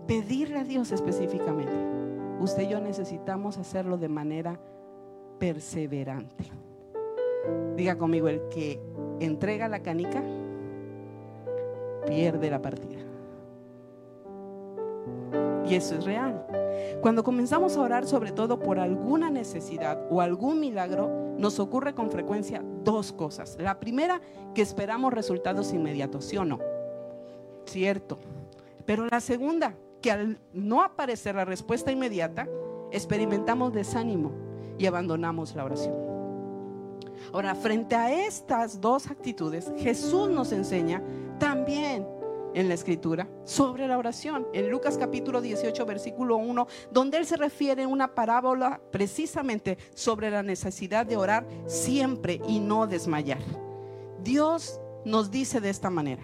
pedirle 0.05 0.59
a 0.59 0.63
Dios 0.65 0.91
específicamente. 0.91 1.71
Usted 2.41 2.63
y 2.63 2.67
yo 2.67 2.81
necesitamos 2.81 3.57
hacerlo 3.57 3.97
de 3.97 4.09
manera 4.09 4.59
perseverante. 5.39 6.43
Diga 7.77 7.97
conmigo, 7.97 8.27
el 8.27 8.41
que 8.49 8.81
entrega 9.21 9.69
la 9.69 9.79
canica 9.79 10.21
pierde 12.05 12.49
la 12.49 12.61
partida. 12.61 13.08
Y 15.69 15.75
eso 15.75 15.95
es 15.95 16.03
real. 16.03 16.43
Cuando 17.01 17.23
comenzamos 17.23 17.77
a 17.77 17.81
orar 17.81 18.07
sobre 18.07 18.31
todo 18.31 18.59
por 18.59 18.79
alguna 18.79 19.29
necesidad 19.29 20.07
o 20.09 20.19
algún 20.19 20.59
milagro, 20.59 21.35
nos 21.37 21.59
ocurre 21.59 21.93
con 21.93 22.09
frecuencia 22.09 22.63
dos 22.83 23.13
cosas. 23.13 23.55
La 23.59 23.79
primera, 23.79 24.19
que 24.55 24.63
esperamos 24.63 25.13
resultados 25.13 25.71
inmediatos, 25.71 26.25
¿sí 26.25 26.37
o 26.37 26.43
no? 26.43 26.59
Cierto. 27.65 28.17
Pero 28.85 29.05
la 29.05 29.21
segunda, 29.21 29.75
que 30.01 30.11
al 30.11 30.39
no 30.53 30.81
aparecer 30.81 31.35
la 31.35 31.45
respuesta 31.45 31.91
inmediata, 31.91 32.47
experimentamos 32.91 33.71
desánimo 33.71 34.31
y 34.79 34.87
abandonamos 34.87 35.55
la 35.55 35.65
oración. 35.65 35.93
Ahora, 37.31 37.53
frente 37.53 37.95
a 37.95 38.25
estas 38.25 38.81
dos 38.81 39.07
actitudes, 39.11 39.71
Jesús 39.77 40.29
nos 40.29 40.51
enseña 40.51 41.03
también 41.37 42.07
en 42.53 42.67
la 42.67 42.73
escritura 42.73 43.27
sobre 43.43 43.87
la 43.87 43.97
oración. 43.97 44.47
En 44.53 44.69
Lucas 44.69 44.97
capítulo 44.97 45.41
18, 45.41 45.85
versículo 45.85 46.37
1, 46.37 46.67
donde 46.91 47.17
él 47.17 47.25
se 47.25 47.37
refiere 47.37 47.83
en 47.83 47.89
una 47.89 48.13
parábola 48.15 48.79
precisamente 48.91 49.77
sobre 49.93 50.29
la 50.29 50.43
necesidad 50.43 51.05
de 51.05 51.17
orar 51.17 51.47
siempre 51.67 52.41
y 52.47 52.59
no 52.59 52.87
desmayar. 52.87 53.39
Dios 54.23 54.79
nos 55.05 55.31
dice 55.31 55.61
de 55.61 55.69
esta 55.69 55.89
manera. 55.89 56.23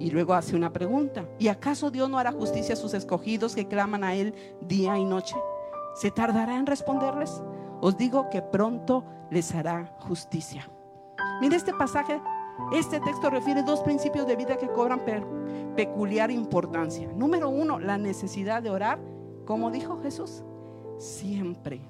Y 0.00 0.10
luego 0.10 0.32
hace 0.32 0.56
una 0.56 0.72
pregunta. 0.72 1.28
¿Y 1.38 1.48
acaso 1.48 1.90
Dios 1.90 2.08
no 2.08 2.18
hará 2.18 2.32
justicia 2.32 2.72
a 2.72 2.76
sus 2.76 2.94
escogidos 2.94 3.54
que 3.54 3.68
claman 3.68 4.02
a 4.02 4.14
Él 4.14 4.34
día 4.62 4.98
y 4.98 5.04
noche? 5.04 5.36
¿Se 5.94 6.10
tardará 6.10 6.56
en 6.56 6.66
responderles? 6.66 7.42
Os 7.82 7.96
digo 7.98 8.30
que 8.30 8.40
pronto 8.40 9.04
les 9.30 9.54
hará 9.54 9.94
justicia. 10.00 10.68
Mire, 11.40 11.56
este 11.56 11.74
pasaje 11.74 12.20
Este 12.72 13.00
texto 13.00 13.30
refiere 13.30 13.62
dos 13.62 13.80
principios 13.80 14.26
de 14.26 14.36
vida 14.36 14.56
que 14.56 14.68
cobran 14.68 15.00
peculiar 15.76 16.30
importancia. 16.30 17.10
Número 17.14 17.48
uno, 17.48 17.78
la 17.78 17.98
necesidad 17.98 18.62
de 18.62 18.70
orar, 18.70 19.00
como 19.46 19.70
dijo 19.70 20.00
Jesús, 20.02 20.44
siempre. 20.98 21.80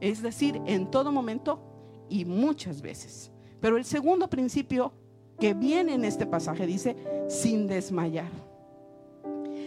Es 0.00 0.22
decir, 0.22 0.60
en 0.66 0.90
todo 0.90 1.12
momento 1.12 1.60
y 2.08 2.24
muchas 2.24 2.80
veces. 2.80 3.30
Pero 3.60 3.76
el 3.76 3.84
segundo 3.84 4.28
principio 4.28 4.92
que 5.38 5.54
viene 5.54 5.94
en 5.94 6.04
este 6.04 6.26
pasaje 6.26 6.66
dice, 6.66 6.96
sin 7.28 7.66
desmayar. 7.66 8.30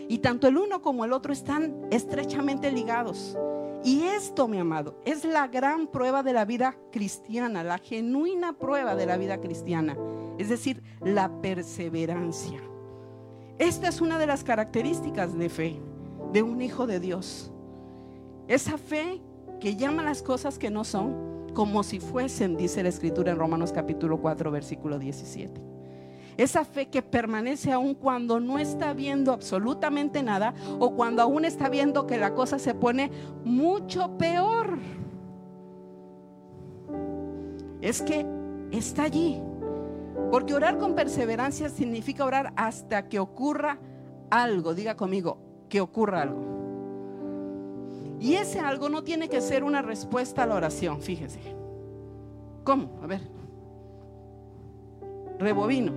Y 0.08 0.18
tanto 0.20 0.48
el 0.48 0.58
uno 0.58 0.82
como 0.82 1.06
el 1.06 1.14
otro 1.14 1.32
están 1.32 1.88
estrechamente 1.92 2.72
ligados. 2.72 3.38
Y 3.84 4.04
esto, 4.04 4.48
mi 4.48 4.60
amado, 4.60 5.00
es 5.06 5.24
la 5.24 5.48
gran 5.48 5.88
prueba 5.88 6.22
de 6.22 6.34
la 6.34 6.46
vida 6.46 6.76
cristiana, 6.92 7.64
la 7.64 7.78
genuina 7.78 8.54
prueba 8.54 8.96
de 8.96 9.06
la 9.06 9.18
vida 9.18 9.40
cristiana, 9.40 9.98
es 10.38 10.50
decir, 10.50 10.84
la 11.02 11.42
perseverancia. 11.42 12.60
Esta 13.58 13.88
es 13.88 14.02
una 14.02 14.20
de 14.20 14.28
las 14.28 14.44
características 14.44 15.38
de 15.38 15.50
fe 15.50 15.82
de 16.32 16.44
un 16.44 16.62
hijo 16.62 16.88
de 16.88 17.00
Dios. 17.00 17.52
Esa 18.48 18.78
fe 18.78 19.22
que 19.60 19.76
llama 19.76 20.04
las 20.04 20.22
cosas 20.22 20.58
que 20.58 20.70
no 20.70 20.84
son 20.84 21.41
como 21.54 21.84
si 21.84 22.00
fuesen, 22.00 22.58
dice 22.58 22.84
la 22.84 22.90
escritura 22.90 23.32
en 23.32 23.38
Romanos 23.38 23.72
capítulo 23.72 24.18
4, 24.20 24.52
versículo 24.52 25.00
17. 25.00 25.62
Esa 26.38 26.64
fe 26.64 26.88
que 26.88 27.02
permanece 27.02 27.72
aún 27.72 27.94
cuando 27.94 28.40
no 28.40 28.58
está 28.58 28.94
viendo 28.94 29.34
absolutamente 29.34 30.24
nada 30.24 30.54
o 30.80 30.96
cuando 30.96 31.22
aún 31.22 31.46
está 31.46 31.70
viendo 31.70 32.08
que 32.08 32.18
la 32.18 32.34
cosa 32.34 32.58
se 32.58 32.74
pone 32.74 33.12
mucho 33.44 34.18
peor. 34.18 34.80
Es 37.82 38.02
que 38.02 38.26
está 38.72 39.04
allí. 39.04 39.42
Porque 40.32 40.54
orar 40.54 40.78
con 40.78 40.96
perseverancia 40.96 41.70
significa 41.70 42.24
orar 42.24 42.54
hasta 42.56 43.10
que 43.10 43.20
ocurra 43.20 43.80
algo. 44.30 44.74
Diga 44.74 44.96
conmigo, 44.96 45.38
que 45.68 45.82
ocurra 45.82 46.22
algo. 46.22 46.61
Y 48.22 48.36
ese 48.36 48.60
algo 48.60 48.88
no 48.88 49.04
tiene 49.04 49.30
que 49.30 49.42
ser 49.42 49.64
una 49.64 49.82
respuesta 49.82 50.44
a 50.44 50.46
la 50.46 50.54
oración, 50.54 51.02
fíjese. 51.02 51.40
¿Cómo? 52.64 53.00
A 53.02 53.08
ver. 53.08 53.22
Rebobino. 55.40 55.92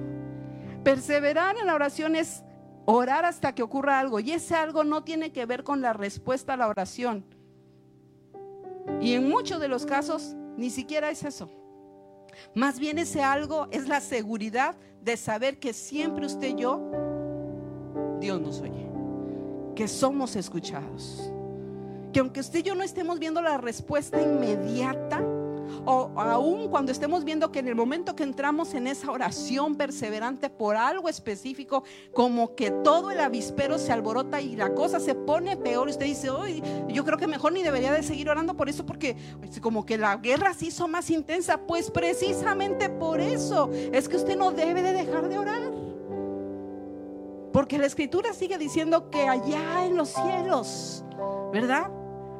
Perseverar 0.83 1.59
en 1.59 1.67
la 1.67 1.75
oración 1.75 2.17
es 2.17 2.43
orar 2.87 3.27
hasta 3.27 3.55
que 3.55 3.63
ocurra 3.63 4.01
algo. 4.01 4.21
Y 4.21 4.33
ese 4.33 4.55
algo 4.55 4.85
no 4.85 5.05
tiene 5.05 5.33
que 5.33 5.45
ver 5.45 5.65
con 5.65 5.83
la 5.83 5.93
respuesta 5.93 6.55
a 6.55 6.57
la 6.57 6.67
oración. 6.67 7.27
Y 9.03 9.13
en 9.13 9.29
muchos 9.29 9.61
de 9.61 9.69
los 9.69 9.85
casos 9.85 10.35
ni 10.57 10.71
siquiera 10.71 11.11
es 11.11 11.25
eso. 11.25 11.51
Más 12.55 12.79
bien 12.79 12.97
ese 12.97 13.23
algo 13.23 13.69
es 13.71 13.87
la 13.87 14.01
seguridad 14.01 14.77
de 15.03 15.19
saber 15.19 15.59
que 15.59 15.75
siempre 15.75 16.25
usted 16.25 16.57
y 16.57 16.63
yo, 16.63 16.91
Dios 18.19 18.41
nos 18.41 18.63
oye. 18.63 18.89
Que 19.77 19.89
somos 19.89 20.37
escuchados. 20.37 21.31
Que 22.15 22.21
aunque 22.21 22.39
usted 22.39 22.61
y 22.61 22.63
yo 22.63 22.77
no 22.77 22.85
estemos 22.85 23.19
viendo 23.19 23.43
la 23.43 23.59
respuesta 23.59 24.23
inmediata, 24.23 25.21
o 25.85 26.13
aún 26.17 26.69
cuando 26.69 26.93
estemos 26.93 27.25
viendo 27.25 27.51
que 27.51 27.59
en 27.59 27.67
el 27.67 27.75
momento 27.75 28.15
que 28.15 28.23
entramos 28.23 28.73
en 28.75 28.87
esa 28.87 29.11
oración 29.11 29.75
perseverante 29.75 30.49
por 30.49 30.77
algo 30.77 31.09
específico, 31.09 31.83
como 32.13 32.55
que 32.55 32.71
todo 32.71 33.11
el 33.11 33.19
avispero 33.19 33.79
se 33.79 33.91
alborota 33.91 34.41
y 34.41 34.55
la 34.55 34.75
cosa 34.75 35.01
se 35.01 35.17
pone 35.17 35.57
peor, 35.57 35.89
usted 35.89 36.07
dice, 36.07 36.31
hoy 36.31 36.63
yo 36.87 37.05
creo 37.05 37.19
que 37.19 37.27
mejor 37.27 37.53
ni 37.53 37.65
debería 37.65 37.93
de 37.93 38.05
seguir 38.05 38.31
orando 38.31 38.57
por 38.57 38.69
eso 38.69 38.87
porque 38.87 39.17
como 39.61 39.85
que 39.85 39.99
la 39.99 40.17
guerra 40.17 40.55
se 40.55 40.67
hizo 40.67 40.87
más 40.87 41.11
intensa, 41.11 41.67
pues 41.67 41.91
precisamente 41.91 42.91
por 42.91 43.21
eso 43.21 43.71
es 43.73 44.09
que 44.09 44.17
usted 44.17 44.37
no 44.37 44.53
debe 44.53 44.83
de 44.83 44.93
dejar 44.93 45.29
de 45.29 45.37
orar. 45.37 45.63
Porque 47.53 47.77
la 47.77 47.87
escritura 47.87 48.33
sigue 48.33 48.57
diciendo 48.57 49.11
que 49.11 49.29
allá 49.29 49.85
en 49.85 49.97
los 49.97 50.11
cielos, 50.11 51.05
¿verdad? 51.53 51.91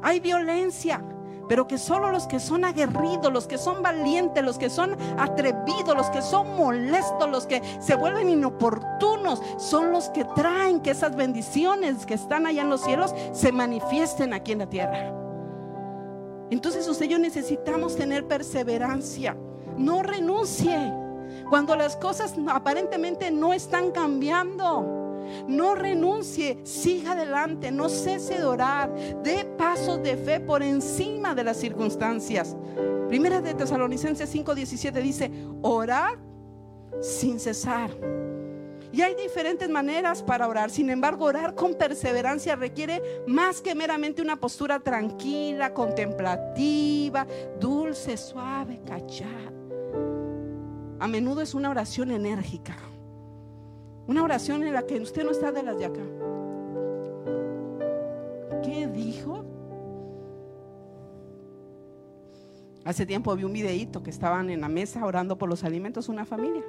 Hay 0.05 0.19
violencia, 0.19 1.01
pero 1.49 1.65
que 1.65 1.79
solo 1.79 2.11
los 2.11 2.27
que 2.27 2.39
son 2.39 2.63
aguerridos, 2.63 3.33
los 3.33 3.47
que 3.47 3.57
son 3.57 3.81
valientes, 3.81 4.43
los 4.43 4.59
que 4.59 4.69
son 4.69 4.95
atrevidos, 5.17 5.95
los 5.97 6.11
que 6.11 6.21
son 6.21 6.55
molestos, 6.55 7.27
los 7.27 7.47
que 7.47 7.59
se 7.79 7.95
vuelven 7.95 8.29
inoportunos, 8.29 9.41
son 9.57 9.91
los 9.91 10.09
que 10.09 10.23
traen 10.23 10.81
que 10.81 10.91
esas 10.91 11.15
bendiciones 11.15 12.05
que 12.05 12.13
están 12.13 12.45
allá 12.45 12.61
en 12.61 12.69
los 12.69 12.81
cielos 12.81 13.15
se 13.31 13.51
manifiesten 13.51 14.35
aquí 14.35 14.51
en 14.51 14.59
la 14.59 14.69
tierra. 14.69 15.11
Entonces 16.51 16.87
usted 16.87 17.07
yo 17.07 17.17
necesitamos 17.17 17.95
tener 17.95 18.27
perseverancia. 18.27 19.35
No 19.75 20.03
renuncie 20.03 20.93
cuando 21.49 21.75
las 21.75 21.97
cosas 21.97 22.35
aparentemente 22.47 23.31
no 23.31 23.55
están 23.55 23.89
cambiando. 23.89 25.04
No 25.47 25.75
renuncie, 25.75 26.59
siga 26.63 27.13
adelante, 27.13 27.71
no 27.71 27.89
cese 27.89 28.37
de 28.37 28.45
orar, 28.45 28.93
dé 29.23 29.45
pasos 29.57 30.01
de 30.01 30.17
fe 30.17 30.39
por 30.39 30.63
encima 30.63 31.35
de 31.35 31.43
las 31.43 31.57
circunstancias. 31.57 32.55
Primera 33.07 33.41
de 33.41 33.53
Tesalonicenses 33.53 34.33
5:17 34.33 35.01
dice, 35.01 35.31
orar 35.61 36.17
sin 37.01 37.39
cesar. 37.39 37.91
Y 38.91 39.01
hay 39.01 39.13
diferentes 39.13 39.69
maneras 39.69 40.23
para 40.23 40.47
orar. 40.47 40.69
Sin 40.69 40.89
embargo, 40.89 41.25
orar 41.25 41.53
con 41.53 41.73
perseverancia 41.73 42.55
requiere 42.55 43.01
más 43.27 43.61
que 43.61 43.75
meramente 43.75 44.21
una 44.21 44.37
postura 44.37 44.79
tranquila, 44.79 45.73
contemplativa, 45.73 47.27
dulce, 47.59 48.15
suave, 48.15 48.79
cachada. 48.85 49.51
A 50.97 51.07
menudo 51.07 51.41
es 51.41 51.53
una 51.53 51.69
oración 51.69 52.11
enérgica. 52.11 52.77
Una 54.07 54.23
oración 54.23 54.63
en 54.63 54.73
la 54.73 54.85
que 54.85 54.99
usted 54.99 55.23
no 55.23 55.31
está 55.31 55.51
de 55.51 55.63
las 55.63 55.77
de 55.77 55.85
acá. 55.85 56.01
¿Qué 58.63 58.87
dijo? 58.87 59.45
Hace 62.83 63.05
tiempo 63.07 63.35
vi 63.35 63.43
un 63.43 63.53
videíto 63.53 64.03
que 64.03 64.11
estaban 64.11 64.51
en 64.51 64.61
la 64.61 64.69
mesa 64.69 65.03
orando 65.05 65.37
por 65.37 65.49
los 65.49 65.63
alimentos, 65.63 66.07
una 66.07 66.23
familia. 66.25 66.63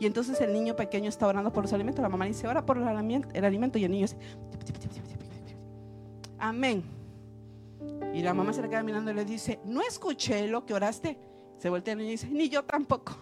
Y 0.00 0.06
entonces 0.06 0.40
el 0.40 0.52
niño 0.52 0.74
pequeño 0.74 1.08
está 1.08 1.28
orando 1.28 1.52
por 1.52 1.62
los 1.62 1.72
alimentos. 1.72 2.02
La 2.02 2.08
mamá 2.08 2.24
dice, 2.24 2.48
ora 2.48 2.66
por 2.66 2.76
el 2.76 2.84
alimento. 2.88 3.78
Y 3.78 3.84
el 3.84 3.92
niño 3.92 4.08
dice, 4.08 4.16
amén. 6.38 6.82
Y 8.12 8.22
la 8.22 8.34
mamá 8.34 8.52
se 8.52 8.62
le 8.62 8.68
queda 8.68 8.82
mirando 8.82 9.12
y 9.12 9.14
le 9.14 9.24
dice, 9.24 9.60
no 9.64 9.80
escuché 9.80 10.48
lo 10.48 10.66
que 10.66 10.74
oraste. 10.74 11.16
Se 11.58 11.70
voltea 11.70 11.92
el 11.92 11.98
niño 11.98 12.08
y 12.08 12.12
dice, 12.12 12.28
ni 12.28 12.48
yo 12.48 12.64
tampoco. 12.64 13.12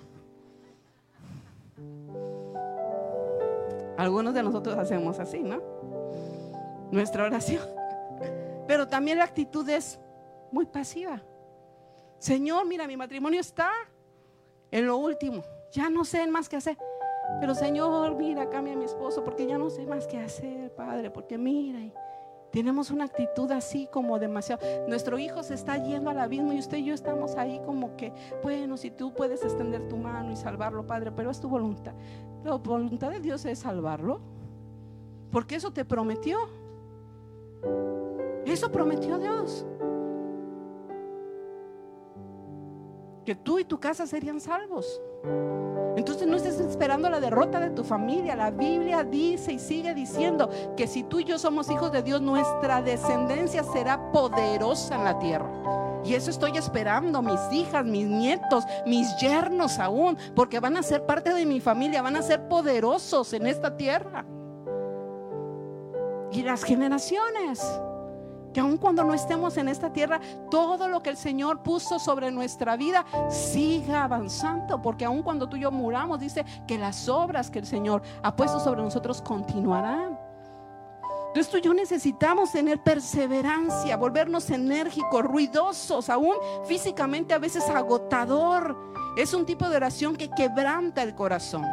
Algunos 3.96 4.34
de 4.34 4.42
nosotros 4.42 4.76
hacemos 4.78 5.18
así, 5.18 5.42
¿no? 5.42 5.60
Nuestra 6.90 7.24
oración. 7.24 7.62
Pero 8.66 8.88
también 8.88 9.18
la 9.18 9.24
actitud 9.24 9.68
es 9.68 10.00
muy 10.50 10.66
pasiva. 10.66 11.22
Señor, 12.18 12.66
mira, 12.66 12.86
mi 12.86 12.96
matrimonio 12.96 13.40
está 13.40 13.70
en 14.70 14.86
lo 14.86 14.96
último. 14.96 15.42
Ya 15.72 15.90
no 15.90 16.04
sé 16.04 16.26
más 16.26 16.48
qué 16.48 16.56
hacer. 16.56 16.78
Pero 17.40 17.54
Señor, 17.54 18.14
mira, 18.16 18.48
cambia 18.50 18.74
a 18.74 18.76
mi 18.76 18.84
esposo 18.84 19.24
porque 19.24 19.46
ya 19.46 19.58
no 19.58 19.70
sé 19.70 19.86
más 19.86 20.06
qué 20.06 20.18
hacer, 20.18 20.74
Padre, 20.74 21.10
porque 21.10 21.38
mira. 21.38 21.80
Tenemos 22.52 22.90
una 22.90 23.04
actitud 23.04 23.50
así 23.50 23.88
como 23.90 24.18
demasiado. 24.18 24.62
Nuestro 24.86 25.18
hijo 25.18 25.42
se 25.42 25.54
está 25.54 25.78
yendo 25.78 26.10
al 26.10 26.20
abismo 26.20 26.52
y 26.52 26.58
usted 26.58 26.78
y 26.78 26.84
yo 26.84 26.94
estamos 26.94 27.36
ahí 27.36 27.62
como 27.64 27.96
que, 27.96 28.12
bueno, 28.42 28.76
si 28.76 28.90
tú 28.90 29.14
puedes 29.14 29.42
extender 29.42 29.88
tu 29.88 29.96
mano 29.96 30.30
y 30.30 30.36
salvarlo, 30.36 30.86
Padre, 30.86 31.12
pero 31.12 31.30
es 31.30 31.40
tu 31.40 31.48
voluntad. 31.48 31.94
La 32.44 32.56
voluntad 32.56 33.10
de 33.10 33.20
Dios 33.20 33.44
es 33.44 33.60
salvarlo. 33.60 34.20
Porque 35.30 35.56
eso 35.56 35.72
te 35.72 35.84
prometió. 35.84 36.38
Eso 38.44 38.70
prometió 38.70 39.18
Dios. 39.18 39.64
Que 43.24 43.34
tú 43.34 43.58
y 43.58 43.64
tu 43.64 43.78
casa 43.78 44.06
serían 44.06 44.40
salvos. 44.40 45.00
Entonces 45.96 46.26
no 46.26 46.36
estés 46.36 46.58
esperando 46.58 47.10
la 47.10 47.20
derrota 47.20 47.60
de 47.60 47.70
tu 47.70 47.84
familia. 47.84 48.34
La 48.34 48.50
Biblia 48.50 49.04
dice 49.04 49.52
y 49.52 49.58
sigue 49.58 49.94
diciendo 49.94 50.48
que 50.76 50.86
si 50.86 51.02
tú 51.02 51.20
y 51.20 51.24
yo 51.24 51.38
somos 51.38 51.70
hijos 51.70 51.92
de 51.92 52.02
Dios, 52.02 52.20
nuestra 52.20 52.82
descendencia 52.82 53.62
será 53.62 54.10
poderosa 54.10 54.96
en 54.96 55.04
la 55.04 55.18
tierra. 55.18 55.48
Y 56.04 56.14
eso 56.14 56.30
estoy 56.30 56.56
esperando, 56.56 57.22
mis 57.22 57.40
hijas, 57.52 57.84
mis 57.84 58.06
nietos, 58.06 58.64
mis 58.86 59.16
yernos 59.18 59.78
aún, 59.78 60.16
porque 60.34 60.58
van 60.58 60.76
a 60.76 60.82
ser 60.82 61.06
parte 61.06 61.32
de 61.32 61.46
mi 61.46 61.60
familia, 61.60 62.02
van 62.02 62.16
a 62.16 62.22
ser 62.22 62.48
poderosos 62.48 63.32
en 63.34 63.46
esta 63.46 63.76
tierra. 63.76 64.24
Y 66.32 66.42
las 66.42 66.64
generaciones 66.64 67.62
que 68.52 68.60
aun 68.60 68.76
cuando 68.76 69.04
no 69.04 69.14
estemos 69.14 69.56
en 69.56 69.68
esta 69.68 69.92
tierra, 69.92 70.20
todo 70.50 70.88
lo 70.88 71.02
que 71.02 71.10
el 71.10 71.16
Señor 71.16 71.62
puso 71.62 71.98
sobre 71.98 72.30
nuestra 72.30 72.76
vida 72.76 73.04
siga 73.28 74.04
avanzando, 74.04 74.80
porque 74.80 75.04
aun 75.04 75.22
cuando 75.22 75.48
tú 75.48 75.56
y 75.56 75.60
yo 75.60 75.70
muramos, 75.70 76.20
dice 76.20 76.44
que 76.66 76.78
las 76.78 77.08
obras 77.08 77.50
que 77.50 77.58
el 77.58 77.66
Señor 77.66 78.02
ha 78.22 78.34
puesto 78.36 78.60
sobre 78.60 78.82
nosotros 78.82 79.22
continuarán. 79.22 80.18
Entonces 81.28 81.50
tú 81.50 81.56
y 81.56 81.62
yo 81.62 81.72
necesitamos 81.72 82.52
tener 82.52 82.82
perseverancia, 82.82 83.96
volvernos 83.96 84.50
enérgicos, 84.50 85.24
ruidosos, 85.24 86.10
aún 86.10 86.34
físicamente 86.66 87.32
a 87.32 87.38
veces 87.38 87.70
agotador. 87.70 88.76
Es 89.16 89.32
un 89.32 89.46
tipo 89.46 89.66
de 89.70 89.76
oración 89.76 90.14
que 90.14 90.28
quebranta 90.28 91.02
el 91.02 91.14
corazón. 91.14 91.64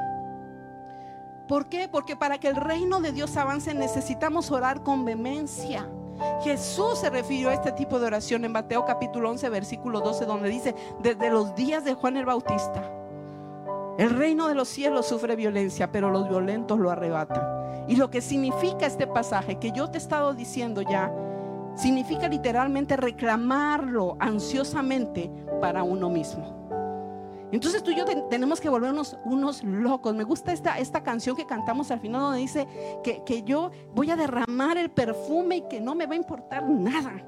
¿Por 1.49 1.67
qué? 1.67 1.89
Porque 1.89 2.15
para 2.15 2.37
que 2.37 2.47
el 2.47 2.55
reino 2.55 3.01
de 3.01 3.11
Dios 3.11 3.35
avance 3.35 3.73
necesitamos 3.73 4.49
orar 4.49 4.81
con 4.81 5.03
vehemencia. 5.03 5.89
Jesús 6.43 6.99
se 6.99 7.09
refirió 7.09 7.49
a 7.49 7.53
este 7.53 7.71
tipo 7.71 7.99
de 7.99 8.07
oración 8.07 8.45
en 8.45 8.51
Mateo 8.51 8.85
capítulo 8.85 9.29
11, 9.29 9.49
versículo 9.49 10.01
12, 10.01 10.25
donde 10.25 10.49
dice, 10.49 10.75
desde 11.01 11.29
los 11.29 11.55
días 11.55 11.83
de 11.83 11.93
Juan 11.93 12.17
el 12.17 12.25
Bautista, 12.25 12.83
el 13.97 14.11
reino 14.11 14.47
de 14.47 14.55
los 14.55 14.69
cielos 14.69 15.07
sufre 15.07 15.35
violencia, 15.35 15.91
pero 15.91 16.09
los 16.09 16.29
violentos 16.29 16.79
lo 16.79 16.89
arrebatan. 16.89 17.85
Y 17.89 17.95
lo 17.95 18.09
que 18.09 18.21
significa 18.21 18.85
este 18.85 19.07
pasaje 19.07 19.57
que 19.57 19.71
yo 19.71 19.89
te 19.89 19.97
he 19.97 20.01
estado 20.01 20.33
diciendo 20.33 20.81
ya, 20.81 21.11
significa 21.75 22.27
literalmente 22.27 22.95
reclamarlo 22.95 24.15
ansiosamente 24.19 25.29
para 25.59 25.83
uno 25.83 26.09
mismo. 26.09 26.58
Entonces 27.51 27.83
tú 27.83 27.91
y 27.91 27.95
yo 27.95 28.05
tenemos 28.29 28.61
que 28.61 28.69
volvernos 28.69 29.17
unos 29.25 29.63
locos. 29.63 30.13
Me 30.15 30.23
gusta 30.23 30.53
esta, 30.53 30.77
esta 30.77 31.03
canción 31.03 31.35
que 31.35 31.45
cantamos 31.45 31.89
al 31.91 31.99
final 31.99 32.21
donde 32.21 32.39
dice 32.39 32.67
que, 33.03 33.23
que 33.25 33.43
yo 33.43 33.71
voy 33.93 34.11
a 34.11 34.15
derramar 34.15 34.77
el 34.77 34.91
perfume 34.91 35.57
y 35.57 35.61
que 35.63 35.81
no 35.81 35.95
me 35.95 36.05
va 36.05 36.13
a 36.13 36.17
importar 36.17 36.69
nada. 36.69 37.23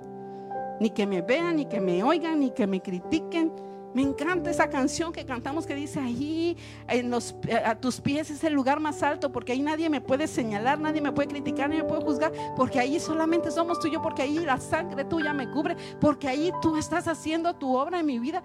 Ni 0.80 0.90
que 0.90 1.06
me 1.06 1.22
vean, 1.22 1.58
ni 1.58 1.66
que 1.66 1.80
me 1.80 2.04
oigan, 2.04 2.40
ni 2.40 2.52
que 2.52 2.68
me 2.68 2.82
critiquen. 2.82 3.52
Me 3.94 4.02
encanta 4.02 4.50
esa 4.50 4.70
canción 4.70 5.12
que 5.12 5.26
cantamos 5.26 5.66
que 5.66 5.76
dice 5.76 6.00
ahí 6.00 6.58
en 6.88 7.10
los, 7.10 7.36
a 7.66 7.76
tus 7.76 8.00
pies 8.00 8.32
es 8.32 8.44
el 8.46 8.54
lugar 8.54 8.80
más 8.80 9.04
alto 9.04 9.34
porque 9.34 9.52
ahí 9.52 9.62
nadie 9.62 9.90
me 9.90 10.00
puede 10.00 10.28
señalar, 10.28 10.80
nadie 10.80 11.02
me 11.02 11.12
puede 11.12 11.28
criticar, 11.28 11.68
nadie 11.68 11.84
me 11.84 11.90
puede 11.90 12.02
juzgar, 12.02 12.32
porque 12.56 12.80
ahí 12.80 13.00
solamente 13.02 13.52
somos 13.52 13.80
tú 13.80 13.88
y 13.88 13.92
yo, 13.92 14.02
porque 14.02 14.22
ahí 14.22 14.40
la 14.40 14.58
sangre 14.60 15.04
tuya 15.04 15.34
me 15.34 15.50
cubre, 15.52 15.76
porque 16.00 16.30
ahí 16.30 16.54
tú 16.62 16.78
estás 16.78 17.08
haciendo 17.10 17.54
tu 17.56 17.76
obra 17.76 18.00
en 18.00 18.06
mi 18.06 18.18
vida. 18.20 18.44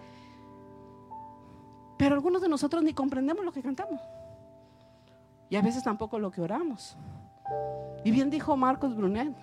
Pero 1.97 2.15
algunos 2.15 2.43
de 2.43 2.49
nosotros 2.49 2.83
ni 2.83 2.93
comprendemos 2.93 3.45
lo 3.45 3.53
que 3.53 3.63
cantamos. 3.63 4.01
Y 5.49 5.57
a 5.57 5.63
veces 5.63 5.83
tampoco 5.83 6.19
lo 6.19 6.31
que 6.31 6.41
oramos. 6.41 6.97
Y 8.05 8.11
bien 8.11 8.31
dijo 8.31 8.57
Marcos 8.57 8.97
Brunet, 8.97 9.35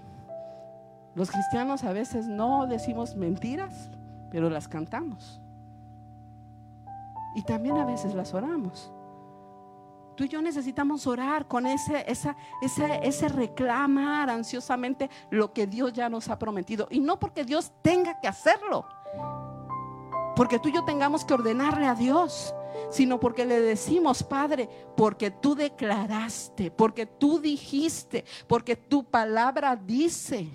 los 1.16 1.32
cristianos 1.32 1.84
a 1.84 1.94
veces 1.94 2.28
no 2.28 2.68
decimos 2.68 3.16
mentiras, 3.16 3.90
pero 4.32 4.50
las 4.50 4.68
cantamos. 4.68 5.40
Y 7.36 7.44
también 7.44 7.78
a 7.78 7.86
veces 7.86 8.14
las 8.14 8.34
oramos. 8.34 8.92
Tú 10.16 10.26
y 10.26 10.28
yo 10.28 10.42
necesitamos 10.42 11.08
orar 11.08 11.48
con 11.48 11.66
ese, 11.66 12.04
esa, 12.08 12.36
ese, 12.62 13.00
ese 13.02 13.30
reclamar 13.30 14.30
ansiosamente 14.30 15.10
lo 15.32 15.54
que 15.54 15.66
Dios 15.66 15.94
ya 15.94 16.08
nos 16.10 16.30
ha 16.30 16.38
prometido. 16.38 16.88
Y 16.92 17.00
no 17.00 17.20
porque 17.20 17.44
Dios 17.44 17.72
tenga 17.82 18.20
que 18.20 18.28
hacerlo, 18.28 18.86
porque 20.36 20.60
tú 20.60 20.70
y 20.70 20.74
yo 20.74 20.84
tengamos 20.84 21.26
que 21.26 21.34
ordenarle 21.34 21.86
a 21.86 21.96
Dios, 21.96 22.54
sino 22.90 23.20
porque 23.20 23.46
le 23.46 23.60
decimos, 23.60 24.24
Padre, 24.24 24.70
porque 24.96 25.32
tú 25.32 25.56
declaraste, 25.56 26.72
porque 26.72 27.06
tú 27.06 27.40
dijiste, 27.40 28.26
porque 28.48 28.76
tu 28.76 29.04
palabra 29.04 29.76
dice. 29.76 30.50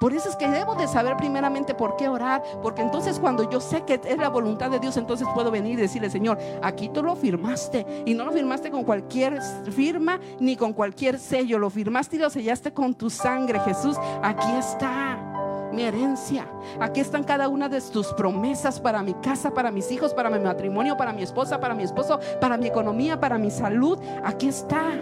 Por 0.00 0.12
eso 0.12 0.28
es 0.28 0.36
que 0.36 0.48
debo 0.48 0.74
de 0.74 0.86
saber 0.86 1.16
primeramente 1.16 1.74
por 1.74 1.96
qué 1.96 2.08
orar, 2.08 2.42
porque 2.62 2.82
entonces 2.82 3.18
cuando 3.18 3.48
yo 3.48 3.60
sé 3.60 3.84
que 3.84 4.00
es 4.04 4.18
la 4.18 4.28
voluntad 4.28 4.70
de 4.70 4.78
Dios, 4.78 4.96
entonces 4.96 5.26
puedo 5.34 5.50
venir 5.50 5.78
y 5.78 5.82
decirle, 5.82 6.10
Señor, 6.10 6.36
aquí 6.62 6.90
tú 6.90 7.02
lo 7.02 7.16
firmaste 7.16 8.02
y 8.04 8.12
no 8.12 8.24
lo 8.24 8.32
firmaste 8.32 8.70
con 8.70 8.84
cualquier 8.84 9.40
firma 9.70 10.20
ni 10.40 10.56
con 10.56 10.72
cualquier 10.72 11.18
sello, 11.18 11.58
lo 11.58 11.70
firmaste 11.70 12.16
y 12.16 12.18
lo 12.18 12.28
sellaste 12.28 12.74
con 12.74 12.94
tu 12.94 13.08
sangre, 13.08 13.60
Jesús, 13.60 13.96
aquí 14.20 14.50
está 14.58 15.33
mi 15.74 15.82
herencia. 15.82 16.48
Aquí 16.80 17.00
están 17.00 17.24
cada 17.24 17.48
una 17.48 17.68
de 17.68 17.80
tus 17.80 18.08
promesas 18.14 18.80
para 18.80 19.02
mi 19.02 19.14
casa, 19.14 19.52
para 19.52 19.70
mis 19.70 19.90
hijos, 19.90 20.14
para 20.14 20.30
mi 20.30 20.38
matrimonio, 20.38 20.96
para 20.96 21.12
mi 21.12 21.22
esposa, 21.22 21.60
para 21.60 21.74
mi 21.74 21.82
esposo, 21.82 22.20
para 22.40 22.56
mi 22.56 22.66
economía, 22.66 23.20
para 23.20 23.38
mi 23.38 23.50
salud. 23.50 23.98
Aquí 24.24 24.48
está. 24.48 24.92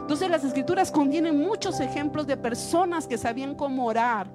Entonces 0.00 0.30
las 0.30 0.44
escrituras 0.44 0.90
contienen 0.90 1.38
muchos 1.38 1.80
ejemplos 1.80 2.26
de 2.26 2.36
personas 2.36 3.06
que 3.06 3.18
sabían 3.18 3.54
cómo 3.54 3.86
orar 3.86 4.30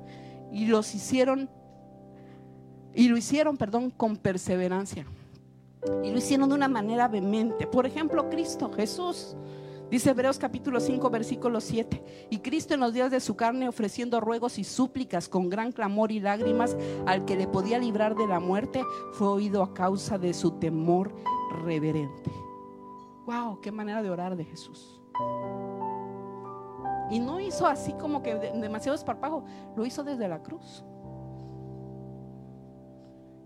y 0.51 0.65
los 0.65 0.95
hicieron 0.95 1.49
y 2.93 3.09
lo 3.09 3.17
hicieron, 3.17 3.57
perdón, 3.57 3.91
con 3.91 4.17
perseverancia. 4.17 5.05
Y 6.03 6.09
lo 6.09 6.17
hicieron 6.17 6.49
de 6.49 6.55
una 6.55 6.67
manera 6.67 7.07
vehemente. 7.07 7.67
Por 7.67 7.85
ejemplo, 7.85 8.27
Cristo, 8.27 8.71
Jesús. 8.75 9.35
Dice 9.89 10.09
Hebreos 10.09 10.37
capítulo 10.37 10.81
5, 10.81 11.09
versículo 11.09 11.61
7. 11.61 12.27
Y 12.29 12.39
Cristo 12.39 12.73
en 12.73 12.81
los 12.81 12.93
días 12.93 13.09
de 13.09 13.21
su 13.21 13.37
carne 13.37 13.69
ofreciendo 13.69 14.19
ruegos 14.19 14.59
y 14.59 14.65
súplicas 14.65 15.29
con 15.29 15.49
gran 15.49 15.71
clamor 15.71 16.11
y 16.11 16.19
lágrimas 16.19 16.75
al 17.05 17.23
que 17.23 17.37
le 17.37 17.47
podía 17.47 17.79
librar 17.79 18.15
de 18.15 18.27
la 18.27 18.41
muerte, 18.41 18.83
fue 19.13 19.27
oído 19.27 19.63
a 19.63 19.73
causa 19.73 20.17
de 20.17 20.33
su 20.33 20.51
temor 20.51 21.15
reverente. 21.63 22.31
Wow, 23.25 23.61
qué 23.61 23.71
manera 23.71 24.01
de 24.01 24.09
orar 24.09 24.35
de 24.35 24.43
Jesús. 24.43 25.01
Y 27.09 27.19
no 27.19 27.39
hizo 27.39 27.65
así 27.65 27.93
como 27.93 28.21
que 28.21 28.35
demasiado 28.35 28.95
esparpajo, 28.95 29.45
lo 29.77 29.85
hizo 29.85 30.03
desde 30.03 30.27
la 30.27 30.43
cruz. 30.43 30.83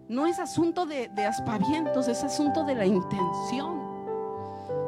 No 0.10 0.26
es 0.26 0.40
asunto 0.40 0.88
de, 0.88 1.08
de 1.10 1.26
aspavientos, 1.26 2.08
es 2.08 2.24
asunto 2.24 2.64
de 2.64 2.74
la 2.74 2.86
intención 2.88 3.81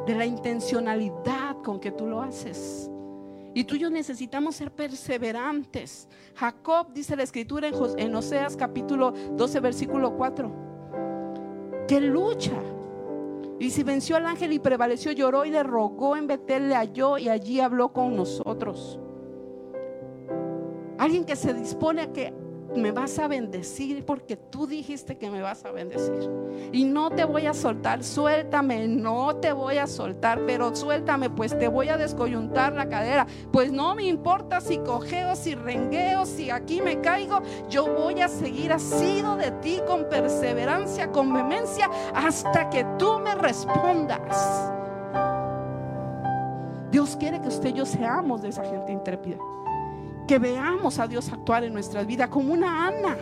de 0.06 0.16
la 0.16 0.26
intencionalidad 0.26 1.58
con 1.64 1.80
que 1.80 1.92
tú 1.92 2.06
lo 2.06 2.22
haces. 2.22 2.90
Y 3.54 3.66
tú 3.66 3.76
y 3.76 3.80
yo 3.80 3.90
necesitamos 3.90 4.56
ser 4.56 4.72
perseverantes. 4.72 6.08
Jacob 6.36 6.88
dice 6.94 7.16
la 7.16 7.24
escritura 7.24 7.70
en, 7.98 8.16
Oseas 8.16 8.58
capítulo 8.58 9.12
12 9.12 9.60
versículo 9.60 10.16
4, 10.16 11.86
que 11.88 12.02
lucha. 12.02 12.60
Y 13.60 13.70
si 13.70 13.84
venció 13.84 14.16
al 14.16 14.26
ángel 14.26 14.52
y 14.54 14.60
prevaleció, 14.60 15.12
lloró 15.12 15.46
y 15.46 15.52
le 15.52 15.62
rogó 15.62 16.18
en 16.18 16.28
Betel, 16.28 16.70
le 16.70 16.76
halló 16.76 17.18
y 17.18 17.30
allí 17.30 17.60
habló 17.60 17.94
con 17.94 18.16
nosotros. 18.16 19.00
Alguien 20.98 21.24
que 21.24 21.36
se 21.36 21.54
dispone 21.54 22.02
a 22.02 22.12
que 22.12 22.34
me 22.76 22.92
vas 22.92 23.20
a 23.20 23.28
bendecir 23.28 24.06
porque 24.06 24.36
tú 24.36 24.68
dijiste 24.68 25.18
que 25.18 25.30
me 25.30 25.42
vas 25.42 25.66
a 25.66 25.72
bendecir. 25.72 26.30
Y 26.72 26.86
no 26.86 27.10
te 27.10 27.24
voy 27.24 27.46
a 27.46 27.54
soltar, 27.54 28.04
suéltame, 28.04 28.88
no 28.88 29.36
te 29.38 29.54
voy 29.54 29.78
a 29.78 29.88
soltar, 29.88 30.42
pero 30.46 30.76
suéltame, 30.76 31.30
pues 31.30 31.58
te 31.58 31.68
voy 31.68 31.90
a 31.90 31.98
descoyuntar 31.98 32.74
la 32.74 32.90
cadera. 32.90 33.28
Pues 33.52 33.72
no 33.72 33.96
me 33.96 34.04
importa 34.04 34.62
si 34.62 34.78
cojeo, 34.80 35.36
si 35.36 35.56
rengueo, 35.56 36.26
si 36.26 36.50
aquí 36.50 36.82
me 36.82 37.02
caigo, 37.02 37.42
yo 37.70 37.86
voy 37.86 38.22
a 38.22 38.28
seguir 38.28 38.74
asido 38.74 39.36
de 39.36 39.52
ti 39.52 39.80
con 39.88 40.10
perseverancia, 40.10 41.12
con 41.12 41.34
vehemencia, 41.34 41.90
hasta 42.14 42.70
que 42.70 42.86
tú 42.98 43.20
me 43.20 43.36
respondas. 43.36 44.72
Dios 46.92 47.16
quiere 47.16 47.42
que 47.42 47.48
usted 47.48 47.70
y 47.70 47.74
yo 47.74 47.86
seamos 47.86 48.42
de 48.44 48.50
esa 48.50 48.64
gente 48.64 48.92
intrépida 48.92 49.38
que 50.28 50.40
veamos 50.40 51.00
a 51.00 51.08
Dios 51.08 51.32
actuar 51.32 51.64
en 51.64 51.74
nuestras 51.74 52.06
vidas 52.06 52.30
como 52.30 52.54
una 52.54 52.88
Ana, 52.88 53.18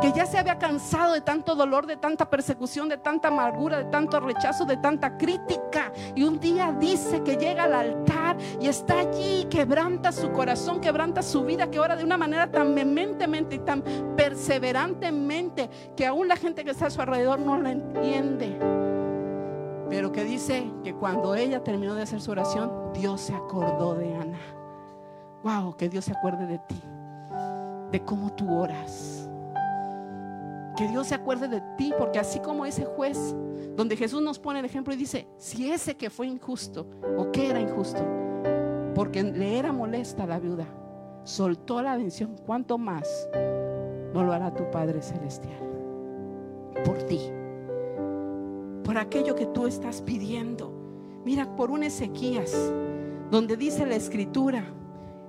que 0.00 0.12
ya 0.12 0.24
se 0.24 0.38
había 0.38 0.58
cansado 0.58 1.14
de 1.14 1.20
tanto 1.20 1.54
dolor, 1.54 1.86
de 1.86 1.96
tanta 1.96 2.30
persecución, 2.30 2.88
de 2.88 2.98
tanta 2.98 3.28
amargura, 3.28 3.78
de 3.78 3.84
tanto 3.86 4.20
rechazo, 4.20 4.64
de 4.64 4.76
tanta 4.76 5.16
crítica. 5.16 5.92
Y 6.14 6.22
un 6.22 6.38
día 6.38 6.72
dice 6.78 7.22
que 7.22 7.36
llega 7.36 7.64
al 7.64 7.74
altar 7.74 8.36
y 8.60 8.68
está 8.68 9.00
allí, 9.00 9.46
quebranta 9.50 10.12
su 10.12 10.30
corazón, 10.30 10.80
quebranta 10.80 11.22
su 11.22 11.44
vida, 11.44 11.70
que 11.70 11.80
ora 11.80 11.96
de 11.96 12.04
una 12.04 12.16
manera 12.16 12.50
tan 12.50 12.74
vehementemente 12.74 13.56
y 13.56 13.58
tan 13.60 13.82
perseverantemente 14.16 15.68
que 15.96 16.06
aún 16.06 16.28
la 16.28 16.36
gente 16.36 16.64
que 16.64 16.70
está 16.70 16.86
a 16.86 16.90
su 16.90 17.00
alrededor 17.00 17.40
no 17.40 17.60
la 17.60 17.72
entiende. 17.72 18.58
Pero 19.88 20.12
que 20.12 20.22
dice 20.22 20.70
que 20.84 20.94
cuando 20.94 21.34
ella 21.34 21.64
terminó 21.64 21.96
de 21.96 22.02
hacer 22.02 22.20
su 22.20 22.30
oración, 22.30 22.92
Dios 22.94 23.22
se 23.22 23.34
acordó 23.34 23.94
de 23.94 24.14
Ana. 24.14 24.59
Wow, 25.42 25.76
que 25.76 25.88
Dios 25.88 26.04
se 26.04 26.12
acuerde 26.12 26.46
de 26.46 26.58
ti, 26.58 26.80
de 27.90 28.04
cómo 28.04 28.32
tú 28.34 28.52
oras. 28.52 29.28
Que 30.76 30.86
Dios 30.88 31.08
se 31.08 31.14
acuerde 31.14 31.48
de 31.48 31.62
ti, 31.76 31.92
porque 31.98 32.18
así 32.18 32.40
como 32.40 32.66
ese 32.66 32.84
juez, 32.84 33.34
donde 33.76 33.96
Jesús 33.96 34.22
nos 34.22 34.38
pone 34.38 34.58
el 34.60 34.64
ejemplo 34.64 34.92
y 34.92 34.96
dice, 34.96 35.26
si 35.38 35.70
ese 35.72 35.96
que 35.96 36.10
fue 36.10 36.26
injusto 36.26 36.86
o 37.16 37.32
que 37.32 37.48
era 37.48 37.60
injusto, 37.60 38.02
porque 38.94 39.22
le 39.22 39.58
era 39.58 39.72
molesta 39.72 40.24
a 40.24 40.26
la 40.26 40.38
viuda, 40.38 40.66
soltó 41.24 41.80
la 41.80 41.96
bendición, 41.96 42.36
¿cuánto 42.44 42.76
más 42.76 43.28
no 44.12 44.22
lo 44.22 44.32
hará 44.32 44.54
tu 44.54 44.70
Padre 44.70 45.00
Celestial? 45.00 45.58
Por 46.84 47.02
ti, 47.04 47.20
por 48.84 48.98
aquello 48.98 49.34
que 49.34 49.46
tú 49.46 49.66
estás 49.66 50.02
pidiendo. 50.02 50.72
Mira, 51.24 51.56
por 51.56 51.70
un 51.70 51.82
Ezequías, 51.82 52.72
donde 53.30 53.56
dice 53.56 53.86
la 53.86 53.94
escritura, 53.94 54.64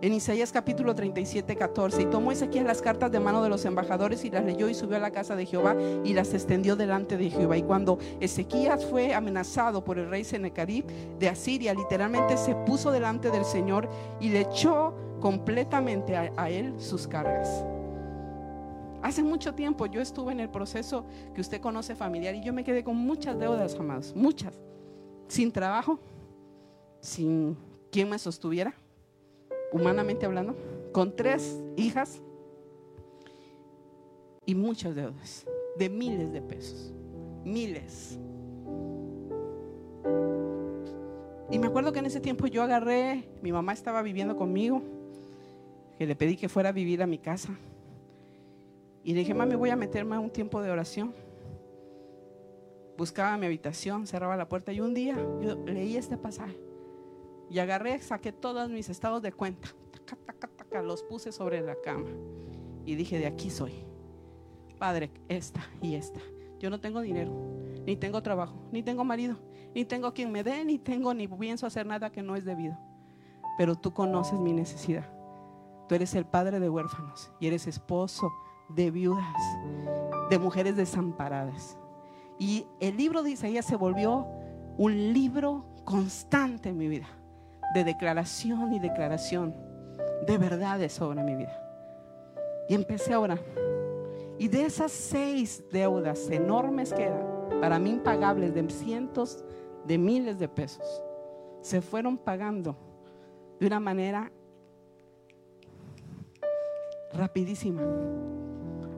en 0.01 0.13
Isaías 0.13 0.51
capítulo 0.51 0.95
37, 0.95 1.55
14. 1.55 2.01
Y 2.01 2.05
tomó 2.05 2.31
Ezequiel 2.31 2.65
las 2.65 2.81
cartas 2.81 3.11
de 3.11 3.19
mano 3.19 3.43
de 3.43 3.49
los 3.49 3.63
embajadores 3.65 4.25
y 4.25 4.31
las 4.31 4.43
leyó 4.43 4.67
y 4.67 4.73
subió 4.73 4.97
a 4.97 4.99
la 4.99 5.11
casa 5.11 5.35
de 5.35 5.45
Jehová 5.45 5.75
y 6.03 6.13
las 6.13 6.33
extendió 6.33 6.75
delante 6.75 7.17
de 7.17 7.29
Jehová. 7.29 7.57
Y 7.57 7.63
cuando 7.63 7.99
Ezequías 8.19 8.85
fue 8.85 9.13
amenazado 9.13 9.83
por 9.83 9.99
el 9.99 10.09
rey 10.09 10.23
Senecarib 10.23 10.85
de 11.19 11.29
Asiria, 11.29 11.73
literalmente 11.73 12.35
se 12.37 12.55
puso 12.55 12.91
delante 12.91 13.29
del 13.29 13.45
Señor 13.45 13.89
y 14.19 14.29
le 14.29 14.41
echó 14.41 14.93
completamente 15.19 16.17
a, 16.17 16.49
Él 16.49 16.73
sus 16.79 17.07
cargas. 17.07 17.63
Hace 19.03 19.23
mucho 19.23 19.53
tiempo 19.53 19.85
yo 19.85 20.01
estuve 20.01 20.31
en 20.31 20.39
el 20.39 20.49
proceso 20.49 21.05
que 21.35 21.41
usted 21.41 21.61
conoce 21.61 21.95
familiar 21.95 22.33
y 22.35 22.43
yo 22.43 22.53
me 22.53 22.63
quedé 22.63 22.83
con 22.83 22.97
muchas 22.97 23.37
deudas, 23.39 23.75
amados, 23.75 24.13
muchas. 24.15 24.59
Sin 25.27 25.51
trabajo, 25.51 25.99
sin 26.99 27.55
quien 27.91 28.09
me 28.09 28.19
sostuviera, 28.19 28.75
humanamente 29.71 30.25
hablando, 30.25 30.55
con 30.91 31.15
tres 31.15 31.59
hijas 31.77 32.21
y 34.45 34.55
muchas 34.55 34.95
deudas, 34.95 35.45
de 35.77 35.89
miles 35.89 36.31
de 36.33 36.41
pesos, 36.41 36.93
miles. 37.43 38.19
Y 41.49 41.59
me 41.59 41.67
acuerdo 41.67 41.91
que 41.91 41.99
en 41.99 42.05
ese 42.05 42.19
tiempo 42.19 42.47
yo 42.47 42.63
agarré, 42.63 43.25
mi 43.41 43.51
mamá 43.51 43.73
estaba 43.73 44.01
viviendo 44.01 44.37
conmigo, 44.37 44.81
que 45.97 46.05
le 46.05 46.15
pedí 46.15 46.37
que 46.37 46.49
fuera 46.49 46.69
a 46.69 46.71
vivir 46.71 47.03
a 47.03 47.07
mi 47.07 47.17
casa. 47.17 47.53
Y 49.03 49.13
le 49.13 49.19
dije, 49.19 49.33
mami, 49.33 49.55
voy 49.55 49.69
a 49.69 49.75
meterme 49.75 50.15
a 50.15 50.19
un 50.19 50.29
tiempo 50.29 50.61
de 50.61 50.71
oración. 50.71 51.13
Buscaba 52.97 53.35
mi 53.37 53.47
habitación, 53.47 54.07
cerraba 54.07 54.37
la 54.37 54.47
puerta 54.47 54.71
y 54.71 54.79
un 54.79 54.93
día 54.93 55.15
yo 55.41 55.55
leí 55.65 55.97
este 55.97 56.17
pasaje. 56.17 56.70
Y 57.51 57.59
agarré, 57.59 57.99
saqué 57.99 58.31
todos 58.31 58.69
mis 58.69 58.87
estados 58.87 59.21
de 59.21 59.33
cuenta, 59.33 59.67
los 60.85 61.03
puse 61.03 61.33
sobre 61.33 61.59
la 61.59 61.75
cama. 61.75 62.09
Y 62.85 62.95
dije, 62.95 63.19
de 63.19 63.27
aquí 63.27 63.49
soy. 63.49 63.73
Padre, 64.79 65.11
esta 65.27 65.61
y 65.81 65.95
esta. 65.95 66.21
Yo 66.59 66.69
no 66.69 66.79
tengo 66.79 67.01
dinero, 67.01 67.31
ni 67.85 67.97
tengo 67.97 68.23
trabajo, 68.23 68.55
ni 68.71 68.83
tengo 68.83 69.03
marido, 69.03 69.35
ni 69.75 69.83
tengo 69.83 70.13
quien 70.13 70.31
me 70.31 70.43
dé, 70.43 70.63
ni 70.63 70.79
tengo, 70.79 71.13
ni 71.13 71.27
pienso 71.27 71.67
hacer 71.67 71.85
nada 71.85 72.09
que 72.09 72.21
no 72.21 72.37
es 72.37 72.45
debido. 72.45 72.77
Pero 73.57 73.75
tú 73.75 73.93
conoces 73.93 74.39
mi 74.39 74.53
necesidad. 74.53 75.11
Tú 75.89 75.95
eres 75.95 76.15
el 76.15 76.25
padre 76.25 76.61
de 76.61 76.69
huérfanos 76.69 77.31
y 77.41 77.47
eres 77.47 77.67
esposo 77.67 78.31
de 78.69 78.91
viudas, 78.91 79.35
de 80.29 80.39
mujeres 80.39 80.77
desamparadas. 80.77 81.77
Y 82.39 82.65
el 82.79 82.95
libro 82.95 83.23
de 83.23 83.31
Isaías 83.31 83.65
se 83.65 83.75
volvió 83.75 84.25
un 84.77 85.11
libro 85.11 85.65
constante 85.83 86.69
en 86.69 86.77
mi 86.77 86.87
vida, 86.87 87.07
de 87.73 87.83
declaración 87.83 88.73
y 88.73 88.79
declaración 88.79 89.55
de 90.25 90.37
verdades 90.37 90.93
sobre 90.93 91.23
mi 91.23 91.35
vida. 91.35 91.57
Y 92.69 92.75
empecé 92.75 93.13
a 93.13 93.19
orar. 93.19 93.39
Y 94.37 94.47
de 94.47 94.65
esas 94.65 94.91
seis 94.91 95.63
deudas 95.71 96.29
enormes 96.29 96.93
que 96.93 97.03
eran, 97.03 97.25
para 97.59 97.79
mí 97.79 97.91
impagables, 97.91 98.53
de 98.53 98.69
cientos 98.69 99.43
de 99.85 99.97
miles 99.97 100.39
de 100.39 100.47
pesos, 100.47 101.03
se 101.61 101.81
fueron 101.81 102.17
pagando 102.17 102.75
de 103.59 103.67
una 103.67 103.79
manera 103.79 104.31
rapidísima. 107.13 107.81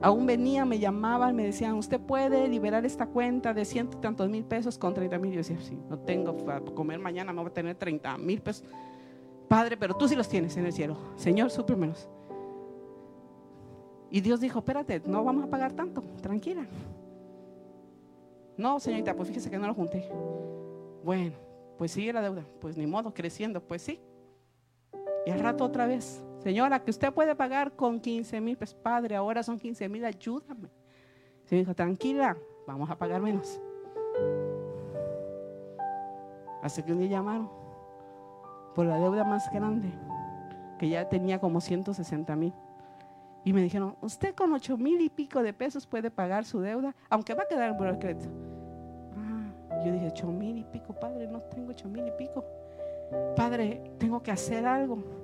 Aún 0.04 0.26
venía, 0.26 0.66
me 0.66 0.78
llamaban, 0.78 1.34
me 1.34 1.44
decían, 1.46 1.76
usted 1.76 1.98
puede 1.98 2.46
liberar 2.46 2.84
esta 2.84 3.06
cuenta 3.06 3.54
de 3.54 3.64
ciento 3.64 3.96
y 3.96 4.00
tantos 4.02 4.28
mil 4.28 4.44
pesos 4.44 4.76
con 4.76 4.92
30 4.92 5.18
mil. 5.18 5.32
Yo 5.32 5.38
decía, 5.38 5.58
sí, 5.58 5.78
no 5.88 5.98
tengo 5.98 6.36
para 6.44 6.60
comer 6.60 6.98
mañana, 6.98 7.32
me 7.32 7.40
voy 7.40 7.48
a 7.48 7.54
tener 7.54 7.74
30 7.74 8.18
mil 8.18 8.42
pesos. 8.42 8.66
Padre, 9.48 9.78
pero 9.78 9.94
tú 9.94 10.06
sí 10.06 10.14
los 10.14 10.28
tienes 10.28 10.54
en 10.58 10.66
el 10.66 10.74
cielo. 10.74 10.98
Señor, 11.16 11.50
súpremelos. 11.50 12.06
Y 14.10 14.20
Dios 14.20 14.40
dijo, 14.40 14.58
espérate, 14.58 15.00
no 15.06 15.24
vamos 15.24 15.44
a 15.44 15.46
pagar 15.46 15.72
tanto, 15.72 16.02
tranquila. 16.20 16.66
No, 18.58 18.78
señorita, 18.80 19.16
pues 19.16 19.30
fíjese 19.30 19.48
que 19.50 19.56
no 19.56 19.66
lo 19.66 19.72
junté. 19.72 20.06
Bueno, 21.02 21.34
pues 21.78 21.92
sigue 21.92 22.12
la 22.12 22.20
deuda. 22.20 22.44
Pues 22.60 22.76
ni 22.76 22.86
modo, 22.86 23.14
creciendo, 23.14 23.62
pues 23.62 23.80
sí. 23.80 23.98
Y 25.24 25.30
al 25.30 25.40
rato 25.40 25.64
otra 25.64 25.86
vez, 25.86 26.22
señora, 26.44 26.84
que 26.84 26.90
usted 26.90 27.12
puede 27.12 27.34
pagar 27.34 27.72
con 27.72 27.98
15 27.98 28.40
mil, 28.40 28.56
pues 28.56 28.74
padre, 28.74 29.16
ahora 29.16 29.42
son 29.42 29.58
15 29.58 29.88
mil, 29.88 30.04
ayúdame. 30.04 30.68
Se 31.46 31.56
dijo, 31.56 31.74
tranquila, 31.74 32.36
vamos 32.66 32.90
a 32.90 32.96
pagar 32.96 33.20
menos. 33.22 33.60
Hasta 36.62 36.84
que 36.84 36.92
un 36.92 36.98
día 36.98 37.08
llamaron 37.08 37.50
por 38.74 38.86
la 38.86 38.98
deuda 38.98 39.24
más 39.24 39.50
grande, 39.50 39.88
que 40.78 40.88
ya 40.88 41.08
tenía 41.08 41.38
como 41.40 41.60
160 41.60 42.36
mil. 42.36 42.52
Y 43.44 43.52
me 43.52 43.62
dijeron, 43.62 43.96
usted 44.00 44.34
con 44.34 44.52
ocho 44.52 44.76
mil 44.76 45.00
y 45.00 45.08
pico 45.08 45.42
de 45.42 45.52
pesos 45.52 45.86
puede 45.86 46.10
pagar 46.10 46.44
su 46.44 46.60
deuda, 46.60 46.94
aunque 47.08 47.34
va 47.34 47.44
a 47.44 47.46
quedar 47.46 47.74
en 47.78 47.86
el 47.86 47.98
crédito. 47.98 48.28
Ah, 49.16 49.82
yo 49.84 49.92
dije, 49.92 50.08
ocho 50.08 50.26
mil 50.28 50.58
y 50.58 50.64
pico, 50.64 50.94
padre, 50.94 51.26
no 51.26 51.40
tengo 51.42 51.70
ocho 51.70 51.88
mil 51.88 52.06
y 52.06 52.10
pico. 52.12 52.44
Padre, 53.36 53.82
tengo 53.98 54.22
que 54.22 54.30
hacer 54.30 54.66
algo. 54.66 55.23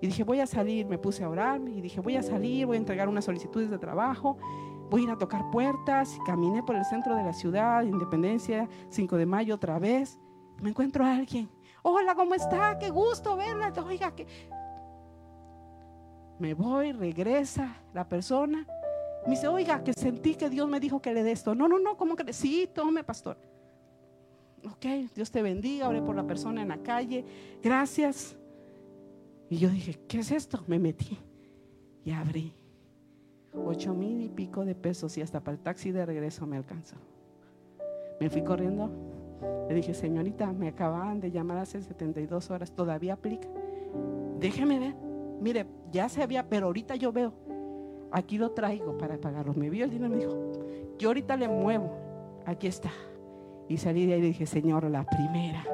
Y 0.00 0.06
dije, 0.06 0.24
voy 0.24 0.40
a 0.40 0.46
salir, 0.46 0.86
me 0.86 0.98
puse 0.98 1.24
a 1.24 1.28
orar 1.28 1.60
y 1.68 1.80
dije, 1.80 2.00
voy 2.00 2.16
a 2.16 2.22
salir, 2.22 2.66
voy 2.66 2.76
a 2.76 2.80
entregar 2.80 3.08
unas 3.08 3.24
solicitudes 3.24 3.70
de 3.70 3.78
trabajo, 3.78 4.38
voy 4.88 5.02
a 5.02 5.04
ir 5.04 5.10
a 5.10 5.18
tocar 5.18 5.50
puertas. 5.50 6.18
Caminé 6.24 6.62
por 6.62 6.76
el 6.76 6.84
centro 6.84 7.14
de 7.14 7.22
la 7.22 7.32
ciudad, 7.32 7.82
Independencia, 7.82 8.68
5 8.88 9.16
de 9.16 9.26
mayo 9.26 9.54
otra 9.54 9.78
vez. 9.78 10.18
Me 10.60 10.70
encuentro 10.70 11.04
a 11.04 11.14
alguien. 11.14 11.50
Hola, 11.82 12.14
¿cómo 12.14 12.34
está? 12.34 12.78
Qué 12.78 12.90
gusto 12.90 13.36
verla. 13.36 13.72
Oiga, 13.86 14.14
que 14.14 14.26
me 16.38 16.54
voy, 16.54 16.92
regresa 16.92 17.76
la 17.92 18.08
persona. 18.08 18.66
Me 19.26 19.32
dice, 19.32 19.48
oiga, 19.48 19.84
que 19.84 19.92
sentí 19.92 20.34
que 20.34 20.48
Dios 20.48 20.66
me 20.66 20.80
dijo 20.80 21.02
que 21.02 21.12
le 21.12 21.22
dé 21.22 21.32
esto. 21.32 21.54
No, 21.54 21.68
no, 21.68 21.78
no, 21.78 21.98
¿cómo 21.98 22.16
que? 22.16 22.32
Sí, 22.32 22.68
tome, 22.74 23.04
pastor. 23.04 23.36
Ok, 24.64 24.86
Dios 25.14 25.30
te 25.30 25.42
bendiga, 25.42 25.88
oré 25.88 26.00
por 26.00 26.16
la 26.16 26.26
persona 26.26 26.62
en 26.62 26.68
la 26.68 26.78
calle. 26.78 27.24
Gracias. 27.62 28.39
Y 29.50 29.58
yo 29.58 29.68
dije, 29.68 30.00
¿qué 30.08 30.20
es 30.20 30.30
esto? 30.30 30.64
Me 30.66 30.78
metí 30.78 31.18
y 32.04 32.12
abrí. 32.12 32.54
Ocho 33.52 33.92
mil 33.92 34.22
y 34.22 34.28
pico 34.30 34.64
de 34.64 34.74
pesos 34.74 35.18
y 35.18 35.22
hasta 35.22 35.40
para 35.40 35.56
el 35.56 35.62
taxi 35.62 35.90
de 35.90 36.06
regreso 36.06 36.46
me 36.46 36.56
alcanzó. 36.56 36.96
Me 38.18 38.30
fui 38.30 38.42
corriendo. 38.42 38.90
Le 39.68 39.74
dije, 39.74 39.92
señorita, 39.92 40.52
me 40.52 40.68
acaban 40.68 41.20
de 41.20 41.30
llamar 41.30 41.58
hace 41.58 41.82
72 41.82 42.50
horas. 42.50 42.72
¿Todavía 42.72 43.14
aplica? 43.14 43.48
Déjeme 44.38 44.78
ver 44.78 45.10
mire, 45.40 45.66
ya 45.90 46.08
se 46.08 46.22
había, 46.22 46.48
pero 46.48 46.66
ahorita 46.66 46.94
yo 46.96 47.12
veo, 47.12 47.32
aquí 48.12 48.38
lo 48.38 48.52
traigo 48.52 48.96
para 48.98 49.18
pagarlo. 49.18 49.54
Me 49.54 49.70
vio 49.70 49.84
el 49.84 49.90
dinero 49.90 50.12
y 50.12 50.16
me 50.16 50.24
dijo, 50.24 50.52
yo 50.98 51.08
ahorita 51.08 51.36
le 51.36 51.48
muevo, 51.48 51.90
aquí 52.46 52.66
está. 52.66 52.90
Y 53.68 53.76
salí 53.76 54.06
de 54.06 54.14
ahí 54.14 54.20
y 54.20 54.22
dije, 54.22 54.46
Señor, 54.46 54.84
la 54.90 55.04
primera, 55.04 55.64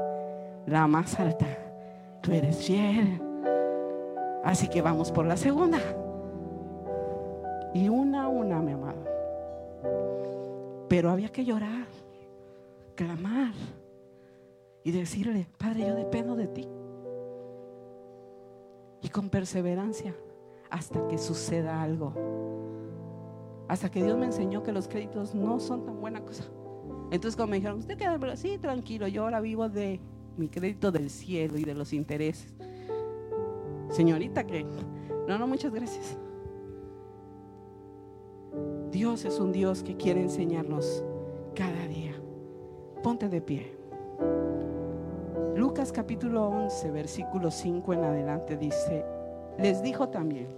la 0.66 0.86
más 0.86 1.18
alta, 1.18 1.46
tú 2.22 2.32
eres 2.32 2.64
fiel. 2.64 3.20
Así 4.46 4.68
que 4.68 4.80
vamos 4.80 5.10
por 5.10 5.26
la 5.26 5.36
segunda. 5.36 5.80
Y 7.74 7.88
una 7.88 8.22
a 8.22 8.28
una, 8.28 8.60
mi 8.60 8.72
amado. 8.72 9.04
Pero 10.88 11.10
había 11.10 11.30
que 11.30 11.44
llorar, 11.44 11.88
clamar 12.94 13.52
y 14.84 14.92
decirle, 14.92 15.48
Padre, 15.58 15.88
yo 15.88 15.96
dependo 15.96 16.36
de 16.36 16.46
ti 16.46 16.68
y 19.02 19.08
con 19.08 19.30
perseverancia 19.30 20.14
hasta 20.70 21.08
que 21.08 21.18
suceda 21.18 21.82
algo. 21.82 22.14
Hasta 23.66 23.90
que 23.90 24.00
Dios 24.04 24.16
me 24.16 24.26
enseñó 24.26 24.62
que 24.62 24.70
los 24.70 24.86
créditos 24.86 25.34
no 25.34 25.58
son 25.58 25.84
tan 25.84 26.00
buena 26.00 26.20
cosa. 26.20 26.44
Entonces 27.10 27.34
como 27.34 27.48
me 27.48 27.56
dijeron, 27.56 27.80
usted 27.80 27.98
queda, 27.98 28.36
sí, 28.36 28.58
tranquilo, 28.58 29.08
yo 29.08 29.24
ahora 29.24 29.40
vivo 29.40 29.68
de 29.68 30.00
mi 30.36 30.48
crédito 30.48 30.92
del 30.92 31.10
cielo 31.10 31.58
y 31.58 31.64
de 31.64 31.74
los 31.74 31.92
intereses. 31.92 32.54
Señorita, 33.96 34.46
que 34.46 34.62
no, 35.26 35.38
no, 35.38 35.46
muchas 35.46 35.72
gracias. 35.72 36.18
Dios 38.90 39.24
es 39.24 39.40
un 39.40 39.52
Dios 39.52 39.82
que 39.82 39.96
quiere 39.96 40.20
enseñarnos 40.20 41.02
cada 41.54 41.88
día. 41.88 42.12
Ponte 43.02 43.30
de 43.30 43.40
pie. 43.40 43.74
Lucas 45.54 45.92
capítulo 45.92 46.46
11, 46.46 46.90
versículo 46.90 47.50
5 47.50 47.94
en 47.94 48.04
adelante 48.04 48.58
dice, 48.58 49.02
les 49.58 49.82
dijo 49.82 50.10
también, 50.10 50.48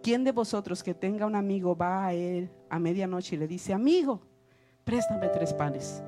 ¿quién 0.00 0.22
de 0.22 0.30
vosotros 0.30 0.84
que 0.84 0.94
tenga 0.94 1.26
un 1.26 1.34
amigo 1.34 1.74
va 1.74 2.06
a 2.06 2.12
él 2.14 2.48
a 2.70 2.78
medianoche 2.78 3.34
y 3.34 3.40
le 3.40 3.48
dice, 3.48 3.72
amigo, 3.72 4.20
préstame 4.84 5.26
tres 5.30 5.52
panes? 5.52 6.00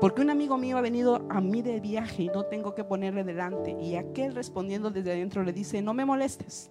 Porque 0.00 0.22
un 0.22 0.30
amigo 0.30 0.56
mío 0.58 0.78
ha 0.78 0.80
venido 0.80 1.26
a 1.28 1.40
mí 1.40 1.60
de 1.60 1.80
viaje 1.80 2.24
y 2.24 2.28
no 2.28 2.44
tengo 2.44 2.74
que 2.74 2.84
ponerle 2.84 3.24
delante. 3.24 3.76
Y 3.80 3.96
aquel 3.96 4.34
respondiendo 4.34 4.90
desde 4.90 5.10
adentro 5.10 5.42
le 5.42 5.52
dice, 5.52 5.82
no 5.82 5.92
me 5.92 6.04
molestes. 6.04 6.70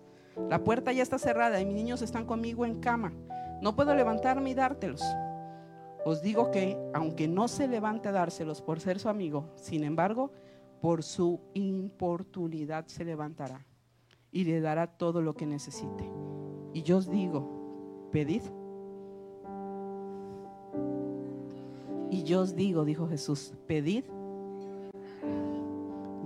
La 0.50 0.64
puerta 0.64 0.94
ya 0.94 1.04
está 1.04 1.20
cerrada 1.20 1.60
y 1.60 1.66
mis 1.66 1.76
niños 1.76 2.02
están 2.02 2.26
conmigo 2.26 2.66
en 2.66 2.80
cama. 2.80 3.12
No 3.62 3.76
puedo 3.76 3.94
levantarme 3.96 4.52
y 4.52 4.54
dártelos. 4.54 5.04
Os 6.06 6.22
digo 6.22 6.52
que, 6.52 6.78
aunque 6.94 7.28
no 7.28 7.50
se 7.50 7.68
levante 7.68 8.08
a 8.08 8.14
dárselos 8.14 8.62
por 8.62 8.80
ser 8.80 8.98
su 8.98 9.10
amigo, 9.10 9.52
sin 9.56 9.84
embargo, 9.84 10.32
por 10.80 11.04
su 11.04 11.42
importunidad 11.54 12.88
se 12.88 13.04
levantará 13.04 13.66
y 14.32 14.46
le 14.46 14.62
dará 14.62 14.88
todo 14.88 15.22
lo 15.22 15.36
que 15.36 15.46
necesite. 15.46 16.10
Y 16.74 16.84
yo 16.84 16.98
os 16.98 17.10
digo, 17.10 18.10
pedid. 18.12 18.44
Y 22.10 22.24
yo 22.24 22.42
os 22.42 22.56
digo, 22.56 22.86
dijo 22.86 23.08
Jesús, 23.08 23.54
pedid, 23.68 24.06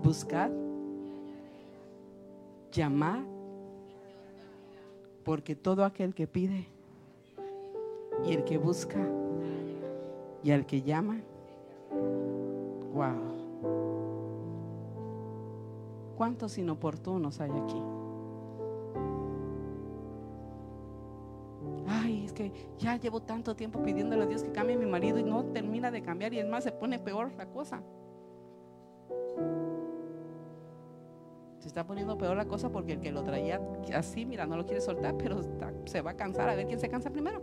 buscad, 0.04 0.52
llamad 2.72 3.24
Porque 5.24 5.56
todo 5.56 5.84
aquel 5.86 6.14
que 6.14 6.28
pide 6.28 6.68
y 8.26 8.34
el 8.34 8.44
que 8.44 8.58
busca 8.58 9.00
y 10.44 10.52
al 10.52 10.66
que 10.66 10.82
llama, 10.82 11.22
wow. 12.94 13.42
¿Cuántos 16.18 16.58
inoportunos 16.58 17.40
hay 17.40 17.52
aquí? 17.52 17.82
Ya 22.78 22.98
llevo 22.98 23.22
tanto 23.22 23.56
tiempo 23.56 23.82
pidiéndole 23.82 24.24
a 24.24 24.26
Dios 24.26 24.44
que 24.44 24.52
cambie 24.52 24.76
a 24.76 24.80
mi 24.80 24.86
marido 24.86 25.20
y 25.20 25.24
no 25.24 25.44
termina 25.46 25.92
de 25.92 26.02
cambiar 26.02 26.34
y 26.34 26.40
es 26.40 26.48
más, 26.48 26.64
se 26.64 26.72
pone 26.72 27.00
peor 27.00 27.32
la 27.38 27.46
cosa. 27.46 27.82
Se 31.60 31.68
está 31.68 31.86
poniendo 31.86 32.18
peor 32.18 32.36
la 32.36 32.46
cosa 32.46 32.70
porque 32.70 32.94
el 32.94 33.02
que 33.02 33.12
lo 33.12 33.24
traía 33.24 33.62
así, 33.94 34.26
mira, 34.26 34.48
no 34.48 34.58
lo 34.58 34.66
quiere 34.66 34.82
soltar, 34.82 35.16
pero 35.16 35.42
se 35.86 36.02
va 36.02 36.12
a 36.12 36.16
cansar. 36.16 36.50
A 36.50 36.56
ver 36.56 36.66
quién 36.66 36.80
se 36.80 36.90
cansa 36.90 37.12
primero. 37.12 37.42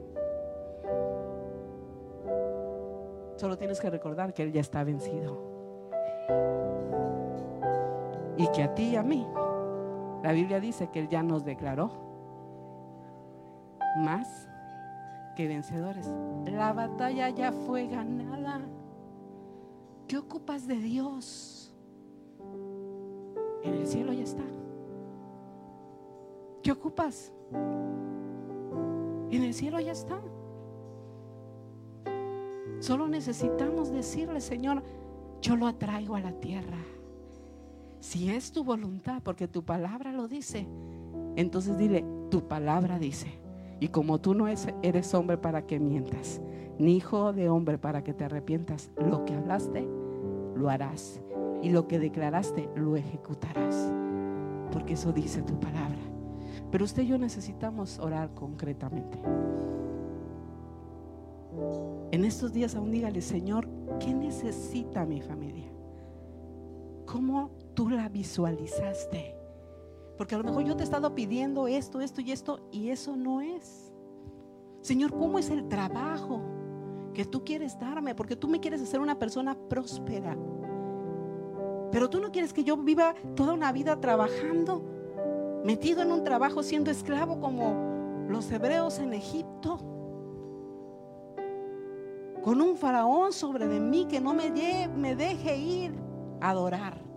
Solo 3.37 3.57
tienes 3.57 3.81
que 3.81 3.89
recordar 3.89 4.35
que 4.35 4.43
Él 4.43 4.53
ya 4.53 4.61
está 4.61 4.83
vencido 4.83 5.49
y 8.37 8.47
que 8.49 8.63
a 8.63 8.75
ti 8.75 8.91
y 8.91 8.97
a 8.97 9.03
mí, 9.03 9.27
la 10.23 10.33
Biblia 10.33 10.59
dice 10.59 10.89
que 10.91 11.01
Él 11.01 11.09
ya 11.09 11.23
nos 11.23 11.45
declaró 11.45 11.91
más 13.99 14.49
que 15.39 15.47
vencedores. 15.47 16.11
La 16.47 16.73
batalla 16.73 17.31
ya 17.31 17.53
fue 17.53 17.87
ganada. 17.87 18.61
¿Qué 20.09 20.19
ocupas 20.19 20.67
de 20.67 20.75
Dios? 20.75 21.73
En 23.63 23.75
el 23.75 23.87
cielo 23.87 24.13
ya 24.13 24.25
está. 24.25 24.43
¿Qué 26.61 26.73
ocupas? 26.73 27.33
En 29.31 29.45
el 29.45 29.55
cielo 29.55 29.79
ya 29.79 29.93
está. 29.93 30.21
Solo 32.81 33.07
necesitamos 33.07 33.93
decirle, 33.93 34.41
Señor, 34.41 34.83
yo 35.41 35.55
lo 35.55 35.69
atraigo 35.69 36.17
a 36.17 36.21
la 36.21 36.33
tierra. 36.33 36.79
Si 38.01 38.29
es 38.29 38.51
tu 38.51 38.65
voluntad, 38.65 39.23
porque 39.23 39.47
tu 39.47 39.65
palabra 39.65 40.11
lo 40.11 40.27
dice, 40.27 40.67
entonces 41.37 41.79
dile, 41.79 42.05
tu 42.29 42.49
palabra 42.49 42.99
dice. 42.99 43.48
Y 43.81 43.89
como 43.89 44.21
tú 44.21 44.35
no 44.35 44.49
eres 44.49 45.15
hombre 45.15 45.39
para 45.39 45.67
que 45.67 45.79
mientas, 45.79 46.41
ni 46.79 46.97
hijo 46.97 47.33
de 47.33 47.49
hombre 47.49 47.79
para 47.79 48.03
que 48.03 48.15
te 48.15 48.25
arrepientas, 48.25 48.91
lo 48.97 49.25
que 49.25 49.35
hablaste, 49.35 49.87
lo 50.55 50.69
harás. 50.69 51.21
Y 51.63 51.71
lo 51.71 51.89
que 51.89 51.99
declaraste, 51.99 52.69
lo 52.77 52.97
ejecutarás. 52.97 53.93
Porque 54.73 54.95
eso 54.95 55.13
dice 55.13 55.43
tu 55.43 55.59
palabra. 55.59 55.99
Pero 56.71 56.85
usted 56.85 57.03
y 57.03 57.09
yo 57.09 57.19
necesitamos 57.19 57.99
orar 57.99 58.35
concretamente. 58.35 59.19
En 62.13 62.25
estos 62.25 62.53
días 62.53 62.75
aún 62.75 62.91
dígale, 62.91 63.21
Señor, 63.21 63.69
¿qué 63.99 64.15
necesita 64.15 65.05
mi 65.05 65.21
familia? 65.21 65.67
¿Cómo 67.07 67.51
tú 67.79 67.89
la 67.89 68.09
visualizaste. 68.09 69.38
Porque 70.19 70.35
a 70.35 70.39
lo 70.39 70.45
mejor 70.45 70.65
yo 70.65 70.77
te 70.77 70.83
he 70.83 70.85
estado 70.85 71.15
pidiendo 71.15 71.69
esto, 71.69 72.01
esto 72.01 72.21
y 72.21 72.33
esto, 72.33 72.59
y 72.73 72.91
eso 72.91 73.17
no 73.17 73.41
es. 73.41 73.93
Señor, 74.81 75.13
¿cómo 75.13 75.39
es 75.39 75.49
el 75.49 75.69
trabajo 75.69 76.43
que 77.15 77.25
tú 77.25 77.45
quieres 77.45 77.79
darme? 77.79 78.17
Porque 78.17 78.35
tú 78.35 78.49
me 78.49 78.59
quieres 78.59 78.83
hacer 78.83 78.99
una 78.99 79.17
persona 79.17 79.57
próspera. 79.57 80.37
Pero 81.93 82.11
tú 82.11 82.21
no 82.21 82.33
quieres 82.33 82.53
que 82.53 82.65
yo 82.65 82.77
viva 82.77 83.15
toda 83.37 83.53
una 83.53 83.71
vida 83.71 84.01
trabajando, 84.01 84.83
metido 85.65 86.03
en 86.03 86.11
un 86.11 86.25
trabajo, 86.25 86.65
siendo 86.65 86.91
esclavo 86.91 87.39
como 87.39 88.27
los 88.29 88.51
hebreos 88.51 88.99
en 88.99 89.15
Egipto. 89.15 89.79
Con 92.43 92.61
un 92.61 92.77
faraón 92.77 93.33
sobre 93.33 93.69
de 93.69 93.79
mí 93.79 94.07
que 94.07 94.21
no 94.21 94.35
me, 94.35 94.51
me 94.97 95.15
deje 95.15 95.57
ir 95.57 95.95
a 96.41 96.51
adorar. 96.51 97.08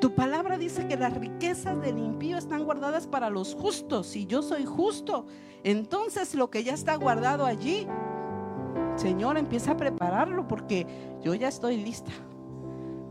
Tu 0.00 0.14
palabra 0.14 0.58
dice 0.58 0.86
que 0.86 0.96
las 0.96 1.16
riquezas 1.16 1.80
del 1.80 1.98
impío 1.98 2.38
están 2.38 2.64
guardadas 2.64 3.06
para 3.06 3.30
los 3.30 3.54
justos. 3.54 4.14
Y 4.14 4.26
yo 4.26 4.42
soy 4.42 4.64
justo, 4.64 5.26
entonces 5.64 6.34
lo 6.34 6.50
que 6.50 6.62
ya 6.62 6.74
está 6.74 6.94
guardado 6.96 7.44
allí, 7.44 7.86
Señor, 8.96 9.38
empieza 9.38 9.72
a 9.72 9.76
prepararlo 9.76 10.46
porque 10.46 10.86
yo 11.22 11.34
ya 11.34 11.48
estoy 11.48 11.76
lista 11.78 12.12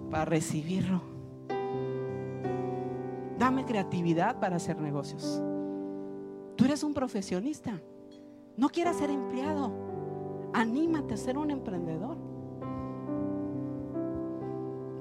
para 0.10 0.26
recibirlo. 0.26 1.02
Dame 3.38 3.66
creatividad 3.66 4.40
para 4.40 4.56
hacer 4.56 4.80
negocios. 4.80 5.42
Tú 6.56 6.66
eres 6.66 6.84
un 6.84 6.94
profesionista. 6.94 7.80
No 8.56 8.70
quieras 8.70 8.98
ser 8.98 9.12
empleado. 9.12 9.72
Anímate 10.54 11.14
a 11.14 11.18
ser 11.18 11.38
un 11.38 11.52
emprendedor. 11.52 12.27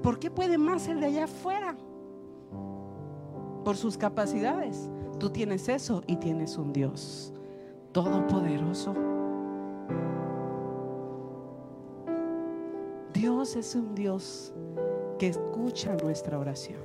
¿Por 0.07 0.19
qué 0.19 0.31
puede 0.31 0.57
más 0.57 0.87
el 0.87 1.01
de 1.01 1.07
allá 1.07 1.25
afuera? 1.25 1.75
Por 3.65 3.75
sus 3.75 3.97
capacidades. 3.97 4.89
Tú 5.19 5.31
tienes 5.31 5.67
eso 5.67 6.01
y 6.07 6.15
tienes 6.15 6.57
un 6.57 6.71
Dios 6.71 7.33
todopoderoso. 7.91 8.95
Dios 13.11 13.57
es 13.57 13.75
un 13.75 13.95
Dios 13.95 14.53
que 15.19 15.27
escucha 15.27 15.97
nuestra 16.01 16.39
oración. 16.39 16.79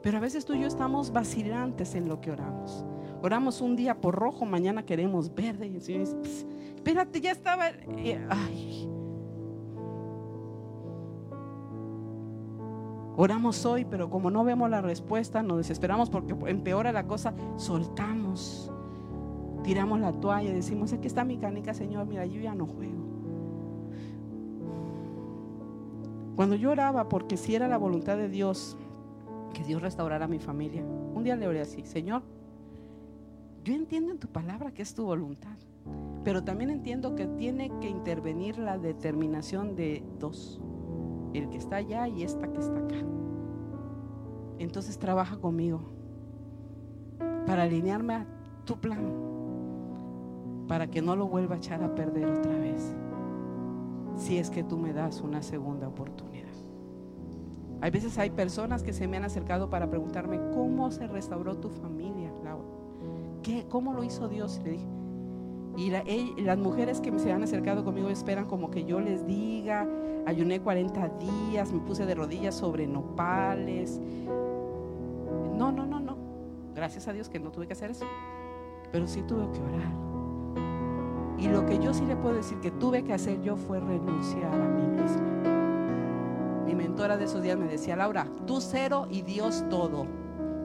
Pero 0.00 0.16
a 0.16 0.20
veces 0.20 0.46
tú 0.46 0.54
y 0.54 0.60
yo 0.60 0.66
estamos 0.66 1.12
vacilantes 1.12 1.94
en 1.94 2.08
lo 2.08 2.22
que 2.22 2.30
oramos. 2.30 2.86
Oramos 3.20 3.60
un 3.60 3.76
día 3.76 4.00
por 4.00 4.14
rojo, 4.14 4.46
mañana 4.46 4.86
queremos 4.86 5.34
verde. 5.34 5.66
Y 5.66 5.76
espérate, 5.76 7.20
ya 7.20 7.32
estaba. 7.32 7.68
Eh, 7.68 8.26
ay, 8.30 8.88
Oramos 13.16 13.64
hoy, 13.64 13.84
pero 13.84 14.10
como 14.10 14.30
no 14.30 14.42
vemos 14.42 14.68
la 14.68 14.80
respuesta, 14.80 15.42
nos 15.42 15.58
desesperamos 15.58 16.10
porque 16.10 16.34
empeora 16.46 16.90
la 16.90 17.06
cosa, 17.06 17.32
soltamos, 17.56 18.72
tiramos 19.62 20.00
la 20.00 20.12
toalla 20.12 20.50
y 20.50 20.54
decimos, 20.54 20.92
aquí 20.92 21.06
está 21.06 21.24
mi 21.24 21.38
canica, 21.38 21.74
Señor, 21.74 22.06
mira, 22.06 22.26
yo 22.26 22.40
ya 22.40 22.54
no 22.54 22.66
juego. 22.66 23.04
Cuando 26.34 26.56
yo 26.56 26.72
oraba, 26.72 27.08
porque 27.08 27.36
si 27.36 27.54
era 27.54 27.68
la 27.68 27.78
voluntad 27.78 28.16
de 28.16 28.28
Dios, 28.28 28.76
que 29.52 29.62
Dios 29.62 29.80
restaurara 29.80 30.24
a 30.24 30.28
mi 30.28 30.40
familia, 30.40 30.82
un 30.82 31.22
día 31.22 31.36
le 31.36 31.46
oré 31.46 31.60
así, 31.60 31.86
Señor, 31.86 32.22
yo 33.62 33.74
entiendo 33.74 34.10
en 34.10 34.18
tu 34.18 34.26
palabra 34.26 34.72
que 34.72 34.82
es 34.82 34.92
tu 34.92 35.04
voluntad, 35.04 35.56
pero 36.24 36.42
también 36.42 36.70
entiendo 36.70 37.14
que 37.14 37.28
tiene 37.28 37.70
que 37.80 37.88
intervenir 37.88 38.58
la 38.58 38.76
determinación 38.76 39.76
de 39.76 40.02
dos 40.18 40.60
el 41.38 41.48
que 41.48 41.58
está 41.58 41.76
allá 41.76 42.08
y 42.08 42.22
esta 42.22 42.48
que 42.48 42.58
está 42.58 42.78
acá. 42.78 42.96
Entonces 44.58 44.98
trabaja 44.98 45.36
conmigo 45.36 45.80
para 47.46 47.64
alinearme 47.64 48.14
a 48.14 48.26
tu 48.64 48.76
plan, 48.76 49.02
para 50.68 50.86
que 50.86 51.02
no 51.02 51.16
lo 51.16 51.26
vuelva 51.26 51.56
a 51.56 51.58
echar 51.58 51.82
a 51.82 51.94
perder 51.94 52.30
otra 52.30 52.56
vez, 52.56 52.94
si 54.16 54.38
es 54.38 54.50
que 54.50 54.62
tú 54.62 54.78
me 54.78 54.92
das 54.92 55.20
una 55.20 55.42
segunda 55.42 55.88
oportunidad. 55.88 56.44
Hay 57.80 57.90
veces 57.90 58.16
hay 58.16 58.30
personas 58.30 58.82
que 58.82 58.94
se 58.94 59.06
me 59.06 59.18
han 59.18 59.24
acercado 59.24 59.68
para 59.68 59.90
preguntarme 59.90 60.40
cómo 60.54 60.90
se 60.90 61.06
restauró 61.06 61.56
tu 61.56 61.68
familia, 61.68 62.32
Laura. 62.42 62.64
¿Qué, 63.42 63.66
¿Cómo 63.68 63.92
lo 63.92 64.04
hizo 64.04 64.26
Dios? 64.28 64.60
Le 64.64 64.70
dije, 64.70 64.86
y 65.76 66.40
las 66.42 66.56
mujeres 66.56 67.00
que 67.00 67.16
se 67.18 67.32
han 67.32 67.42
acercado 67.42 67.84
conmigo 67.84 68.08
esperan 68.08 68.46
como 68.46 68.70
que 68.70 68.84
yo 68.84 69.00
les 69.00 69.26
diga, 69.26 69.86
ayuné 70.26 70.60
40 70.60 71.08
días, 71.18 71.72
me 71.72 71.80
puse 71.80 72.06
de 72.06 72.14
rodillas 72.14 72.54
sobre 72.54 72.86
nopales. 72.86 74.00
No, 75.56 75.72
no, 75.72 75.86
no, 75.86 76.00
no. 76.00 76.16
Gracias 76.74 77.08
a 77.08 77.12
Dios 77.12 77.28
que 77.28 77.38
no 77.38 77.50
tuve 77.50 77.66
que 77.66 77.72
hacer 77.74 77.90
eso. 77.90 78.06
Pero 78.92 79.06
sí 79.06 79.22
tuve 79.22 79.50
que 79.52 79.60
orar. 79.60 79.92
Y 81.38 81.48
lo 81.48 81.66
que 81.66 81.78
yo 81.78 81.92
sí 81.92 82.04
le 82.06 82.16
puedo 82.16 82.36
decir 82.36 82.58
que 82.60 82.70
tuve 82.70 83.02
que 83.04 83.12
hacer 83.12 83.42
yo 83.42 83.56
fue 83.56 83.80
renunciar 83.80 84.52
a 84.54 84.68
mí 84.68 84.86
misma. 85.02 86.64
Mi 86.66 86.74
mentora 86.74 87.16
de 87.16 87.24
esos 87.24 87.42
días 87.42 87.58
me 87.58 87.66
decía, 87.66 87.96
Laura, 87.96 88.26
tú 88.46 88.60
cero 88.60 89.06
y 89.10 89.22
Dios 89.22 89.64
todo. 89.68 90.06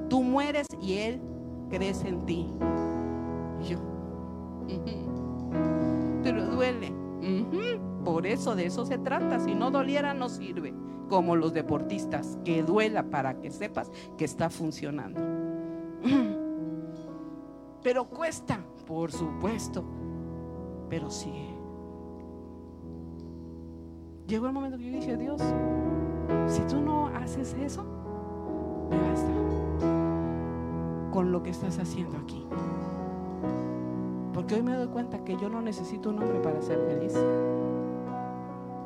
Tú 0.09 0.23
mueres 0.23 0.67
y 0.81 0.93
Él 0.97 1.21
crece 1.69 2.07
en 2.09 2.25
ti. 2.25 2.49
Y 3.61 3.67
yo, 3.67 3.79
pero 6.23 6.45
duele. 6.45 6.93
Por 8.11 8.25
eso 8.25 8.55
de 8.55 8.65
eso 8.65 8.87
se 8.87 8.97
trata. 8.97 9.39
Si 9.39 9.53
no 9.53 9.69
doliera, 9.69 10.15
no 10.15 10.29
sirve. 10.29 10.73
Como 11.09 11.35
los 11.35 11.53
deportistas, 11.53 12.39
que 12.43 12.63
duela 12.63 13.11
para 13.11 13.39
que 13.39 13.51
sepas 13.51 13.91
que 14.17 14.25
está 14.25 14.49
funcionando. 14.49 15.21
Pero 17.83 18.09
cuesta, 18.09 18.65
por 18.87 19.11
supuesto. 19.11 19.83
Pero 20.89 21.11
sigue. 21.11 21.55
Llegó 24.25 24.47
el 24.47 24.53
momento 24.53 24.79
que 24.79 24.85
yo 24.85 24.91
dije, 24.91 25.15
Dios, 25.15 25.39
si 26.47 26.61
tú 26.63 26.81
no 26.81 27.09
haces 27.09 27.55
eso, 27.61 27.85
me 28.89 28.97
basta 28.97 29.29
con 31.11 31.31
lo 31.31 31.43
que 31.43 31.51
estás 31.51 31.77
haciendo 31.77 32.17
aquí. 32.17 32.43
Porque 34.33 34.55
hoy 34.55 34.63
me 34.63 34.73
doy 34.73 34.87
cuenta 34.87 35.23
que 35.23 35.37
yo 35.37 35.47
no 35.47 35.61
necesito 35.61 36.09
un 36.09 36.17
hombre 36.23 36.39
para 36.39 36.59
ser 36.59 36.79
feliz. 36.87 37.13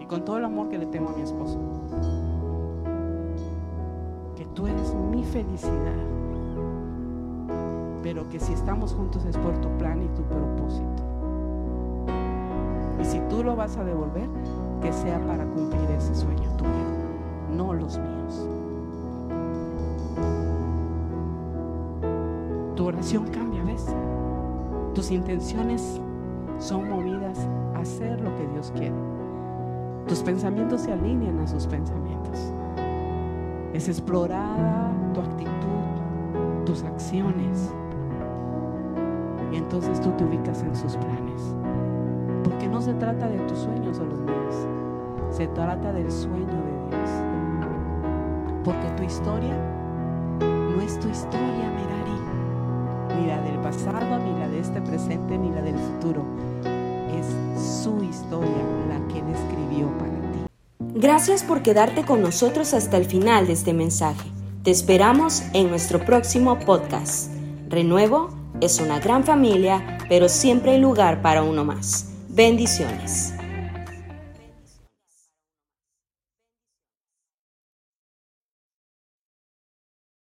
Y 0.04 0.06
con 0.06 0.26
todo 0.26 0.38
el 0.38 0.43
amor 0.43 0.68
que 0.68 0.78
le 0.78 0.86
tengo 0.88 1.12
a 1.12 1.14
mi 1.14 1.22
esposo. 1.22 1.58
Que 4.36 4.43
tú 4.47 4.68
eres 4.68 4.93
mi 4.93 5.24
felicidad. 5.24 5.95
Pero 8.01 8.28
que 8.28 8.38
si 8.38 8.51
estamos 8.51 8.93
juntos 8.93 9.24
es 9.24 9.38
por 9.38 9.58
tu 9.62 9.70
plan 9.78 10.01
y 10.04 10.08
tu 10.08 10.24
propósito. 10.24 11.04
Y 12.99 13.06
si 13.06 13.22
tú 13.30 13.45
lo 13.45 13.56
vas 13.56 13.78
a 13.78 13.86
devolver, 13.86 14.28
que 14.82 14.91
sea 14.91 15.26
para 15.26 15.45
cumplir 15.45 15.89
ese 15.91 16.14
sueño 16.14 16.49
tuyo, 16.58 17.56
no 17.56 17.74
los 17.74 17.97
míos. 17.97 18.49
Tu 22.76 22.86
oración 22.86 23.26
cambia, 23.28 23.64
¿ves? 23.64 23.86
Tus 24.93 25.12
intenciones 25.12 26.01
son 26.60 26.89
movidas 26.89 27.47
a 27.74 27.80
hacer 27.80 28.20
lo 28.20 28.36
que 28.36 28.47
Dios 28.47 28.70
quiere. 28.76 29.12
Tus 30.08 30.22
pensamientos 30.22 30.82
se 30.82 30.91
alinean 30.91 31.39
a 31.39 31.47
sus 31.47 31.66
pensamientos. 31.66 32.54
Es 33.74 33.88
explorada 33.88 34.91
tu 35.14 35.22
actitud, 35.22 36.66
tus 36.66 36.84
acciones. 36.84 37.74
Y 39.51 39.56
entonces 39.56 40.01
tú 40.01 40.12
te 40.12 40.26
ubicas 40.26 40.62
en 40.62 40.76
sus 40.76 40.97
planes. 40.97 41.56
Porque 42.43 42.68
no 42.68 42.82
se 42.82 42.93
trata 42.95 43.30
de 43.30 43.38
tus 43.47 43.60
sueños 43.60 43.99
o 43.99 44.06
los 44.06 44.20
míos. 44.20 44.68
Se 45.30 45.47
trata 45.47 45.93
del 45.93 46.12
sueño 46.12 46.45
de 46.45 46.97
Dios. 46.97 47.10
Porque 48.66 48.89
tu 48.97 49.04
historia 49.04 49.56
no 50.39 50.82
es 50.82 50.99
tu 50.99 51.08
historia, 51.08 51.72
Merari. 51.72 53.22
Ni 53.22 53.28
la 53.28 53.41
del 53.41 53.60
pasado, 53.60 54.20
ni 54.20 54.38
la 54.38 54.49
de 54.49 54.60
este 54.60 54.82
presente, 54.82 55.38
ni 55.38 55.49
la 55.49 55.62
del 55.62 55.78
futuro. 55.78 56.24
Su 57.64 58.03
historia 58.03 58.49
la 58.89 59.07
que 59.07 59.20
Él 59.20 59.26
escribió 59.34 59.88
para 59.97 60.11
ti. 60.34 60.99
Gracias 60.99 61.43
por 61.43 61.61
quedarte 61.61 62.03
con 62.03 62.22
nosotros 62.22 62.74
hasta 62.74 62.97
el 62.97 63.05
final 63.05 63.47
de 63.47 63.53
este 63.53 63.72
mensaje. 63.74 64.30
Te 64.64 64.72
esperamos 64.72 65.43
en 65.53 65.70
nuestro 65.70 66.03
próximo 66.03 66.59
podcast. 66.59 67.32
Renuevo 67.70 68.30
es 68.59 68.82
una 68.82 68.99
gran 68.99 69.24
familia, 69.24 69.97
pero 70.09 70.28
siempre 70.28 70.72
hay 70.72 70.80
lugar 70.80 71.22
para 71.22 71.43
uno 71.43 71.64
más. 71.64 72.11
Bendiciones. 72.28 73.32